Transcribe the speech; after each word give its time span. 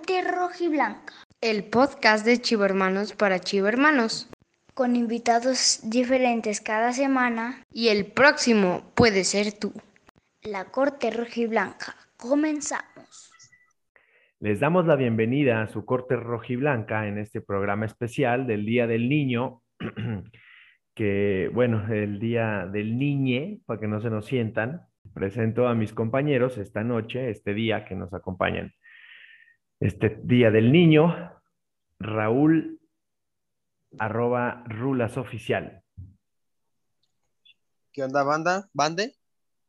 La 0.00 0.06
Corte 0.06 0.32
Roja 0.32 0.64
y 0.64 0.68
Blanca, 0.68 1.12
el 1.42 1.64
podcast 1.64 2.24
de 2.24 2.40
Chivo 2.40 2.64
Hermanos 2.64 3.12
para 3.12 3.38
Chivo 3.38 3.66
Hermanos. 3.66 4.30
con 4.72 4.96
invitados 4.96 5.80
diferentes 5.84 6.62
cada 6.62 6.92
semana. 6.92 7.62
Y 7.70 7.88
el 7.88 8.06
próximo 8.06 8.82
puede 8.94 9.24
ser 9.24 9.52
tú. 9.52 9.74
La 10.42 10.64
Corte 10.70 11.10
Roja 11.10 11.40
y 11.40 11.46
Blanca. 11.46 11.94
Comenzamos. 12.16 13.30
Les 14.38 14.58
damos 14.58 14.86
la 14.86 14.96
bienvenida 14.96 15.60
a 15.60 15.68
su 15.68 15.84
corte 15.84 16.16
rojiblanca 16.16 17.06
en 17.06 17.18
este 17.18 17.42
programa 17.42 17.84
especial 17.84 18.46
del 18.46 18.64
Día 18.64 18.86
del 18.86 19.06
Niño, 19.06 19.60
que 20.94 21.50
bueno, 21.52 21.92
el 21.92 22.18
Día 22.18 22.66
del 22.72 22.96
Niñe, 22.98 23.60
para 23.66 23.78
que 23.78 23.86
no 23.86 24.00
se 24.00 24.08
nos 24.08 24.24
sientan, 24.24 24.80
presento 25.12 25.68
a 25.68 25.74
mis 25.74 25.92
compañeros 25.92 26.56
esta 26.56 26.84
noche, 26.84 27.28
este 27.28 27.52
día 27.52 27.84
que 27.84 27.96
nos 27.96 28.14
acompañan. 28.14 28.72
Este 29.80 30.20
Día 30.24 30.50
del 30.50 30.72
Niño, 30.72 31.32
Raúl, 31.98 32.82
arroba 33.98 34.62
Rulas 34.66 35.16
Oficial. 35.16 35.82
¿Qué 37.90 38.04
onda, 38.04 38.22
banda? 38.22 38.68
¿Bande? 38.74 39.16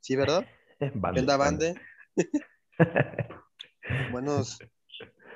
¿Sí, 0.02 0.18
verdad? 0.18 0.46
Bande, 0.96 1.14
¿Qué 1.14 1.20
onda, 1.22 1.38
bande? 1.38 1.76
Buenos, 4.12 4.60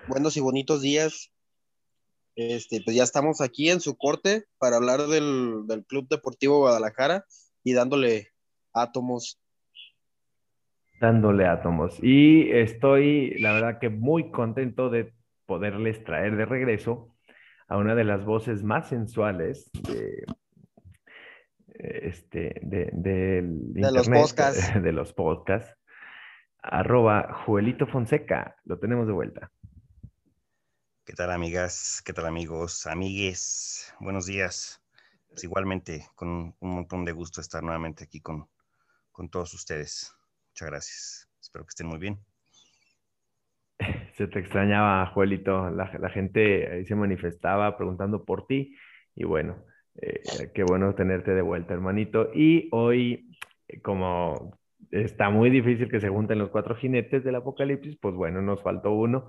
buenos 0.10 0.36
y 0.36 0.42
bonitos 0.42 0.82
días. 0.82 1.32
Este, 2.36 2.82
pues 2.84 2.98
ya 2.98 3.04
estamos 3.04 3.40
aquí 3.40 3.70
en 3.70 3.80
su 3.80 3.96
corte 3.96 4.44
para 4.58 4.76
hablar 4.76 5.08
del, 5.08 5.68
del 5.68 5.86
Club 5.86 6.10
Deportivo 6.10 6.60
Guadalajara 6.60 7.26
y 7.64 7.72
dándole 7.72 8.34
átomos. 8.74 9.40
Dándole 11.00 11.46
átomos. 11.48 11.98
Y 12.02 12.52
estoy, 12.52 13.38
la 13.40 13.54
verdad 13.54 13.80
que 13.80 13.90
muy 13.90 14.32
contento 14.32 14.90
de 14.90 15.14
poderles 15.46 16.04
traer 16.04 16.36
de 16.36 16.46
regreso 16.46 17.16
a 17.68 17.78
una 17.78 17.96
de 17.96 18.04
las 18.04 18.26
voces 18.26 18.64
más 18.64 18.90
sensuales 18.90 19.72
de, 19.74 20.26
este, 21.68 22.60
de, 22.62 22.90
del 22.94 23.74
De 23.74 23.92
los 23.92 24.08
podcasts. 24.08 24.74
de 24.82 24.92
los 24.92 25.14
podcasts, 25.14 25.76
arroba 26.62 27.34
Joelito 27.46 27.88
Fonseca. 27.88 28.56
Lo 28.66 28.80
tenemos 28.80 29.08
de 29.08 29.14
vuelta. 29.14 29.52
¿Qué 31.06 31.14
tal, 31.14 31.32
amigas? 31.32 32.02
¿Qué 32.04 32.14
tal, 32.14 32.26
amigos? 32.26 32.88
Amigues, 32.88 33.94
buenos 34.00 34.26
días. 34.26 34.82
Pues 35.30 35.44
igualmente, 35.44 36.08
con 36.16 36.30
un, 36.30 36.56
un 36.60 36.76
montón 36.76 37.06
de 37.06 37.12
gusto 37.12 37.42
estar 37.42 37.62
nuevamente 37.62 38.04
aquí 38.04 38.22
con, 38.22 38.48
con 39.12 39.30
todos 39.30 39.54
ustedes. 39.54 40.15
Muchas 40.56 40.70
gracias. 40.70 41.30
Espero 41.42 41.66
que 41.66 41.70
estén 41.72 41.88
muy 41.88 42.00
bien. 42.00 42.18
Se 44.16 44.26
te 44.28 44.40
extrañaba, 44.40 45.06
Joelito. 45.08 45.70
La, 45.70 45.92
la 46.00 46.10
gente 46.10 46.72
ahí 46.72 46.86
se 46.86 46.96
manifestaba 46.96 47.76
preguntando 47.76 48.24
por 48.24 48.48
ti. 48.48 48.74
Y 49.16 49.26
bueno, 49.26 49.66
eh, 50.02 50.22
qué 50.54 50.64
bueno 50.64 50.96
tenerte 50.96 51.32
de 51.32 51.42
vuelta, 51.42 51.74
hermanito. 51.74 52.30
Y 52.34 52.70
hoy, 52.72 53.38
como 53.84 54.58
está 54.92 55.30
muy 55.30 55.50
difícil 55.50 55.90
que 55.90 56.00
se 56.00 56.08
junten 56.08 56.40
los 56.40 56.52
cuatro 56.52 56.74
jinetes 56.74 57.26
del 57.26 57.36
apocalipsis, 57.36 57.98
pues 58.00 58.16
bueno, 58.16 58.42
nos 58.42 58.64
faltó 58.64 58.94
uno. 58.94 59.28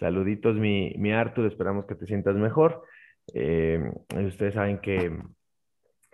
Saluditos, 0.00 0.56
mi, 0.56 0.94
mi 0.96 1.12
Arthur. 1.12 1.44
Esperamos 1.48 1.84
que 1.84 1.96
te 1.96 2.06
sientas 2.06 2.36
mejor. 2.36 2.82
Eh, 3.34 3.92
ustedes 4.26 4.54
saben 4.54 4.80
que 4.80 5.18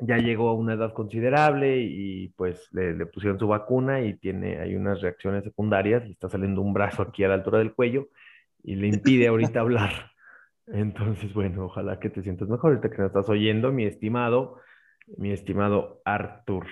ya 0.01 0.19
llegó 0.19 0.49
a 0.49 0.55
una 0.55 0.75
edad 0.75 0.93
considerable 0.93 1.79
y 1.81 2.29
pues 2.37 2.69
le, 2.73 2.95
le 2.95 3.07
pusieron 3.07 3.39
su 3.39 3.49
vacuna 3.49 4.01
y 4.03 4.15
tiene, 4.15 4.59
hay 4.59 4.77
unas 4.77 5.01
reacciones 5.01 5.45
secundarias, 5.45 6.05
le 6.05 6.13
está 6.13 6.29
saliendo 6.29 6.63
un 6.63 6.73
brazo 6.73 7.03
aquí 7.03 7.25
a 7.25 7.29
la 7.29 7.35
altura 7.35 7.59
del 7.59 7.75
cuello 7.75 8.09
y 8.63 8.77
le 8.77 8.89
impide 8.89 9.29
ahorita 9.29 9.61
hablar. 9.61 10.13
Entonces, 10.69 11.33
bueno, 11.35 11.65
ojalá 11.65 11.99
que 11.99 12.11
te 12.11 12.23
sientas 12.23 12.49
mejor 12.49 12.73
ahorita 12.73 12.91
que 12.91 12.99
nos 12.99 13.07
estás 13.09 13.29
oyendo, 13.29 13.73
mi 13.73 13.87
estimado, 13.87 14.61
mi 15.17 15.33
estimado 15.33 16.01
Artur. 16.05 16.67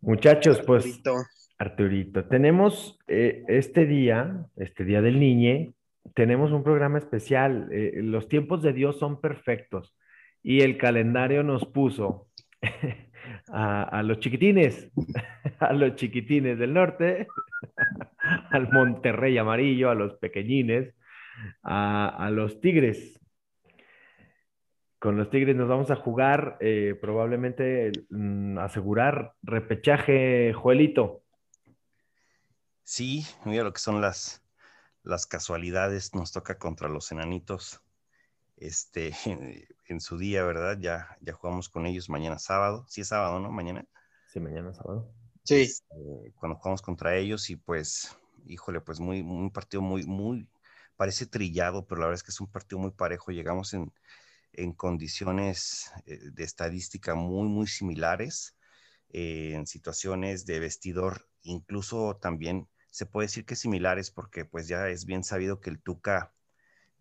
Muchachos, 0.00 0.62
pues 0.66 0.86
Arturito. 0.86 1.16
Arturito, 1.58 2.24
tenemos 2.24 2.98
eh, 3.06 3.44
este 3.48 3.84
día, 3.86 4.46
este 4.56 4.84
día 4.84 5.02
del 5.02 5.20
niñe, 5.20 5.74
tenemos 6.14 6.52
un 6.52 6.64
programa 6.64 6.98
especial. 6.98 7.68
eh, 7.70 8.00
los 8.02 8.28
tiempos 8.28 8.62
de 8.62 8.72
Dios 8.72 8.98
son 8.98 9.20
perfectos 9.20 9.94
y 10.42 10.60
el 10.60 10.76
calendario 10.76 11.42
nos 11.42 11.64
puso 11.66 12.28
a, 13.52 14.02
los 14.02 14.18
chiquitines, 14.20 14.90
a 15.60 15.72
los 15.72 15.94
chiquitines 15.96 16.58
del 16.58 16.74
norte, 16.74 17.28
al 18.50 18.70
Monterrey 18.72 19.38
amarillo, 19.38 19.90
a 19.90 19.94
los 19.94 20.14
pequeñines, 20.14 20.94
a, 21.62 22.28
los 22.32 22.60
tigres. 22.60 23.20
Con 24.98 25.16
los 25.16 25.30
tigres 25.30 25.56
nos 25.56 25.68
vamos 25.68 25.90
a 25.90 25.96
jugar 25.96 26.58
eh, 26.60 26.96
probablemente 27.00 27.90
mm, 28.10 28.58
asegurar 28.58 29.32
repechaje, 29.42 30.52
Joelito. 30.52 31.22
Sí, 32.84 33.24
mira 33.44 33.64
lo 33.64 33.72
que 33.72 33.80
son 33.80 34.00
las, 34.00 34.44
las 35.02 35.26
casualidades. 35.26 36.14
Nos 36.14 36.30
toca 36.30 36.58
contra 36.58 36.88
los 36.88 37.10
enanitos. 37.10 37.81
Este, 38.62 39.12
en 39.88 40.00
su 40.00 40.18
día, 40.18 40.44
¿verdad? 40.44 40.78
Ya, 40.80 41.16
ya 41.20 41.32
jugamos 41.32 41.68
con 41.68 41.84
ellos 41.84 42.08
mañana 42.08 42.38
sábado. 42.38 42.86
Sí 42.88 43.00
es 43.00 43.08
sábado, 43.08 43.40
¿no? 43.40 43.50
Mañana. 43.50 43.84
Sí, 44.32 44.38
mañana 44.38 44.72
sábado. 44.72 45.12
Sí, 45.42 45.62
eh, 45.90 46.32
cuando 46.36 46.56
jugamos 46.56 46.80
contra 46.80 47.16
ellos 47.16 47.50
y 47.50 47.56
pues, 47.56 48.16
híjole, 48.46 48.80
pues 48.80 49.00
muy, 49.00 49.20
un 49.20 49.50
partido 49.50 49.82
muy, 49.82 50.04
muy, 50.04 50.48
parece 50.96 51.26
trillado, 51.26 51.86
pero 51.86 52.00
la 52.00 52.06
verdad 52.06 52.20
es 52.20 52.22
que 52.22 52.30
es 52.30 52.40
un 52.40 52.52
partido 52.52 52.78
muy 52.78 52.92
parejo. 52.92 53.32
Llegamos 53.32 53.74
en, 53.74 53.92
en 54.52 54.72
condiciones 54.72 55.90
eh, 56.06 56.20
de 56.32 56.44
estadística 56.44 57.16
muy, 57.16 57.48
muy 57.48 57.66
similares, 57.66 58.56
eh, 59.08 59.54
en 59.54 59.66
situaciones 59.66 60.46
de 60.46 60.60
vestidor, 60.60 61.26
incluso 61.42 62.16
también 62.22 62.68
se 62.92 63.06
puede 63.06 63.26
decir 63.26 63.44
que 63.44 63.56
similares 63.56 64.12
porque 64.12 64.44
pues 64.44 64.68
ya 64.68 64.88
es 64.88 65.04
bien 65.04 65.24
sabido 65.24 65.60
que 65.60 65.70
el 65.70 65.82
Tuca 65.82 66.32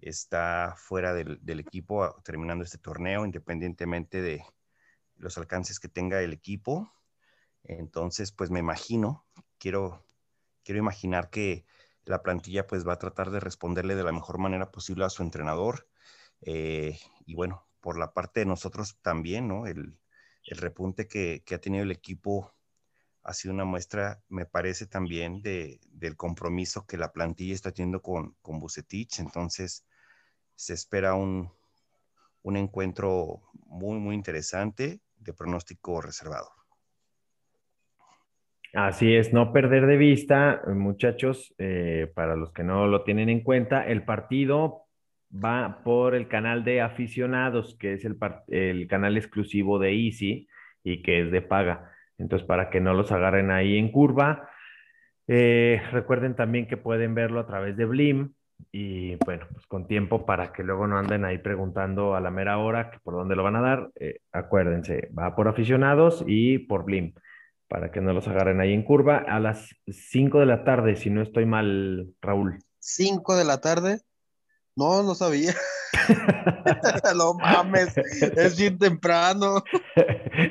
está 0.02 0.76
fuera 0.78 1.14
del, 1.14 1.60
equipo 1.60 2.22
terminando 2.24 2.64
este 2.64 2.78
torneo, 2.78 3.26
independientemente 3.26 4.22
de 4.22 4.44
los 5.16 5.38
alcances 5.38 5.80
que 5.80 5.88
tenga 5.88 6.22
el 6.22 6.34
equipo. 6.34 6.92
Entonces, 7.64 8.32
pues 8.32 8.50
me 8.50 8.60
imagino, 8.60 9.26
quiero, 9.60 10.06
quiero 10.64 10.80
imaginar 10.80 11.30
que 11.30 11.66
la 12.04 12.24
plantilla 12.24 12.66
pues 12.66 12.88
va 12.88 12.94
a 12.94 13.00
tratar 13.00 13.30
de 13.30 13.40
responderle 13.40 13.96
de 13.96 14.04
la 14.04 14.12
mejor 14.12 14.40
manera 14.40 14.72
posible 14.72 15.06
a 15.06 15.10
su 15.10 15.22
entrenador. 15.22 15.88
Eh, 16.42 17.00
y 17.26 17.36
bueno, 17.36 17.68
por 17.80 17.98
la 17.98 18.14
parte 18.14 18.42
de 18.42 18.48
nosotros 18.48 18.98
también, 19.02 19.48
¿no? 19.48 19.68
El, 19.68 20.00
el 20.46 20.58
repunte 20.58 21.08
que, 21.08 21.44
que, 21.46 21.56
ha 21.56 21.62
tenido 21.62 21.84
el 21.84 21.92
equipo 21.92 22.56
ha 23.24 23.34
sido 23.34 23.54
una 23.54 23.66
muestra, 23.66 24.24
me 24.30 24.46
parece 24.46 24.88
también, 24.88 25.42
de, 25.44 25.80
del 25.92 26.18
compromiso 26.18 26.86
que 26.88 26.98
la 26.98 27.12
plantilla 27.12 27.54
está 27.54 27.72
teniendo 27.72 28.02
con, 28.02 28.36
con 28.42 28.60
Bucetich. 28.60 29.20
Entonces, 29.20 29.86
se 30.62 30.76
espera 30.76 31.16
un, 31.16 31.50
un 32.44 32.56
encuentro 32.56 33.42
muy, 33.66 33.98
muy 33.98 34.14
interesante 34.14 35.00
de 35.18 35.34
pronóstico 35.34 36.02
reservado. 36.02 36.50
Así 38.72 39.16
es, 39.16 39.34
no 39.34 39.52
perder 39.54 39.88
de 39.88 39.98
vista, 39.98 40.62
muchachos, 40.68 41.56
eh, 41.58 42.12
para 42.14 42.36
los 42.36 42.54
que 42.54 42.64
no 42.64 42.86
lo 42.86 43.04
tienen 43.04 43.30
en 43.30 43.42
cuenta, 43.42 43.88
el 43.88 44.06
partido 44.06 44.84
va 45.34 45.82
por 45.84 46.14
el 46.14 46.28
canal 46.28 46.64
de 46.64 46.82
aficionados, 46.82 47.76
que 47.80 47.94
es 47.94 48.06
el, 48.06 48.18
el, 48.50 48.88
canal 48.88 49.18
exclusivo 49.18 49.80
de 49.80 49.94
Easy 49.94 50.48
y 50.84 51.02
que 51.02 51.22
es 51.22 51.32
de 51.32 51.42
paga. 51.42 51.92
Entonces, 52.20 52.48
para 52.48 52.70
que 52.70 52.82
no 52.82 52.94
los 52.94 53.12
agarren 53.12 53.50
ahí 53.50 53.80
en 53.80 53.92
curva, 53.92 54.48
eh, 55.28 55.82
recuerden 55.92 56.36
también 56.36 56.68
que 56.68 56.78
pueden 56.78 57.16
verlo 57.16 57.40
a 57.40 57.48
través 57.48 57.76
de 57.76 57.86
Blim 57.86 58.36
y 58.72 59.16
bueno, 59.26 59.48
pues 59.52 59.66
con 59.68 59.88
tiempo 59.88 60.26
para 60.26 60.52
que 60.52 60.64
luego 60.64 60.88
no 60.88 60.98
anden 60.98 61.26
ahí 61.26 61.38
preguntando 61.38 62.16
a 62.16 62.22
la 62.22 62.32
mera 62.32 62.58
hora 62.58 62.92
que 62.92 63.00
por 63.00 63.16
dónde 63.16 63.36
lo 63.36 63.44
van 63.44 63.56
a 63.56 63.62
dar. 63.62 63.90
Eh, 64.00 64.20
acuérdense, 64.32 65.10
va 65.18 65.36
por 65.36 65.48
aficionados 65.48 66.24
y 66.28 66.60
por 66.60 66.86
Blim 66.86 67.14
para 67.72 67.90
que 67.90 68.02
no 68.02 68.12
los 68.12 68.28
agarren 68.28 68.60
ahí 68.60 68.74
en 68.74 68.84
curva 68.84 69.24
a 69.26 69.40
las 69.40 69.74
5 69.88 70.42
de 70.42 70.46
la 70.46 70.66
tarde, 70.66 70.98
si 70.98 71.10
no 71.10 71.22
estoy 71.22 71.46
mal, 71.46 72.14
Raúl. 72.22 72.60
5 72.80 73.38
de 73.38 73.46
la 73.46 73.62
tarde. 73.62 74.02
No, 74.76 75.04
no 75.04 75.16
sabía. 75.16 75.54
no 77.16 77.34
mames, 77.34 77.98
es 77.98 78.58
bien 78.58 78.78
temprano. 78.78 79.64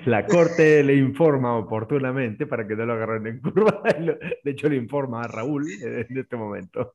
La 0.05 0.27
corte 0.27 0.83
le 0.83 0.97
informa 0.97 1.57
oportunamente 1.57 2.47
para 2.47 2.67
que 2.67 2.77
no 2.77 2.87
lo 2.87 2.93
agarren 2.93 3.27
en 3.27 3.41
curva. 3.41 3.83
De 4.45 4.51
hecho, 4.51 4.69
le 4.69 4.77
informa 4.77 5.23
a 5.23 5.29
Raúl 5.29 5.71
en 5.83 6.19
este 6.19 6.37
momento. 6.37 6.93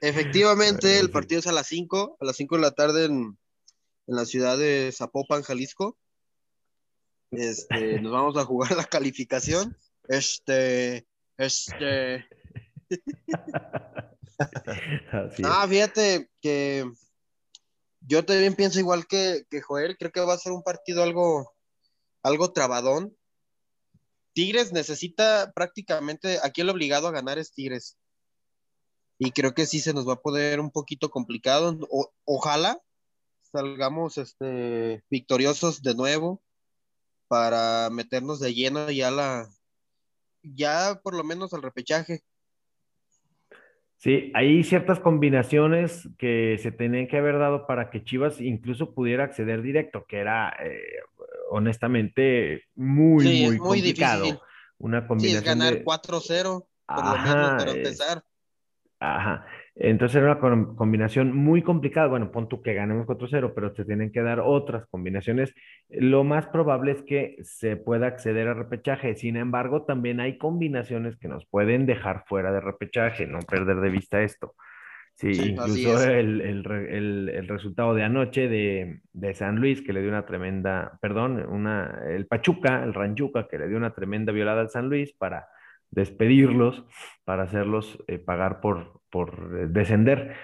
Efectivamente, 0.00 0.98
el 0.98 1.10
partido 1.10 1.38
es 1.38 1.46
a 1.46 1.52
las 1.52 1.68
5, 1.68 2.16
a 2.20 2.24
las 2.24 2.36
5 2.36 2.56
de 2.56 2.60
la 2.60 2.72
tarde 2.72 3.04
en, 3.04 3.38
en 4.06 4.16
la 4.16 4.24
ciudad 4.24 4.58
de 4.58 4.90
Zapopan, 4.92 5.42
Jalisco. 5.42 5.96
Este, 7.30 8.00
nos 8.00 8.12
vamos 8.12 8.36
a 8.36 8.44
jugar 8.44 8.72
la 8.76 8.84
calificación. 8.84 9.76
Este, 10.08 11.06
este. 11.36 12.26
Ah, 15.44 15.66
fíjate 15.68 16.30
que 16.40 16.90
yo 18.00 18.24
también 18.24 18.54
pienso 18.54 18.78
igual 18.78 19.06
que, 19.06 19.44
que 19.50 19.60
Joel, 19.60 19.96
creo 19.96 20.12
que 20.12 20.20
va 20.20 20.34
a 20.34 20.38
ser 20.38 20.52
un 20.52 20.62
partido 20.62 21.02
algo, 21.02 21.52
algo 22.22 22.52
trabadón. 22.52 23.16
Tigres 24.32 24.72
necesita 24.72 25.52
prácticamente, 25.54 26.38
aquí 26.42 26.62
el 26.62 26.70
obligado 26.70 27.08
a 27.08 27.12
ganar 27.12 27.38
es 27.38 27.52
Tigres. 27.52 27.96
Y 29.18 29.30
creo 29.30 29.54
que 29.54 29.66
sí 29.66 29.80
se 29.80 29.92
nos 29.92 30.08
va 30.08 30.14
a 30.14 30.22
poder 30.22 30.58
un 30.58 30.70
poquito 30.70 31.10
complicado. 31.10 31.78
ojalá 32.24 32.80
salgamos 33.52 34.18
este, 34.18 35.04
victoriosos 35.10 35.82
de 35.82 35.94
nuevo 35.94 36.42
para 37.28 37.90
meternos 37.90 38.40
de 38.40 38.54
lleno 38.54 38.90
ya 38.90 39.10
la, 39.10 39.48
ya 40.42 41.00
por 41.02 41.14
lo 41.14 41.24
menos 41.24 41.52
al 41.52 41.62
repechaje. 41.62 42.24
Sí, 44.02 44.32
hay 44.34 44.64
ciertas 44.64 44.98
combinaciones 44.98 46.08
que 46.18 46.58
se 46.60 46.72
tenían 46.72 47.06
que 47.06 47.18
haber 47.18 47.38
dado 47.38 47.68
para 47.68 47.88
que 47.88 48.02
Chivas 48.02 48.40
incluso 48.40 48.94
pudiera 48.94 49.22
acceder 49.22 49.62
directo, 49.62 50.06
que 50.08 50.18
era 50.18 50.56
eh, 50.58 50.82
honestamente 51.50 52.64
muy, 52.74 53.44
muy, 53.46 53.58
complicado. 53.58 54.24
Difícil. 54.24 54.42
Una 54.78 55.06
combinación. 55.06 55.44
Sí, 55.44 55.48
es 55.48 55.56
ganar 55.56 55.84
4-0, 55.84 56.66
por 56.84 57.04
lo 57.04 57.18
menos 57.18 57.62
para 57.62 57.70
empezar. 57.70 58.24
Ajá. 58.98 59.46
Entonces 59.74 60.16
era 60.16 60.36
una 60.36 60.74
combinación 60.74 61.34
muy 61.34 61.62
complicada. 61.62 62.08
Bueno, 62.08 62.30
pon 62.30 62.48
tú 62.48 62.60
que 62.60 62.74
ganemos 62.74 63.06
4-0, 63.06 63.52
pero 63.54 63.72
te 63.72 63.84
tienen 63.84 64.12
que 64.12 64.20
dar 64.20 64.40
otras 64.40 64.86
combinaciones. 64.86 65.54
Lo 65.88 66.24
más 66.24 66.46
probable 66.48 66.92
es 66.92 67.02
que 67.02 67.36
se 67.42 67.76
pueda 67.76 68.06
acceder 68.06 68.48
a 68.48 68.54
repechaje. 68.54 69.14
Sin 69.14 69.36
embargo, 69.36 69.84
también 69.84 70.20
hay 70.20 70.36
combinaciones 70.36 71.16
que 71.16 71.28
nos 71.28 71.46
pueden 71.46 71.86
dejar 71.86 72.24
fuera 72.26 72.52
de 72.52 72.60
repechaje, 72.60 73.26
no 73.26 73.38
perder 73.40 73.80
de 73.80 73.90
vista 73.90 74.22
esto. 74.22 74.54
Sí, 75.14 75.30
incluso 75.50 76.02
el, 76.10 77.46
resultado 77.46 77.94
de 77.94 78.02
anoche 78.02 78.48
de, 78.48 79.00
de, 79.12 79.34
San 79.34 79.56
Luis, 79.56 79.82
que 79.82 79.92
le 79.92 80.00
dio 80.00 80.08
una 80.08 80.24
tremenda, 80.24 80.98
perdón, 81.00 81.44
una, 81.48 82.00
el 82.08 82.26
Pachuca, 82.26 82.82
el 82.82 82.94
Ranchuca, 82.94 83.46
que 83.46 83.58
le 83.58 83.68
dio 83.68 83.76
una 83.76 83.94
tremenda 83.94 84.32
violada 84.32 84.62
al 84.62 84.70
San 84.70 84.88
Luis 84.88 85.12
para 85.12 85.46
despedirlos, 85.92 86.84
para 87.24 87.44
hacerlos 87.44 88.02
eh, 88.08 88.18
pagar 88.18 88.60
por, 88.60 89.00
por 89.10 89.70
descender. 89.70 90.34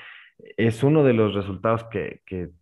Es 0.57 0.85
uno 0.85 1.03
de 1.03 1.15
los 1.15 1.35
resultados 1.35 1.85
que, 1.85 2.21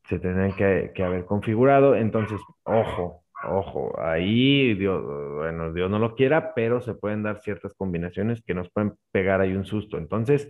se 0.09 0.19
tendrían 0.19 0.55
que, 0.55 1.03
haber 1.03 1.27
configurado. 1.27 1.94
Entonces, 1.94 2.41
ojo, 2.62 3.25
ojo, 3.44 4.00
ahí 4.00 4.73
Dios, 4.75 5.05
bueno, 5.35 5.75
Dios 5.75 5.91
no 5.91 5.99
lo 5.99 6.15
quiera, 6.15 6.55
pero 6.55 6.81
se 6.81 6.94
pueden 6.94 7.23
dar 7.23 7.43
ciertas 7.43 7.75
combinaciones 7.75 8.43
que 8.43 8.55
nos 8.55 8.71
pueden 8.71 8.94
pegar 9.12 9.43
ahí 9.43 9.55
un 9.55 9.67
susto. 9.67 9.99
Entonces, 9.99 10.49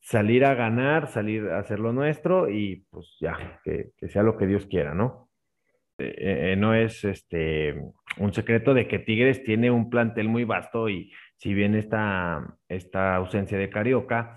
salir 0.00 0.44
a 0.44 0.54
ganar, 0.54 1.08
salir 1.08 1.48
a 1.48 1.58
hacer 1.58 1.80
lo 1.80 1.92
nuestro 1.92 2.48
y 2.48 2.84
pues 2.90 3.16
ya, 3.20 3.60
que, 3.64 3.90
sea 4.08 4.22
lo 4.22 4.36
que 4.36 4.46
Dios 4.46 4.66
quiera, 4.66 4.94
¿no? 4.94 5.28
Eh, 5.98 6.52
eh, 6.52 6.56
no 6.56 6.74
es 6.74 7.04
este 7.04 7.74
un 8.16 8.32
secreto 8.32 8.72
de 8.74 8.88
que 8.88 8.98
Tigres 8.98 9.44
tiene 9.44 9.70
un 9.70 9.90
plantel 9.90 10.28
muy 10.28 10.44
vasto 10.44 10.88
y 10.88 11.12
si 11.40 11.54
bien 11.54 11.74
esta, 11.74 12.54
esta 12.68 13.16
ausencia 13.16 13.56
de 13.56 13.70
Carioca, 13.70 14.36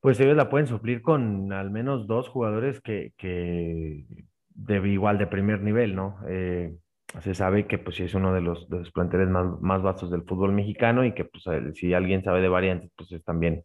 pues 0.00 0.20
ellos 0.20 0.36
la 0.36 0.50
pueden 0.50 0.66
suplir 0.66 1.00
con 1.00 1.52
al 1.52 1.70
menos 1.70 2.06
dos 2.06 2.28
jugadores 2.28 2.82
que, 2.82 3.14
que 3.16 4.04
de 4.50 4.88
igual 4.88 5.16
de 5.16 5.26
primer 5.26 5.62
nivel, 5.62 5.96
¿no? 5.96 6.18
Eh, 6.28 6.76
se 7.20 7.34
sabe 7.34 7.66
que 7.66 7.78
pues 7.78 7.98
es 8.00 8.14
uno 8.14 8.34
de 8.34 8.42
los, 8.42 8.68
de 8.68 8.80
los 8.80 8.92
planteles 8.92 9.28
más, 9.28 9.58
más 9.62 9.82
vastos 9.82 10.10
del 10.10 10.24
fútbol 10.24 10.52
mexicano 10.52 11.04
y 11.04 11.14
que 11.14 11.24
pues 11.24 11.44
si 11.74 11.94
alguien 11.94 12.22
sabe 12.22 12.42
de 12.42 12.48
variantes, 12.48 12.90
pues 12.94 13.10
es 13.12 13.24
también 13.24 13.64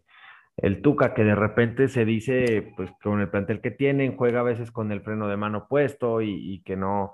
el 0.56 0.82
Tuca, 0.82 1.14
que 1.14 1.26
de 1.26 1.36
repente 1.36 1.90
se 1.90 2.06
dice, 2.06 2.74
pues 2.78 2.92
con 3.04 3.20
el 3.20 3.30
plantel 3.30 3.62
que 3.62 3.72
tienen, 3.72 4.16
juega 4.16 4.40
a 4.40 4.44
veces 4.44 4.72
con 4.72 4.92
el 4.94 5.02
freno 5.02 5.28
de 5.28 5.38
mano 5.38 5.68
puesto 5.68 6.22
y, 6.22 6.62
que 6.66 6.78
no, 6.78 7.14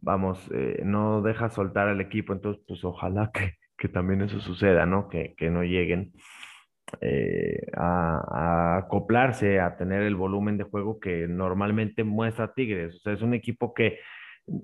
vamos, 0.00 0.50
eh, 0.54 0.80
no 0.84 1.20
deja 1.20 1.50
soltar 1.50 1.88
al 1.88 2.00
equipo, 2.00 2.32
entonces 2.32 2.62
pues 2.66 2.82
ojalá 2.84 3.30
que, 3.32 3.54
que 3.84 3.90
también 3.90 4.22
eso 4.22 4.40
suceda, 4.40 4.86
¿no? 4.86 5.10
Que, 5.10 5.34
que 5.36 5.50
no 5.50 5.62
lleguen. 5.62 6.14
Eh, 7.02 7.66
a, 7.76 8.78
acoplarse, 8.78 9.60
a 9.60 9.76
tener 9.76 10.00
el 10.02 10.16
volumen 10.16 10.56
de 10.56 10.64
juego 10.64 10.98
que 10.98 11.28
normalmente 11.28 12.02
muestra 12.02 12.54
Tigres. 12.54 12.94
O 12.94 12.98
sea, 13.00 13.12
es 13.12 13.20
un 13.20 13.34
equipo 13.34 13.74
que, 13.74 13.98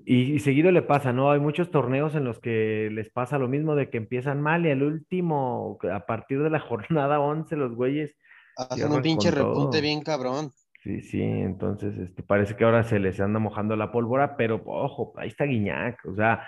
y, 0.07 0.39
seguido 0.39 0.71
le 0.71 0.81
pasa, 0.81 1.13
¿no? 1.13 1.29
Hay 1.29 1.39
muchos 1.39 1.69
torneos 1.69 2.15
en 2.15 2.23
los 2.23 2.39
que 2.39 2.89
les 2.91 3.11
pasa 3.11 3.37
lo 3.37 3.47
mismo 3.47 3.75
de 3.75 3.91
que 3.91 3.97
empiezan 3.97 4.41
mal 4.41 4.65
y 4.65 4.71
al 4.71 4.81
último, 4.81 5.77
a 5.93 6.07
partir 6.07 6.41
de 6.41 6.49
la 6.49 6.59
jornada 6.67 7.19
11, 7.19 7.55
los 7.57 7.75
güeyes... 7.75 8.17
Hacen 8.57 8.91
un 8.91 9.03
pinche 9.03 9.29
repunte 9.29 9.81
bien 9.81 10.01
cabrón. 10.01 10.51
Sí, 10.81 11.01
sí, 11.01 11.21
entonces 11.21 11.95
este, 11.99 12.23
parece 12.23 12.55
que 12.55 12.63
ahora 12.63 12.81
se 12.81 12.97
les 12.97 13.19
anda 13.19 13.37
mojando 13.37 13.75
la 13.75 13.91
pólvora, 13.91 14.35
pero 14.35 14.63
ojo, 14.65 15.13
ahí 15.15 15.27
está 15.27 15.45
Guiñac, 15.45 16.03
o 16.07 16.15
sea, 16.15 16.41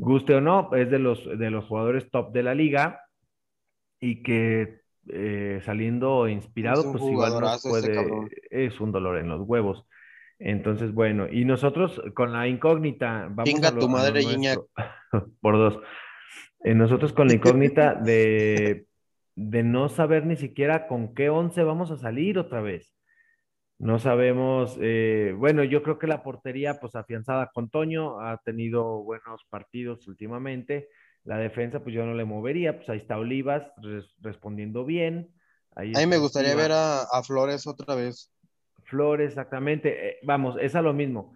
guste 0.00 0.34
o 0.34 0.40
no, 0.40 0.74
es 0.74 0.90
de 0.90 0.98
los, 0.98 1.24
de 1.38 1.50
los 1.50 1.66
jugadores 1.66 2.10
top 2.10 2.32
de 2.32 2.42
la 2.42 2.54
liga 2.54 3.02
y 4.00 4.22
que 4.22 4.80
eh, 5.08 5.60
saliendo 5.64 6.28
inspirado, 6.28 6.90
pues 6.90 7.04
igual 7.04 7.32
puede, 7.62 8.28
es 8.50 8.80
un 8.80 8.92
dolor 8.92 9.18
en 9.18 9.28
los 9.28 9.46
huevos. 9.46 9.86
Entonces, 10.38 10.94
bueno, 10.94 11.26
y 11.30 11.44
nosotros 11.44 12.00
con 12.14 12.32
la 12.32 12.48
incógnita, 12.48 13.28
vamos 13.30 13.62
a 13.62 13.78
tu 13.78 13.88
madre, 13.88 14.22
por 15.40 15.56
dos. 15.56 15.78
Eh, 16.64 16.74
nosotros 16.74 17.12
con 17.12 17.28
la 17.28 17.34
incógnita 17.34 17.94
de, 17.94 18.86
de 19.34 19.62
no 19.62 19.88
saber 19.88 20.26
ni 20.26 20.36
siquiera 20.36 20.86
con 20.86 21.14
qué 21.14 21.28
once 21.28 21.62
vamos 21.62 21.90
a 21.90 21.98
salir 21.98 22.38
otra 22.38 22.62
vez. 22.62 22.94
No 23.80 23.98
sabemos, 23.98 24.76
eh, 24.78 25.34
bueno, 25.34 25.64
yo 25.64 25.82
creo 25.82 25.98
que 25.98 26.06
la 26.06 26.22
portería, 26.22 26.78
pues 26.78 26.94
afianzada 26.94 27.50
con 27.50 27.70
Toño, 27.70 28.20
ha 28.20 28.36
tenido 28.44 29.02
buenos 29.02 29.46
partidos 29.48 30.06
últimamente. 30.06 30.90
La 31.24 31.38
defensa, 31.38 31.82
pues 31.82 31.94
yo 31.94 32.04
no 32.04 32.12
le 32.12 32.26
movería, 32.26 32.76
pues 32.76 32.90
ahí 32.90 32.98
está 32.98 33.16
Olivas 33.16 33.72
respondiendo 34.20 34.84
bien. 34.84 35.30
Ahí 35.74 35.92
a 35.96 36.00
mí 36.00 36.06
me 36.06 36.18
gustaría 36.18 36.54
ver 36.54 36.72
a, 36.74 37.06
Flores 37.26 37.66
otra 37.66 37.94
vez. 37.94 38.30
Flores, 38.84 39.30
exactamente. 39.30 40.10
Eh, 40.10 40.16
vamos, 40.24 40.56
es 40.60 40.74
a 40.74 40.82
lo 40.82 40.92
mismo. 40.92 41.32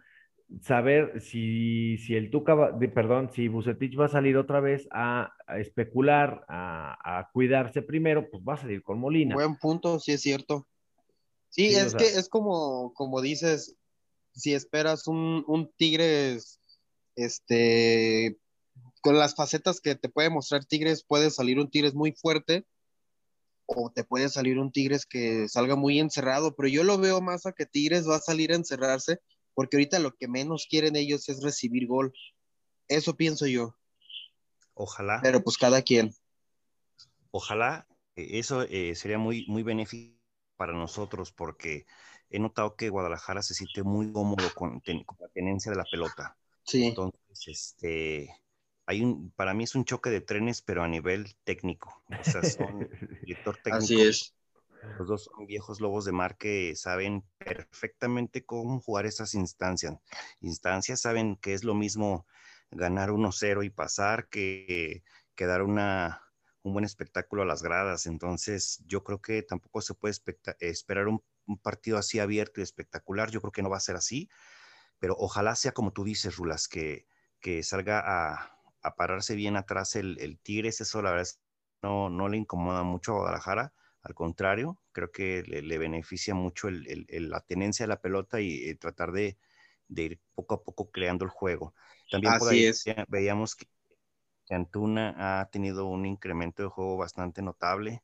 Saber 0.61 1.23
si, 1.23 1.97
si 1.97 2.15
el 2.15 2.31
Tuca, 2.31 2.55
va, 2.55 2.79
perdón, 2.79 3.31
si 3.33 3.49
Bucetich 3.49 3.99
va 3.99 4.05
a 4.05 4.09
salir 4.09 4.37
otra 4.37 4.61
vez 4.61 4.87
a, 4.91 5.33
especular, 5.57 6.45
a, 6.49 7.27
cuidarse 7.33 7.81
primero, 7.81 8.29
pues 8.31 8.43
va 8.47 8.53
a 8.53 8.59
salir 8.59 8.83
con 8.83 8.99
Molina. 8.99 9.35
Buen 9.35 9.57
punto, 9.57 9.99
sí 9.99 10.13
es 10.13 10.21
cierto. 10.21 10.67
Sí, 11.55 11.67
es 11.67 11.95
que 11.95 12.05
es 12.05 12.29
como, 12.29 12.93
como 12.95 13.21
dices, 13.21 13.77
si 14.35 14.55
esperas 14.55 15.07
un, 15.07 15.45
un 15.47 15.73
Tigres 15.77 16.59
este 17.15 18.41
con 19.01 19.17
las 19.17 19.37
facetas 19.37 19.81
que 19.81 19.95
te 19.95 20.09
puede 20.09 20.31
mostrar 20.31 20.65
Tigres, 20.65 21.05
puede 21.05 21.31
salir 21.31 21.61
un 21.61 21.71
Tigres 21.71 21.95
muy 21.95 22.11
fuerte 22.11 22.67
o 23.67 23.93
te 23.95 24.03
puede 24.03 24.29
salir 24.31 24.59
un 24.59 24.73
Tigres 24.73 25.07
que 25.07 25.49
salga 25.49 25.77
muy 25.77 26.01
encerrado, 26.01 26.57
pero 26.57 26.69
yo 26.69 26.83
lo 26.83 26.99
veo 26.99 27.21
más 27.21 27.47
a 27.47 27.53
que 27.53 27.67
Tigres 27.67 28.09
va 28.09 28.17
a 28.17 28.21
salir 28.21 28.51
a 28.51 28.57
encerrarse 28.57 29.21
porque 29.55 29.77
ahorita 29.77 30.01
lo 30.01 30.17
que 30.17 30.27
menos 30.27 30.67
quieren 30.69 30.97
ellos 30.97 31.29
es 31.29 31.41
recibir 31.41 31.87
gol. 31.87 32.13
Eso 32.89 33.15
pienso 33.15 33.47
yo. 33.47 33.77
Ojalá. 34.73 35.21
Pero 35.23 35.45
pues 35.45 35.57
cada 35.57 35.83
quien. 35.83 36.13
Ojalá, 37.31 37.87
eh, 38.17 38.41
eso 38.41 38.63
eh, 38.63 38.97
sería 38.97 39.19
muy, 39.19 39.47
muy 39.47 39.63
benéfico 39.63 40.14
para 40.57 40.73
nosotros 40.73 41.33
porque 41.33 41.87
he 42.31 42.39
notado 42.39 42.77
que 42.77 42.89
Guadalajara 42.89 43.43
se 43.43 43.55
siente 43.55 43.83
muy 43.83 44.13
cómodo 44.13 44.53
con, 44.55 44.81
con 44.81 45.17
la 45.21 45.29
tenencia 45.29 45.71
de 45.71 45.79
la 45.79 45.85
pelota. 45.91 46.37
Sí. 46.65 46.87
Entonces, 46.87 47.47
este, 47.47 48.31
hay 48.87 49.03
un, 49.03 49.31
para 49.33 49.55
mí 49.55 49.65
es 49.65 49.75
un 49.75 49.85
choque 49.85 50.11
de 50.11 50.21
trenes, 50.21 50.63
pero 50.63 50.83
a 50.83 50.89
nivel 50.89 51.37
técnico. 51.45 52.03
O 52.09 52.25
sea, 52.25 52.43
son 52.43 52.89
director 53.23 53.57
técnico. 53.63 53.85
Así 53.85 54.01
es. 54.01 54.35
Los 54.99 55.09
dos 55.09 55.25
son 55.25 55.47
viejos 55.47 55.81
lobos 55.81 56.05
de 56.05 56.13
mar 56.13 56.37
que 56.37 56.77
saben 56.77 57.25
perfectamente 57.39 58.45
cómo 58.45 58.81
jugar 58.81 59.07
esas 59.07 59.35
instancias. 59.35 59.97
Instancias 60.41 61.01
saben 61.01 61.37
que 61.37 61.55
es 61.55 61.65
lo 61.65 61.75
mismo 61.75 62.27
ganar 62.71 63.11
1-0 63.11 63.65
y 63.65 63.71
pasar 63.71 64.29
que, 64.29 65.03
que 65.35 65.47
dar 65.47 65.63
una, 65.63 66.24
un 66.65 66.73
buen 66.73 66.85
espectáculo 66.85 67.43
a 67.43 67.47
las 67.47 67.63
gradas. 67.63 68.07
Entonces, 68.07 68.83
yo 68.87 69.05
creo 69.05 69.21
que 69.21 69.43
tampoco 69.43 69.81
se 69.81 69.95
puede 69.95 70.15
esperar 70.61 71.07
un, 71.09 71.23
un, 71.47 71.59
partido 71.59 71.99
así 71.99 72.19
abierto 72.19 72.61
y 72.61 72.65
espectacular. 72.65 73.31
Yo 73.31 73.41
creo 73.41 73.53
que 73.53 73.63
no 73.63 73.71
va 73.71 73.77
a 73.77 73.81
ser 73.81 73.97
así, 73.97 74.29
pero 74.99 75.15
ojalá 75.19 75.55
sea 75.55 75.73
como 75.73 75.93
tú 75.93 76.03
dices, 76.05 76.37
Rulas, 76.37 76.67
que, 76.67 77.07
que 77.41 77.63
salga 77.63 78.01
a, 78.05 78.59
a 78.83 78.97
pararse 78.97 79.37
bien 79.37 79.57
atrás 79.57 79.95
el, 79.95 80.19
el 80.21 80.39
Tigres, 80.39 80.81
eso 80.81 81.03
la 81.03 81.13
verdad 81.13 81.29
no, 81.83 82.11
no 82.11 82.29
le 82.29 82.39
incomoda 82.39 82.83
mucho 82.83 83.13
a 83.13 83.17
Guadalajara, 83.17 83.73
al 84.05 84.15
contrario, 84.15 84.79
creo 84.93 85.11
que 85.11 85.43
le, 85.43 85.79
beneficia 85.79 86.35
mucho 86.35 86.69
el, 86.69 87.07
la 87.09 87.41
tenencia 87.41 87.85
de 87.85 87.89
la 87.89 88.03
pelota 88.03 88.39
y, 88.41 88.75
tratar 88.75 89.13
de, 89.13 89.39
ir 89.89 90.21
poco 90.35 90.57
a 90.57 90.63
poco 90.63 90.91
creando 90.91 91.25
el 91.25 91.31
juego. 91.31 91.75
También 92.11 92.35
veíamos 93.09 93.57
que, 93.57 93.67
Antuna 94.51 95.41
ha 95.41 95.49
tenido 95.51 95.87
un 95.87 96.05
incremento 96.07 96.63
de 96.63 96.69
juego 96.69 96.97
bastante 96.97 97.41
notable. 97.43 98.03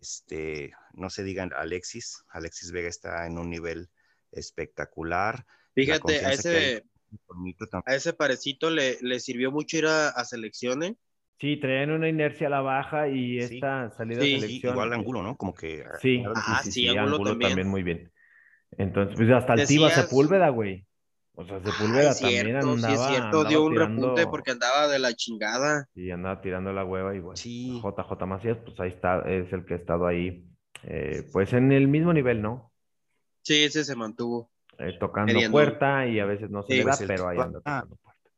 Este, 0.00 0.72
no 0.92 1.10
se 1.10 1.22
digan 1.22 1.52
Alexis, 1.56 2.24
Alexis 2.28 2.72
Vega 2.72 2.88
está 2.88 3.26
en 3.26 3.38
un 3.38 3.50
nivel 3.50 3.88
espectacular. 4.30 5.44
Fíjate, 5.74 6.24
a 6.24 6.32
ese, 6.32 6.84
a 7.86 7.94
ese 7.94 8.12
parecito 8.12 8.70
le, 8.70 8.98
le 9.00 9.20
sirvió 9.20 9.50
mucho 9.50 9.78
ir 9.78 9.86
a, 9.86 10.08
a 10.08 10.24
selecciones. 10.24 10.94
Sí, 11.38 11.56
traían 11.56 11.90
una 11.90 12.08
inercia 12.08 12.46
a 12.46 12.50
la 12.50 12.60
baja 12.60 13.08
y 13.08 13.38
esta 13.38 13.90
salida 13.90 14.20
de 14.20 14.38
selección. 14.38 14.74
Igual 14.74 14.92
Angulo, 14.92 15.22
¿no? 15.22 15.36
Como 15.36 15.52
que. 15.54 15.84
Sí, 16.00 16.22
sí, 16.62 16.70
sí, 16.70 16.88
Angulo, 16.88 17.36
también. 17.36 17.66
muy 17.68 17.82
bien. 17.82 18.12
Entonces, 18.78 19.16
pues 19.16 19.28
hasta 19.30 19.54
el 19.54 19.66
Tiva 19.66 19.90
Sepúlveda, 19.90 20.50
güey. 20.50 20.86
O 21.34 21.46
sea, 21.46 21.60
Sepúlveda 21.60 22.14
también 22.14 22.56
andaba. 22.56 22.76
Sí, 22.76 22.92
es 22.92 23.08
cierto, 23.08 23.44
dio 23.44 23.64
un 23.64 23.74
repunte 23.74 24.26
porque 24.26 24.50
andaba 24.50 24.88
de 24.88 24.98
la 24.98 25.14
chingada. 25.14 25.88
Y 25.94 26.10
andaba 26.10 26.40
tirando 26.42 26.72
la 26.72 26.84
hueva 26.84 27.14
y 27.14 27.20
bueno. 27.20 27.36
Sí. 27.36 27.80
JJ 27.80 28.26
Macías, 28.26 28.58
pues 28.64 28.78
ahí 28.80 28.90
está, 28.90 29.20
es 29.22 29.50
el 29.52 29.64
que 29.64 29.74
ha 29.74 29.76
estado 29.78 30.06
ahí, 30.06 30.46
eh, 30.82 31.26
pues 31.32 31.52
en 31.54 31.72
el 31.72 31.88
mismo 31.88 32.12
nivel, 32.12 32.42
¿no? 32.42 32.72
Sí, 33.40 33.64
ese 33.64 33.84
se 33.84 33.96
mantuvo. 33.96 34.50
Eh, 34.78 34.96
tocando 34.98 35.32
puerta 35.50 36.06
y 36.06 36.18
a 36.20 36.26
veces 36.26 36.50
no 36.50 36.62
se 36.62 36.74
le 36.74 36.84
da, 36.84 36.96
pues, 36.96 37.04
pero 37.06 37.28
ahí 37.28 37.38
anda 37.38 37.60
tocando 37.60 37.96
puerta. 37.96 38.30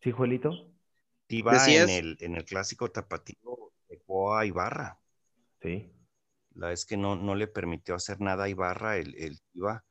¿Sí, 0.00 0.10
Juelito? 0.10 0.70
Iba 1.28 1.66
en 1.66 1.88
el, 1.90 2.16
en 2.20 2.36
el 2.36 2.44
clásico 2.44 2.90
tapatío 2.90 3.72
de 3.88 4.00
a 4.34 4.44
Ibarra. 4.44 4.98
Sí. 5.60 5.90
La 6.54 6.68
vez 6.68 6.86
que 6.86 6.96
no, 6.96 7.16
no 7.16 7.34
le 7.34 7.46
permitió 7.46 7.94
hacer 7.94 8.20
nada 8.20 8.44
a 8.44 8.48
Ibarra, 8.48 8.96
el, 8.96 9.14
el 9.16 9.38
Iba 9.54 9.84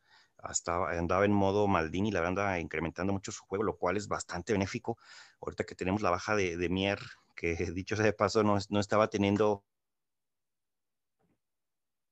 hasta 0.43 0.89
andaba 0.91 1.25
en 1.25 1.31
modo 1.31 1.67
Maldini, 1.67 2.11
la 2.11 2.27
anda 2.27 2.59
incrementando 2.59 3.13
mucho 3.13 3.31
su 3.31 3.43
juego, 3.45 3.63
lo 3.63 3.77
cual 3.77 3.97
es 3.97 4.07
bastante 4.07 4.53
benéfico. 4.53 4.97
Ahorita 5.41 5.63
que 5.63 5.75
tenemos 5.75 6.01
la 6.01 6.09
baja 6.09 6.35
de, 6.35 6.57
de 6.57 6.69
Mier, 6.69 6.99
que 7.35 7.55
dicho 7.73 7.95
sea 7.95 8.05
de 8.05 8.13
paso, 8.13 8.43
no, 8.43 8.57
no 8.69 8.79
estaba 8.79 9.09
teniendo 9.09 9.63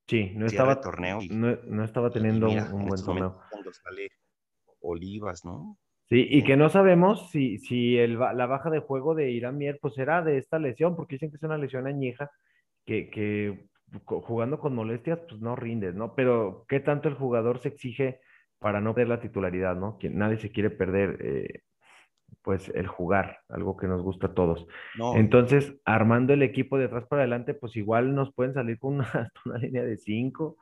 Sí, 0.08 0.32
no 0.34 0.46
estaba, 0.46 0.80
torneo 0.80 1.20
no, 1.30 1.56
no, 1.64 1.84
estaba 1.84 2.10
teniendo 2.10 2.48
un, 2.48 2.86
buen 2.86 3.02
torneo. 3.02 3.40
Cuando 3.50 3.72
sale 3.72 4.10
Olivas, 4.80 5.44
¿no? 5.44 5.78
Sí, 6.08 6.26
y 6.28 6.42
que 6.42 6.56
no 6.56 6.68
sabemos 6.68 7.30
si, 7.30 7.58
si 7.58 7.96
el, 7.96 8.18
la 8.18 8.46
baja 8.46 8.68
de 8.68 8.80
juego 8.80 9.14
de 9.14 9.30
Irán 9.30 9.56
Mier 9.56 9.78
pues 9.80 9.96
era 9.96 10.20
de 10.22 10.36
esta 10.36 10.58
lesión, 10.58 10.96
porque 10.96 11.14
dicen 11.14 11.30
que 11.30 11.36
es 11.36 11.42
una 11.42 11.56
lesión 11.56 11.86
añeja, 11.86 12.30
que, 12.84 13.08
que 13.08 13.68
jugando 14.04 14.58
con 14.58 14.74
molestias 14.74 15.20
pues 15.28 15.40
no 15.40 15.56
rindes, 15.56 15.94
¿no? 15.94 16.14
Pero 16.14 16.64
¿qué 16.68 16.80
tanto 16.80 17.08
el 17.08 17.14
jugador 17.14 17.60
se 17.60 17.68
exige 17.68 18.20
para 18.58 18.80
no 18.80 18.94
perder 18.94 19.08
la 19.08 19.20
titularidad, 19.20 19.76
¿no? 19.76 19.98
Que 19.98 20.08
nadie 20.10 20.38
se 20.38 20.50
quiere 20.50 20.70
perder, 20.70 21.18
eh, 21.20 21.62
pues 22.42 22.70
el 22.74 22.86
jugar, 22.86 23.40
algo 23.48 23.76
que 23.76 23.86
nos 23.86 24.02
gusta 24.02 24.28
a 24.28 24.34
todos. 24.34 24.66
Entonces, 25.16 25.74
armando 25.84 26.32
el 26.32 26.42
equipo 26.42 26.78
de 26.78 26.86
atrás 26.86 27.06
para 27.06 27.22
adelante, 27.22 27.54
pues 27.54 27.76
igual 27.76 28.14
nos 28.14 28.32
pueden 28.34 28.54
salir 28.54 28.78
con 28.78 28.94
una, 28.94 29.30
una 29.44 29.58
línea 29.58 29.84
de 29.84 29.96
cinco 29.96 30.56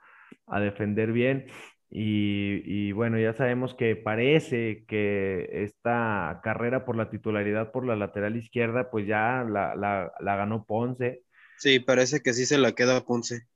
a 0.46 0.60
defender 0.60 1.12
bien. 1.12 1.46
Y, 1.92 2.92
bueno, 2.92 3.18
ya 3.18 3.32
sabemos 3.32 3.74
que 3.74 3.96
parece 3.96 4.84
que 4.86 5.48
esta 5.64 6.40
carrera 6.42 6.84
por 6.84 6.96
la 6.96 7.10
titularidad 7.10 7.72
por 7.72 7.84
la 7.84 7.96
lateral 7.96 8.36
izquierda, 8.36 8.90
pues 8.90 9.06
ya 9.08 9.44
la, 9.48 9.74
la, 9.74 10.36
ganó 10.36 10.64
Ponce. 10.64 11.22
Sí, 11.60 11.78
parece 11.78 12.20
que 12.20 12.32
sí 12.32 12.46
se 12.46 12.58
la 12.58 12.72
queda 12.72 13.04
Ponce. 13.04 13.46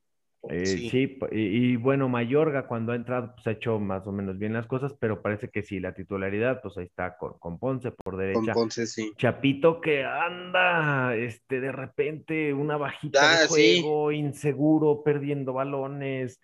Eh, 0.50 0.66
sí, 0.66 1.18
y, 1.32 1.76
bueno, 1.76 2.10
Mayorga 2.10 2.66
cuando 2.66 2.92
ha 2.92 2.96
entrado, 2.96 3.32
pues 3.34 3.46
ha 3.46 3.52
hecho 3.52 3.80
más 3.80 4.06
o 4.06 4.12
menos 4.12 4.38
bien 4.38 4.52
las 4.52 4.66
cosas, 4.66 4.92
pero 5.00 5.22
parece 5.22 5.48
que 5.48 5.62
sí, 5.62 5.80
la 5.80 5.94
titularidad, 5.94 6.60
pues 6.60 6.76
ahí 6.76 6.84
está 6.84 7.16
con, 7.16 7.38
con 7.38 7.58
Ponce 7.58 7.92
por 7.92 8.18
derecha. 8.18 8.52
Con 8.52 8.64
Ponce, 8.64 8.86
sí. 8.86 9.12
Chapito 9.16 9.80
que 9.80 10.04
anda, 10.04 11.16
este, 11.16 11.60
de 11.60 11.72
repente, 11.72 12.52
una 12.52 12.76
bajita 12.76 13.38
de 13.38 13.44
ah, 13.44 13.48
juego, 13.48 14.12
inseguro, 14.12 15.02
perdiendo 15.02 15.54
balones 15.54 16.40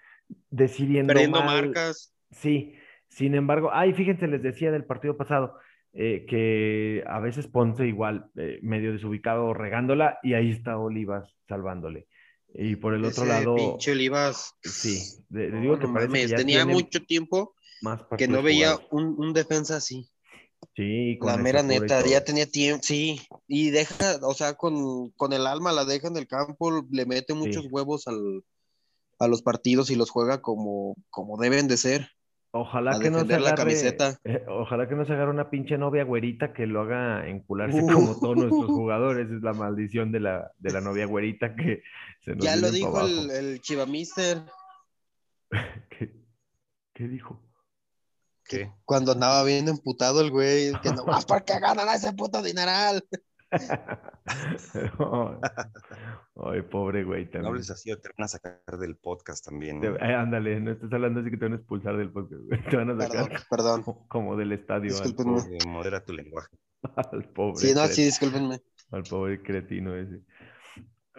decidiendo 0.49 1.13
Perdiendo 1.13 1.43
marcas. 1.43 2.15
Sí, 2.31 2.75
sin 3.09 3.35
embargo, 3.35 3.69
ay, 3.71 3.93
fíjense, 3.93 4.27
les 4.29 4.43
decía 4.43 4.71
del 4.73 4.87
partido 4.87 5.19
pasado 5.19 5.59
eh, 5.93 6.25
que 6.29 7.03
a 7.07 7.19
veces 7.21 7.47
Ponce 7.49 7.87
igual, 7.87 8.31
eh, 8.37 8.59
medio 8.63 8.93
desubicado, 8.93 9.55
regándola, 9.55 10.19
y 10.23 10.35
ahí 10.35 10.51
está 10.51 10.79
Olivas 10.79 11.29
salvándole. 11.49 12.07
Y 12.55 12.77
por 12.77 12.95
el 12.95 13.05
otro 13.05 13.25
lado. 13.25 13.55
Pinche 13.55 13.93
Olivas. 13.93 14.55
Sí, 14.63 15.01
le, 15.31 15.51
digo 15.61 15.79
que 15.79 15.89
parece 15.89 16.35
tenía 16.35 16.67
mucho 16.67 17.03
tiempo 17.03 17.55
que 18.19 18.29
no 18.29 18.43
veía 18.43 18.79
un, 18.91 19.33
defensa 19.33 19.77
así. 19.77 20.11
Sí, 20.77 21.19
la 21.23 21.37
mera 21.37 21.63
neta, 21.63 22.05
ya 22.05 22.23
tenía 22.23 22.47
tiempo, 22.47 22.83
sí, 22.83 23.21
y 23.49 23.71
deja, 23.71 24.19
o 24.23 24.35
sea, 24.35 24.55
con, 24.55 25.11
con, 25.13 25.33
el 25.33 25.47
alma 25.47 25.73
la 25.73 25.87
deja 25.87 26.09
en 26.09 26.19
el 26.19 26.27
campo, 26.27 26.87
le 26.91 27.07
mete 27.07 27.33
muchos 27.33 27.67
huevos 27.71 28.07
al, 28.07 28.45
a 29.19 29.27
los 29.27 29.43
partidos 29.43 29.91
y 29.91 29.97
los 29.97 30.11
juega 30.11 30.43
como, 30.43 30.97
como 31.09 31.39
deben 31.39 31.67
de 31.67 31.79
ser. 31.79 32.11
Ojalá 32.53 32.99
que 32.99 33.11
no 33.11 33.21
se 33.21 33.35
agarre, 33.35 33.41
la 33.43 33.55
camiseta. 33.55 34.19
Eh, 34.25 34.45
ojalá 34.49 34.89
que 34.89 34.97
no 34.97 35.05
se 35.05 35.13
agarre 35.13 35.31
una 35.31 35.51
pinche 35.51 35.79
novia 35.79 36.03
güerita 36.03 36.53
que 36.53 36.67
lo 36.67 36.81
haga 36.83 37.29
encularse 37.29 37.81
como 37.81 38.19
todos 38.19 38.37
nuestros 38.37 38.67
jugadores. 38.67 39.31
Es 39.31 39.43
la 39.43 39.53
maldición 39.53 40.11
de 40.11 40.21
la, 40.21 40.51
de 40.59 40.73
la 40.73 40.81
novia 40.81 41.07
güerita 41.07 41.55
que 41.55 41.83
se 42.21 42.35
nos 42.35 42.45
Ya 42.45 42.57
lo 42.57 42.73
dijo 42.73 43.07
el, 43.07 43.31
el 43.31 43.61
Chivamister. 43.61 44.43
¿Qué, 45.91 46.13
¿Qué 46.93 47.09
dijo? 47.09 47.41
¿Qué? 48.45 48.73
Cuando 48.85 49.13
andaba 49.13 49.45
bien 49.45 49.69
emputado 49.69 50.21
el 50.21 50.31
güey, 50.33 50.73
que 50.83 50.91
no 50.91 51.05
más 51.07 51.25
porque 51.25 51.59
ganan 51.61 51.89
a 51.89 51.95
ese 51.95 52.13
puto 52.13 52.43
dineral. 52.43 53.07
Ay, 56.37 56.63
pobre 56.63 57.05
güey. 57.05 57.29
No 57.35 57.49
hables 57.49 57.71
así 57.71 57.91
o 57.91 57.99
te 57.99 58.09
van 58.17 58.25
a 58.25 58.29
sacar 58.29 58.61
del 58.79 58.97
podcast 58.97 59.45
también. 59.45 59.83
Eh, 59.83 60.15
ándale, 60.15 60.61
no 60.61 60.71
estás 60.71 60.93
hablando 60.93 61.21
así 61.21 61.31
que 61.31 61.37
te 61.37 61.47
van 61.47 61.55
a 61.55 61.57
expulsar 61.57 61.97
del 61.97 62.11
podcast. 62.11 62.43
Te 62.71 62.77
van 62.77 62.91
a 62.91 63.09
sacar 63.09 63.41
perdón, 63.51 63.83
Como, 64.09 64.37
del 64.37 64.53
estadio. 64.53 64.95
modera 65.67 66.05
tu 66.05 66.13
lenguaje. 66.13 66.57
Al 67.13 67.25
pobre. 67.25 67.57
Sí, 67.57 67.75
no, 67.75 67.87
sí, 67.89 68.05
discúlpenme. 68.05 68.61
Al 68.93 69.03
pobre 69.03 69.43
cretino 69.43 69.97
ese. 69.97 70.21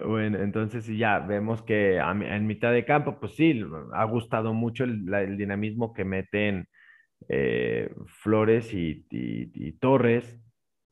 Bueno, 0.04 0.40
entonces 0.40 0.88
ya 0.88 1.20
vemos 1.20 1.62
que 1.62 1.98
en 1.98 2.48
mitad 2.48 2.72
de 2.72 2.86
campo, 2.86 3.20
pues 3.20 3.36
sí, 3.36 3.62
ha 3.94 4.04
gustado 4.06 4.54
mucho 4.54 4.86
el, 4.86 5.38
dinamismo 5.38 5.94
que 5.94 6.06
meten 6.06 6.68
eh, 7.28 7.94
Flores 8.08 8.74
y, 8.74 9.06
y 9.12 9.74
Torres 9.74 10.42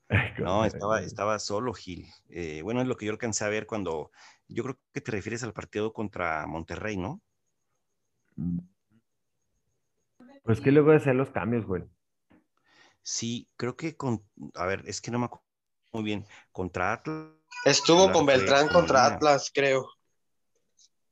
no, 0.39 0.65
estaba, 0.65 1.01
estaba 1.01 1.39
solo 1.39 1.73
Gil. 1.73 2.07
Eh, 2.29 2.61
bueno, 2.63 2.81
es 2.81 2.87
lo 2.87 2.97
que 2.97 3.05
yo 3.05 3.11
alcancé 3.11 3.45
a 3.45 3.49
ver 3.49 3.67
cuando. 3.67 4.11
Yo 4.47 4.63
creo 4.63 4.79
que 4.91 5.01
te 5.01 5.11
refieres 5.11 5.43
al 5.43 5.53
partido 5.53 5.93
contra 5.93 6.47
Monterrey, 6.47 6.97
¿no? 6.97 7.21
Mm. 8.35 8.59
Pues 10.43 10.61
que 10.61 10.71
luego 10.71 10.91
de 10.91 10.97
hacer 10.97 11.15
los 11.15 11.29
cambios, 11.29 11.65
güey. 11.65 11.83
Sí, 13.03 13.47
creo 13.55 13.75
que 13.75 13.95
con. 13.95 14.23
A 14.55 14.65
ver, 14.65 14.83
es 14.87 14.99
que 15.01 15.11
no 15.11 15.19
me 15.19 15.25
acuerdo 15.25 15.45
muy 15.93 16.03
bien. 16.03 16.25
Contra 16.51 16.93
Atlas. 16.93 17.27
Estuvo 17.65 18.11
con 18.11 18.25
Beltrán 18.25 18.67
contra 18.69 19.05
Atlas, 19.05 19.51
creo. 19.53 19.89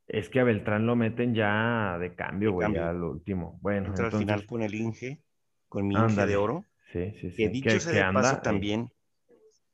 Es 0.07 0.29
que 0.29 0.39
a 0.39 0.43
Beltrán 0.43 0.87
lo 0.87 0.95
meten 0.95 1.35
ya 1.35 1.97
de 1.99 2.15
cambio, 2.15 2.53
güey, 2.53 2.73
ya 2.73 2.93
lo 2.93 3.11
último. 3.11 3.59
Bueno, 3.61 3.87
entonces... 3.87 4.13
al 4.13 4.19
final 4.19 4.45
con 4.45 4.61
el 4.63 4.73
Inge, 4.73 5.21
con 5.67 5.85
mi 5.87 5.95
Inge 5.95 6.25
de 6.25 6.37
oro. 6.37 6.63
Sí, 6.97 7.19
sí, 7.19 7.31
sí. 7.31 7.37
Que 7.37 7.49
dicho 7.49 7.79
sea 7.79 8.07
de 8.07 8.13
paso 8.13 8.41
también, 8.41 8.91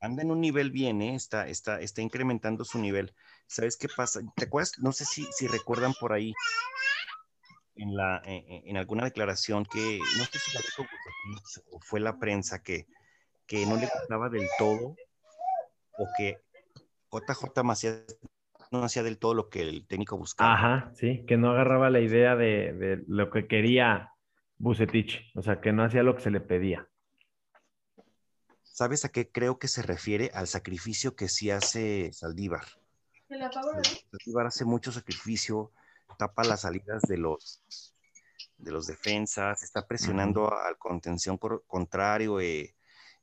anda 0.00 0.22
en 0.22 0.30
un 0.30 0.40
nivel 0.40 0.70
bien, 0.70 1.00
¿eh? 1.02 1.14
está, 1.14 1.48
está, 1.48 1.80
está 1.80 2.02
incrementando 2.02 2.64
su 2.64 2.78
nivel. 2.78 3.14
¿Sabes 3.46 3.76
qué 3.76 3.88
pasa? 3.94 4.20
¿Te 4.36 4.44
acuerdas? 4.44 4.72
No 4.78 4.92
sé 4.92 5.04
si, 5.04 5.24
si 5.32 5.46
recuerdan 5.46 5.94
por 5.98 6.12
ahí 6.12 6.32
en, 7.76 7.96
la, 7.96 8.22
en, 8.24 8.76
alguna 8.76 9.04
declaración 9.04 9.64
que, 9.64 9.98
no 10.18 10.24
sé 10.24 10.38
si 10.38 10.54
la 10.54 10.60
dijo 10.60 10.84
o 11.70 11.80
fue 11.80 12.00
la 12.00 12.18
prensa 12.18 12.62
que, 12.62 12.86
que 13.46 13.66
no 13.66 13.76
le 13.76 13.86
gustaba 13.86 14.28
del 14.28 14.46
todo 14.58 14.96
o 15.98 16.06
que 16.16 16.38
JJ 17.10 17.62
Macías 17.62 18.04
no 18.70 18.82
hacía 18.82 19.02
del 19.02 19.18
todo 19.18 19.34
lo 19.34 19.48
que 19.48 19.62
el 19.62 19.86
técnico 19.86 20.16
buscaba. 20.16 20.54
Ajá, 20.54 20.90
sí, 20.94 21.24
que 21.26 21.36
no 21.36 21.50
agarraba 21.50 21.90
la 21.90 22.00
idea 22.00 22.36
de, 22.36 22.72
de 22.72 23.04
lo 23.06 23.30
que 23.30 23.46
quería 23.46 24.10
Bucetich, 24.58 25.30
o 25.34 25.42
sea, 25.42 25.60
que 25.60 25.72
no 25.72 25.84
hacía 25.84 26.02
lo 26.02 26.14
que 26.14 26.22
se 26.22 26.30
le 26.30 26.40
pedía. 26.40 26.88
¿Sabes 28.74 29.04
a 29.04 29.08
qué 29.10 29.30
creo 29.30 29.60
que 29.60 29.68
se 29.68 29.82
refiere? 29.82 30.32
Al 30.34 30.48
sacrificio 30.48 31.14
que 31.14 31.28
sí 31.28 31.48
hace 31.48 32.12
Saldívar. 32.12 32.64
Saldívar 33.28 34.46
hace 34.48 34.64
mucho 34.64 34.90
sacrificio, 34.90 35.70
tapa 36.18 36.42
las 36.42 36.62
salidas 36.62 37.02
de 37.02 37.16
los, 37.16 37.62
de 38.58 38.72
los 38.72 38.88
defensas, 38.88 39.62
está 39.62 39.86
presionando 39.86 40.52
al 40.52 40.76
contención 40.76 41.38
contrario. 41.38 42.40
Eh, 42.40 42.74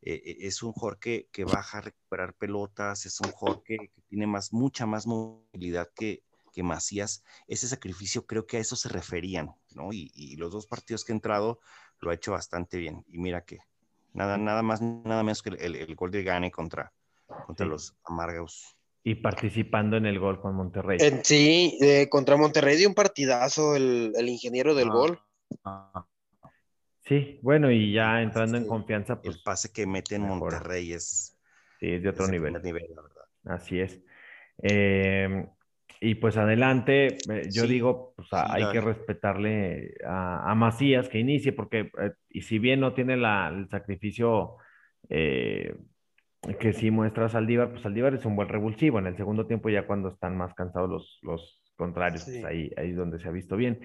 eh, 0.01 0.21
eh, 0.23 0.37
es 0.39 0.63
un 0.63 0.71
jugador 0.71 0.99
que, 0.99 1.27
baja 1.43 1.79
a 1.79 1.81
recuperar 1.81 2.33
pelotas, 2.35 3.05
es 3.05 3.19
un 3.19 3.31
jugador 3.31 3.61
que, 3.63 3.91
tiene 4.07 4.27
más, 4.27 4.53
mucha 4.53 4.85
más 4.85 5.05
movilidad 5.05 5.89
que, 5.93 6.23
que 6.53 6.63
Macías. 6.63 7.25
Ese 7.47 7.67
sacrificio 7.67 8.25
creo 8.25 8.47
que 8.47 8.55
a 8.55 8.61
eso 8.61 8.77
se 8.77 8.87
referían, 8.87 9.53
¿no? 9.75 9.91
Y, 9.91 10.13
y 10.15 10.37
los 10.37 10.53
dos 10.53 10.65
partidos 10.65 11.03
que 11.03 11.11
ha 11.11 11.15
entrado 11.15 11.59
lo 11.99 12.09
ha 12.09 12.13
hecho 12.13 12.31
bastante 12.31 12.77
bien. 12.77 13.03
Y 13.09 13.17
mira 13.17 13.43
que 13.43 13.59
Nada, 14.13 14.37
nada 14.37 14.61
más, 14.61 14.81
nada 14.81 15.23
menos 15.23 15.41
que 15.41 15.49
el, 15.49 15.75
el 15.75 15.95
gol 15.95 16.11
de 16.11 16.23
Gane 16.23 16.51
contra, 16.51 16.91
contra 17.45 17.65
los 17.65 17.95
Amargos. 18.03 18.75
Y 19.03 19.15
participando 19.15 19.97
en 19.97 20.05
el 20.05 20.19
gol 20.19 20.39
con 20.41 20.55
Monterrey. 20.55 20.97
En 20.99 21.23
sí, 21.25 21.77
eh, 21.81 22.07
contra 22.09 22.37
Monterrey 22.37 22.77
dio 22.77 22.87
un 22.87 22.93
partidazo 22.93 23.75
el, 23.75 24.13
el 24.15 24.29
ingeniero 24.29 24.75
del 24.75 24.89
Ah, 24.89 24.93
gol. 24.93 25.19
ah, 25.65 26.05
Sí, 27.03 27.39
bueno, 27.41 27.71
y 27.71 27.93
ya 27.93 28.21
entrando 28.21 28.57
en 28.57 28.67
confianza, 28.67 29.13
el 29.13 29.19
pues 29.21 29.37
pase 29.39 29.71
que 29.71 29.87
mete 29.87 30.15
en. 30.15 30.21
Monterrey 30.21 30.93
es, 30.93 31.37
sí, 31.79 31.93
es 31.93 32.03
de 32.03 32.09
otro 32.09 32.27
nivel. 32.27 32.53
primer 32.53 32.63
nivel, 32.63 32.95
la 32.95 33.01
verdad. 33.01 33.23
Así 33.45 33.79
es. 33.79 33.99
Eh, 34.61 35.47
y 36.01 36.15
pues 36.15 36.37
adelante, 36.37 37.23
eh, 37.31 37.51
yo 37.53 37.67
Sí, 37.67 37.67
digo, 37.67 38.13
pues 38.17 38.29
sí, 38.31 38.45
hay 38.51 38.69
que 38.69 38.81
respetarle 38.81 39.95
a, 40.05 40.51
a 40.51 40.55
Macías 40.55 41.09
que 41.09 41.19
inicie, 41.19 41.53
porque 41.53 41.91
eh, 42.01 42.13
y 42.29 42.41
si 42.43 42.59
bien 42.59 42.81
no 42.81 42.93
tiene 42.95 43.17
la, 43.17 43.49
el 43.49 43.69
sacrificio 43.69 44.57
eh, 45.09 45.75
que 46.59 46.73
sí 46.73 46.91
muestra 46.91 47.29
Saldívar, 47.29 47.69
pues 47.71 47.83
Saldívar 47.83 48.13
es 48.15 48.25
un 48.25 48.35
buen 48.35 48.49
revulsivo. 48.49 48.99
En 48.99 49.07
el 49.07 49.17
segundo 49.17 49.47
tiempo, 49.47 49.69
ya 49.69 49.85
cuando 49.87 50.09
están 50.09 50.37
más 50.37 50.53
cansados 50.55 50.89
los, 50.89 51.19
los 51.23 51.63
contrarios, 51.75 52.23
pues 52.31 52.43
ahí, 52.43 52.71
ahí 52.77 52.91
es 52.91 52.97
donde 52.97 53.19
se 53.19 53.27
ha 53.27 53.31
visto 53.31 53.55
bien. 53.57 53.79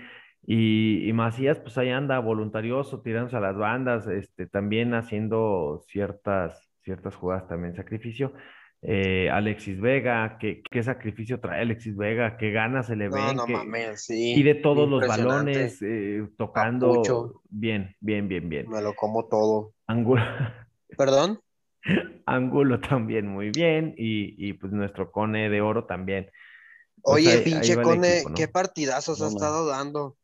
Y, 0.46 1.08
y 1.08 1.12
Macías, 1.12 1.58
pues 1.60 1.76
ahí 1.78 1.90
anda 1.90 2.18
voluntarioso, 2.20 3.02
tirándose 3.02 3.36
a 3.36 3.40
las 3.40 3.56
bandas, 3.56 4.06
este, 4.06 4.46
también 4.46 4.94
haciendo 4.94 5.82
ciertas, 5.88 6.72
ciertas 6.82 7.16
jugadas 7.16 7.48
también 7.48 7.74
sacrificio. 7.74 8.32
Eh, 8.88 9.28
Alexis 9.30 9.80
Vega, 9.80 10.38
¿qué, 10.38 10.62
qué 10.70 10.80
sacrificio 10.80 11.40
trae 11.40 11.62
Alexis 11.62 11.96
Vega? 11.96 12.36
¿Qué 12.36 12.52
ganas 12.52 12.86
se 12.86 12.94
le 12.94 13.08
No, 13.08 13.16
ven? 13.16 13.36
no 13.36 13.44
que 13.46 13.52
mames, 13.52 14.04
sí. 14.04 14.34
pide 14.36 14.54
todos 14.54 14.88
los 14.88 15.04
balones, 15.06 15.82
eh, 15.82 16.24
tocando 16.38 16.90
Papucho. 16.92 17.42
bien, 17.48 17.96
bien, 18.00 18.28
bien, 18.28 18.48
bien. 18.48 18.68
Me 18.70 18.80
lo 18.80 18.94
como 18.94 19.26
todo. 19.26 19.72
Ángulo, 19.88 20.22
¿Perdón? 20.96 21.40
Ángulo 22.26 22.80
también 22.80 23.26
muy 23.26 23.50
bien 23.50 23.94
y, 23.96 24.34
y 24.48 24.52
pues 24.52 24.72
nuestro 24.72 25.10
Cone 25.10 25.50
de 25.50 25.60
Oro 25.60 25.84
también. 25.86 26.30
Pues 27.02 27.26
Oye, 27.26 27.38
pinche 27.38 27.74
Cone, 27.82 28.14
equipo, 28.18 28.30
¿no? 28.30 28.34
qué 28.36 28.48
partidazos 28.48 29.20
ha 29.20 29.24
No, 29.24 29.30
estado 29.30 29.66
dando. 29.66 30.16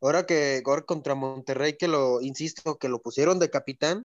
Ahora 0.00 0.26
que 0.26 0.62
ahora 0.64 0.82
contra 0.82 1.14
Monterrey, 1.14 1.76
que 1.78 1.86
lo, 1.86 2.20
insisto, 2.22 2.76
que 2.76 2.88
lo 2.88 3.00
pusieron 3.00 3.38
de 3.38 3.50
capitán, 3.50 4.02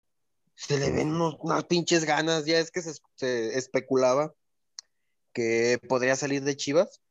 se 0.56 0.80
le 0.80 0.92
ven 0.92 1.10
unos- 1.10 1.38
unas 1.42 1.66
pinches 1.66 2.06
ganas. 2.06 2.46
Ya 2.46 2.60
es 2.60 2.72
que 2.72 2.82
se, 2.82 2.94
se 3.16 3.58
especulaba 3.58 4.34
que 5.34 5.78
podría 5.88 6.16
salir 6.16 6.44
de 6.44 6.56
Chivas. 6.56 7.02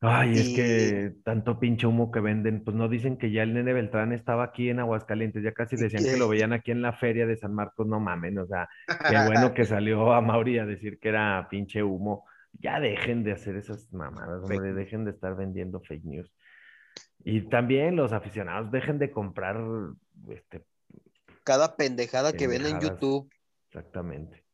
Ay, 0.00 0.32
es 0.32 0.48
Y- 0.48 0.54
que 0.54 1.12
tanto 1.24 1.58
pinche 1.58 1.86
humo 1.86 2.10
que 2.10 2.20
venden, 2.20 2.62
pues 2.62 2.76
no 2.76 2.88
dicen 2.88 3.16
que 3.16 3.32
ya 3.32 3.42
el 3.42 3.54
Nene 3.54 3.72
Beltrán 3.72 4.12
estaba 4.12 4.44
aquí 4.44 4.68
en 4.68 4.78
Aguascalientes, 4.78 5.42
ya 5.42 5.52
casi 5.52 5.74
¿Y 5.74 5.78
decían 5.78 6.04
que 6.04 6.18
lo 6.18 6.28
veían 6.28 6.52
aquí 6.52 6.70
en 6.70 6.82
la 6.82 6.92
feria 6.92 7.26
de 7.26 7.36
San 7.36 7.54
Marcos, 7.54 7.86
no 7.86 7.98
mamen, 7.98 8.38
o 8.38 8.46
sea, 8.46 8.68
qué 9.24 9.26
bueno 9.26 9.54
que 9.54 9.64
salió 9.64 10.12
a 10.12 10.20
Mauri 10.20 10.58
a 10.58 10.66
decir 10.66 10.98
que 11.00 11.08
era 11.08 11.48
pinche 11.50 11.82
humo. 11.82 12.24
Ya 12.58 12.78
dejen 12.78 13.24
de 13.24 13.32
hacer 13.32 13.56
esas 13.56 13.92
mamadas, 13.92 14.42
hombre, 14.42 14.72
dejen 14.72 15.04
de 15.04 15.10
estar 15.10 15.34
vendiendo 15.36 15.80
fake 15.80 16.04
news. 16.04 16.32
Y 17.24 17.48
también 17.48 17.96
los 17.96 18.12
aficionados 18.12 18.70
dejen 18.70 18.98
de 18.98 19.10
comprar, 19.10 19.58
este, 20.30 20.62
Cada 21.46 21.76
pendejada 21.76 22.32
que 22.32 22.48
ven 22.48 22.66
en. 22.66 22.80
YouTube. 22.80 23.30
exactamente. 23.68 24.44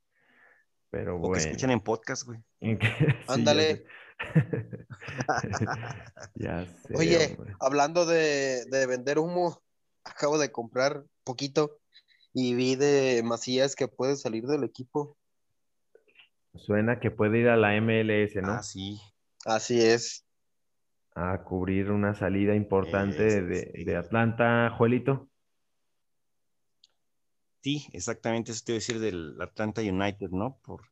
Pero 0.90 1.16
O 1.16 1.20
bueno. 1.20 1.32
que 1.34 1.40
escuchan 1.40 1.70
en 1.70 1.80
podcast, 1.80 2.24
güey. 2.26 2.38
Ándale. 3.28 3.86
Ya 6.34 6.66
sé, 6.66 6.94
Oye, 6.96 7.34
hombre. 7.38 7.54
hablando 7.60 8.04
de, 8.06 8.66
de 8.66 8.86
vender 8.86 9.18
humo, 9.18 9.62
acabo 10.04 10.38
de 10.38 10.52
comprar 10.52 11.02
poquito 11.24 11.78
y 12.34 12.54
vi 12.54 12.76
de 12.76 13.22
Macías 13.24 13.74
que 13.74 13.88
puede 13.88 14.16
salir 14.16 14.44
del 14.46 14.62
equipo. 14.62 15.16
Suena 16.54 17.00
que 17.00 17.10
puede 17.10 17.38
ir 17.38 17.48
a 17.48 17.56
la 17.56 17.72
MLS, 17.80 18.36
¿no? 18.42 18.52
Ah, 18.52 18.62
sí. 18.62 19.00
Así 19.46 19.80
es. 19.84 20.24
A 21.14 21.42
cubrir 21.42 21.90
una 21.90 22.14
salida 22.14 22.54
importante 22.54 23.42
de, 23.42 23.72
sí. 23.74 23.84
de 23.84 23.96
Atlanta, 23.96 24.70
Juelito. 24.76 25.28
Sí, 27.62 27.86
exactamente 27.92 28.50
eso 28.52 28.62
te 28.64 28.72
iba 28.72 28.76
a 28.76 28.80
decir 28.80 28.98
del 29.00 29.40
Atlanta 29.40 29.82
United, 29.82 30.30
¿no? 30.30 30.58
Por, 30.62 30.82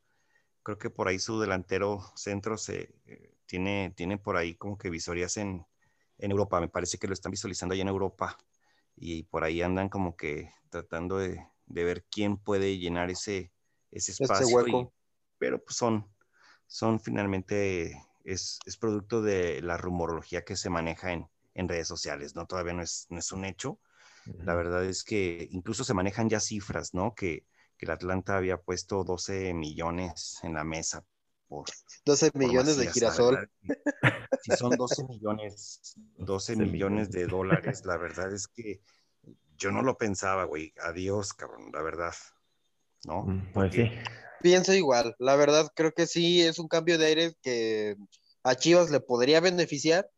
creo 0.62 0.78
que 0.78 0.90
por 0.90 1.09
ahí 1.09 1.18
su 1.18 1.40
delantero 1.40 2.00
centro 2.16 2.59
se 2.59 2.94
eh, 3.06 3.37
tiene, 3.46 3.92
tiene 3.96 4.18
por 4.18 4.37
ahí 4.37 4.56
como 4.56 4.78
que 4.78 4.90
visorías 4.90 5.37
en, 5.38 5.66
en 6.18 6.30
Europa. 6.33 6.61
Me 6.61 6.68
parece 6.68 6.98
que 6.98 7.09
lo 7.09 7.14
están 7.14 7.33
visualizando 7.33 7.74
allá 7.74 7.83
en 7.83 7.88
Europa. 7.88 8.38
Y 8.96 9.24
por 9.24 9.44
ahí 9.44 9.62
andan 9.62 9.88
como 9.90 10.16
que 10.16 10.52
tratando 10.70 11.18
de, 11.18 11.46
de 11.66 11.85
ver 11.85 12.04
quién 12.11 12.38
puede 12.38 12.78
llenar 12.78 13.11
ese, 13.11 13.52
ese 13.90 14.12
espacio. 14.12 14.68
y- 14.68 14.72
hueco. 14.72 14.94
pero 15.38 15.62
pues 15.64 15.76
son, 15.76 16.14
son 16.66 17.00
finalmente, 17.00 17.92
es, 18.24 18.59
es 18.66 18.76
producto 18.76 19.22
de 19.22 19.62
la 19.62 19.76
rumorología 19.78 20.44
que 20.44 20.56
se 20.56 20.70
maneja 20.70 21.12
en, 21.12 21.28
en 21.54 21.68
redes 21.68 21.88
sociales, 21.88 22.35
¿no? 22.37 22.46
Todavía 22.46 22.74
no 22.74 22.83
es, 22.83 23.06
no 23.11 23.18
es 23.18 23.33
un 23.33 23.44
hecho. 23.44 23.80
La 24.26 24.54
verdad 24.54 24.85
es 24.85 25.04
que 25.04 25.48
incluso 25.50 25.85
se 25.85 25.94
manejan 25.94 26.28
ya 26.28 26.40
cifras, 26.40 26.94
¿no? 26.94 27.14
Que, 27.14 27.44
que 27.76 27.87
el 27.87 27.90
Atlanta 27.92 28.37
había 28.37 28.59
puesto 28.59 29.04
12 29.04 29.54
millones 29.54 30.38
en 30.42 30.54
la 30.54 30.64
mesa 30.64 31.04
por, 31.48 31.66
12 32.04 32.30
por 32.33 32.40
millones 32.40 32.76
de 32.76 32.90
girasol. 32.92 33.50
Si 34.42 34.52
son 34.52 34.76
12 34.76 35.04
millones, 35.04 35.80
12 36.18 36.54
12 36.54 36.56
millones 36.56 37.11
de 37.11 37.26
dólares, 37.26 37.85
la 37.85 37.96
verdad 37.96 38.33
es 38.33 38.46
que 38.48 38.80
yo 39.56 39.70
no 39.70 39.83
lo 39.83 39.96
pensaba, 39.98 40.44
güey. 40.44 40.72
Adiós, 40.83 41.33
cabrón, 41.35 41.70
la 41.72 41.83
verdad. 41.83 42.14
¿No? 43.04 43.24
Mm, 43.24 43.52
Pues 43.52 43.70
Porque- 43.70 43.85
sí. 43.87 44.11
Pienso 44.42 44.72
igual. 44.72 45.14
La 45.18 45.37
verdad, 45.37 45.70
creo 45.74 45.92
que 45.92 46.06
sí 46.06 46.40
es 46.40 46.59
un 46.59 46.66
cambio 46.66 46.96
de 46.96 47.04
aire 47.06 47.35
que 47.42 47.96
a 48.42 48.54
Chivas 48.54 48.90
le 48.90 49.00
podría 49.00 49.38
beneficiar 49.40 50.11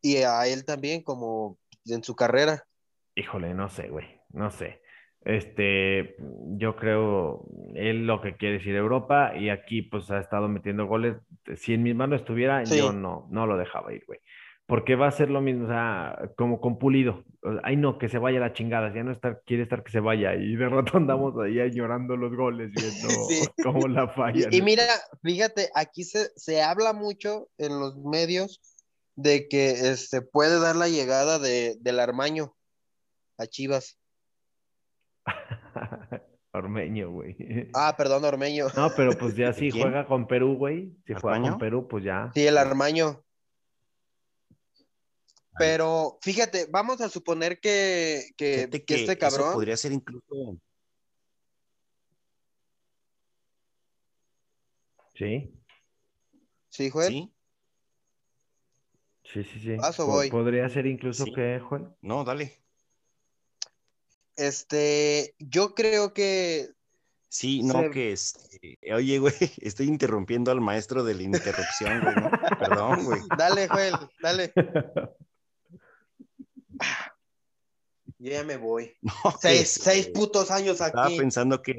y 0.00 0.18
a 0.18 0.46
él 0.46 0.64
también, 0.64 1.02
como 1.02 1.58
en 1.86 2.04
su 2.04 2.14
carrera. 2.14 2.64
Híjole, 3.14 3.54
no 3.54 3.68
sé, 3.68 3.88
güey, 3.88 4.06
no 4.32 4.50
sé. 4.50 4.80
Este, 5.24 6.16
yo 6.56 6.74
creo, 6.74 7.46
él 7.74 8.06
lo 8.06 8.20
que 8.20 8.36
quiere 8.36 8.56
es 8.56 8.66
ir 8.66 8.74
a 8.74 8.78
Europa 8.80 9.32
y 9.36 9.50
aquí 9.50 9.82
pues 9.82 10.10
ha 10.10 10.18
estado 10.18 10.48
metiendo 10.48 10.86
goles. 10.86 11.16
Si 11.56 11.74
en 11.74 11.82
mis 11.82 11.94
manos 11.94 12.20
estuviera, 12.20 12.64
Sí. 12.66 12.78
yo 12.78 12.92
no, 12.92 13.28
no 13.30 13.46
lo 13.46 13.56
dejaba 13.56 13.92
ir, 13.92 14.02
güey. 14.06 14.18
Porque 14.66 14.94
va 14.96 15.08
a 15.08 15.12
ser 15.12 15.28
lo 15.28 15.40
mismo, 15.40 15.64
o 15.64 15.68
sea, 15.68 16.18
como 16.36 16.60
con 16.60 16.78
Pulido. 16.78 17.24
Ay, 17.62 17.76
no, 17.76 17.98
que 17.98 18.08
se 18.08 18.18
vaya 18.18 18.38
a 18.38 18.40
la 18.40 18.52
chingada, 18.52 18.94
ya 18.94 19.02
no 19.04 19.12
está, 19.12 19.40
quiere 19.44 19.64
estar 19.64 19.82
que 19.82 19.90
se 19.92 20.00
vaya. 20.00 20.34
Y 20.34 20.56
de 20.56 20.68
rato 20.68 20.96
andamos 20.96 21.34
ahí 21.42 21.58
llorando 21.72 22.16
los 22.16 22.34
goles, 22.34 22.70
viendo 22.72 23.08
Sí. 23.28 23.44
cómo 23.62 23.86
la 23.88 24.08
fallan. 24.08 24.52
Y, 24.52 24.58
y 24.58 24.62
mira, 24.62 24.84
fíjate, 25.22 25.68
aquí 25.74 26.04
se, 26.04 26.30
se 26.36 26.62
habla 26.62 26.92
mucho 26.92 27.48
en 27.58 27.78
los 27.78 27.96
medios 28.04 28.60
de 29.14 29.46
que 29.48 29.70
este, 29.90 30.22
puede 30.22 30.58
dar 30.58 30.74
la 30.76 30.88
llegada 30.88 31.38
de, 31.38 31.76
del 31.80 32.00
Armaño 32.00 32.54
a 33.42 33.46
Chivas. 33.46 33.98
Ormeño, 36.52 37.10
güey. 37.10 37.70
Ah, 37.74 37.94
perdón, 37.96 38.24
Ormeño. 38.24 38.66
No, 38.76 38.90
pero 38.94 39.12
pues 39.16 39.34
ya 39.34 39.52
quién? 39.54 39.70
juega 39.70 40.04
con 40.06 40.26
Perú, 40.26 40.56
güey. 40.56 40.94
Si 41.06 41.14
juega 41.14 41.40
con 41.40 41.58
Perú, 41.58 41.88
pues 41.88 42.04
ya. 42.04 42.30
Sí, 42.34 42.46
el 42.46 42.58
Armaño. 42.58 43.24
Pero 45.58 46.18
fíjate, 46.22 46.66
vamos 46.70 47.00
a 47.00 47.08
suponer 47.08 47.60
que, 47.60 48.30
que, 48.36 48.68
este 48.70 49.12
eso 49.12 49.18
cabrón. 49.18 49.52
podría 49.52 49.76
ser 49.76 49.92
incluso 49.92 50.58
Sí, 55.14 55.52
Sí, 56.70 56.88
Joel. 56.88 57.08
¿Sí? 57.12 57.32
sí, 59.24 59.44
sí, 59.44 59.60
sí. 59.60 59.76
Paso 59.76 60.06
voy. 60.06 60.30
Podría 60.30 60.68
ser 60.70 60.86
incluso 60.86 61.24
Sí. 61.24 61.32
que, 61.34 61.60
Juan. 61.60 61.94
No, 62.00 62.24
dale. 62.24 62.61
Este, 64.36 65.34
yo 65.38 65.74
creo 65.74 66.12
que 66.14 66.70
Sí, 67.28 67.62
no, 67.62 67.80
Se- 67.80 67.90
que 67.90 68.12
este, 68.12 68.78
oye, 68.94 69.18
güey, 69.18 69.32
estoy 69.62 69.86
interrumpiendo 69.88 70.50
al 70.52 70.60
maestro 70.60 71.02
de 71.02 71.14
la 71.14 71.22
interrupción, 71.22 72.00
güey, 72.02 72.14
¿no? 72.14 72.30
Perdón, 72.58 73.04
güey. 73.06 73.20
Dale, 73.38 73.68
Joel, 73.68 73.94
dale. 74.20 74.52
Yo 78.18 78.30
ya 78.32 78.44
me 78.44 78.56
voy. 78.56 78.94
No, 79.00 79.12
Seis, 79.40 79.78
que, 79.78 79.82
seis 79.84 80.06
eh, 80.08 80.12
putos 80.12 80.50
años 80.50 80.80
Estaba 80.80 81.06
aquí. 81.06 81.16
pensando 81.18 81.60
que, 81.62 81.78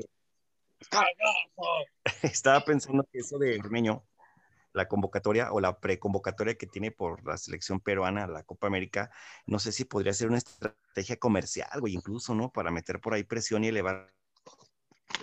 estaba 2.24 2.66
pensando 2.66 3.08
que 3.12 3.20
eso 3.20 3.38
de 3.38 3.60
Ormeño, 3.60 4.04
la 4.74 4.88
convocatoria 4.88 5.52
o 5.54 5.62
la 5.62 5.80
preconvocatoria 5.80 6.56
que 6.56 6.68
tiene 6.68 6.92
por 6.92 7.26
la 7.26 7.38
selección 7.38 7.80
peruana 7.80 8.24
a 8.26 8.28
la 8.28 8.44
Copa 8.44 8.68
América, 8.68 9.12
no 9.46 9.60
sé 9.60 9.72
si 9.72 9.86
podría 9.86 10.14
ser 10.14 10.30
una 10.30 10.38
estrategia 10.38 11.18
comercial, 11.18 11.80
güey, 11.80 11.94
incluso, 11.94 12.36
¿no? 12.36 12.52
Para 12.52 12.72
meter 12.72 13.00
por 13.00 13.14
ahí 13.14 13.24
presión 13.24 13.64
y 13.64 13.68
elevar 13.68 14.10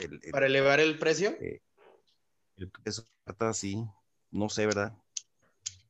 el, 0.02 0.20
el- 0.22 0.32
Para 0.32 0.46
elevar 0.46 0.80
el 0.80 0.98
precio. 0.98 1.34
el- 1.40 1.60
eso, 2.84 3.06
sí, 3.52 3.84
no 4.30 4.48
sé, 4.48 4.66
¿verdad? 4.66 4.92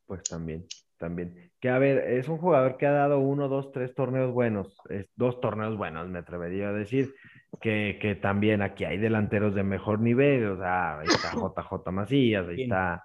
Pues 0.07 0.23
también, 0.25 0.67
también. 0.99 1.51
Que 1.61 1.69
a 1.69 1.79
ver, 1.79 1.99
es 1.99 2.29
un 2.29 2.39
jugador 2.39 2.77
que 2.77 2.87
ha 2.87 2.93
dado 2.93 3.19
uno, 3.19 3.49
dos, 3.49 3.71
tres 3.73 3.95
torneos 3.95 4.33
buenos, 4.33 4.75
es, 4.89 5.09
dos 5.17 5.41
torneos 5.41 5.77
buenos, 5.77 6.09
me 6.09 6.19
atrevería 6.19 6.69
a 6.69 6.73
decir, 6.73 7.15
que, 7.61 7.99
que 8.01 8.15
también 8.15 8.63
aquí 8.63 8.85
hay 8.85 8.99
delanteros 8.99 9.55
de 9.55 9.63
mejor 9.63 10.01
nivel, 10.01 10.47
o 10.47 10.57
sea, 10.57 10.99
ahí 11.01 11.07
está 11.07 11.31
JJ 11.35 11.91
Macías, 11.93 12.49
ahí 12.49 12.57
¿Quién? 12.57 12.73
está 12.73 13.05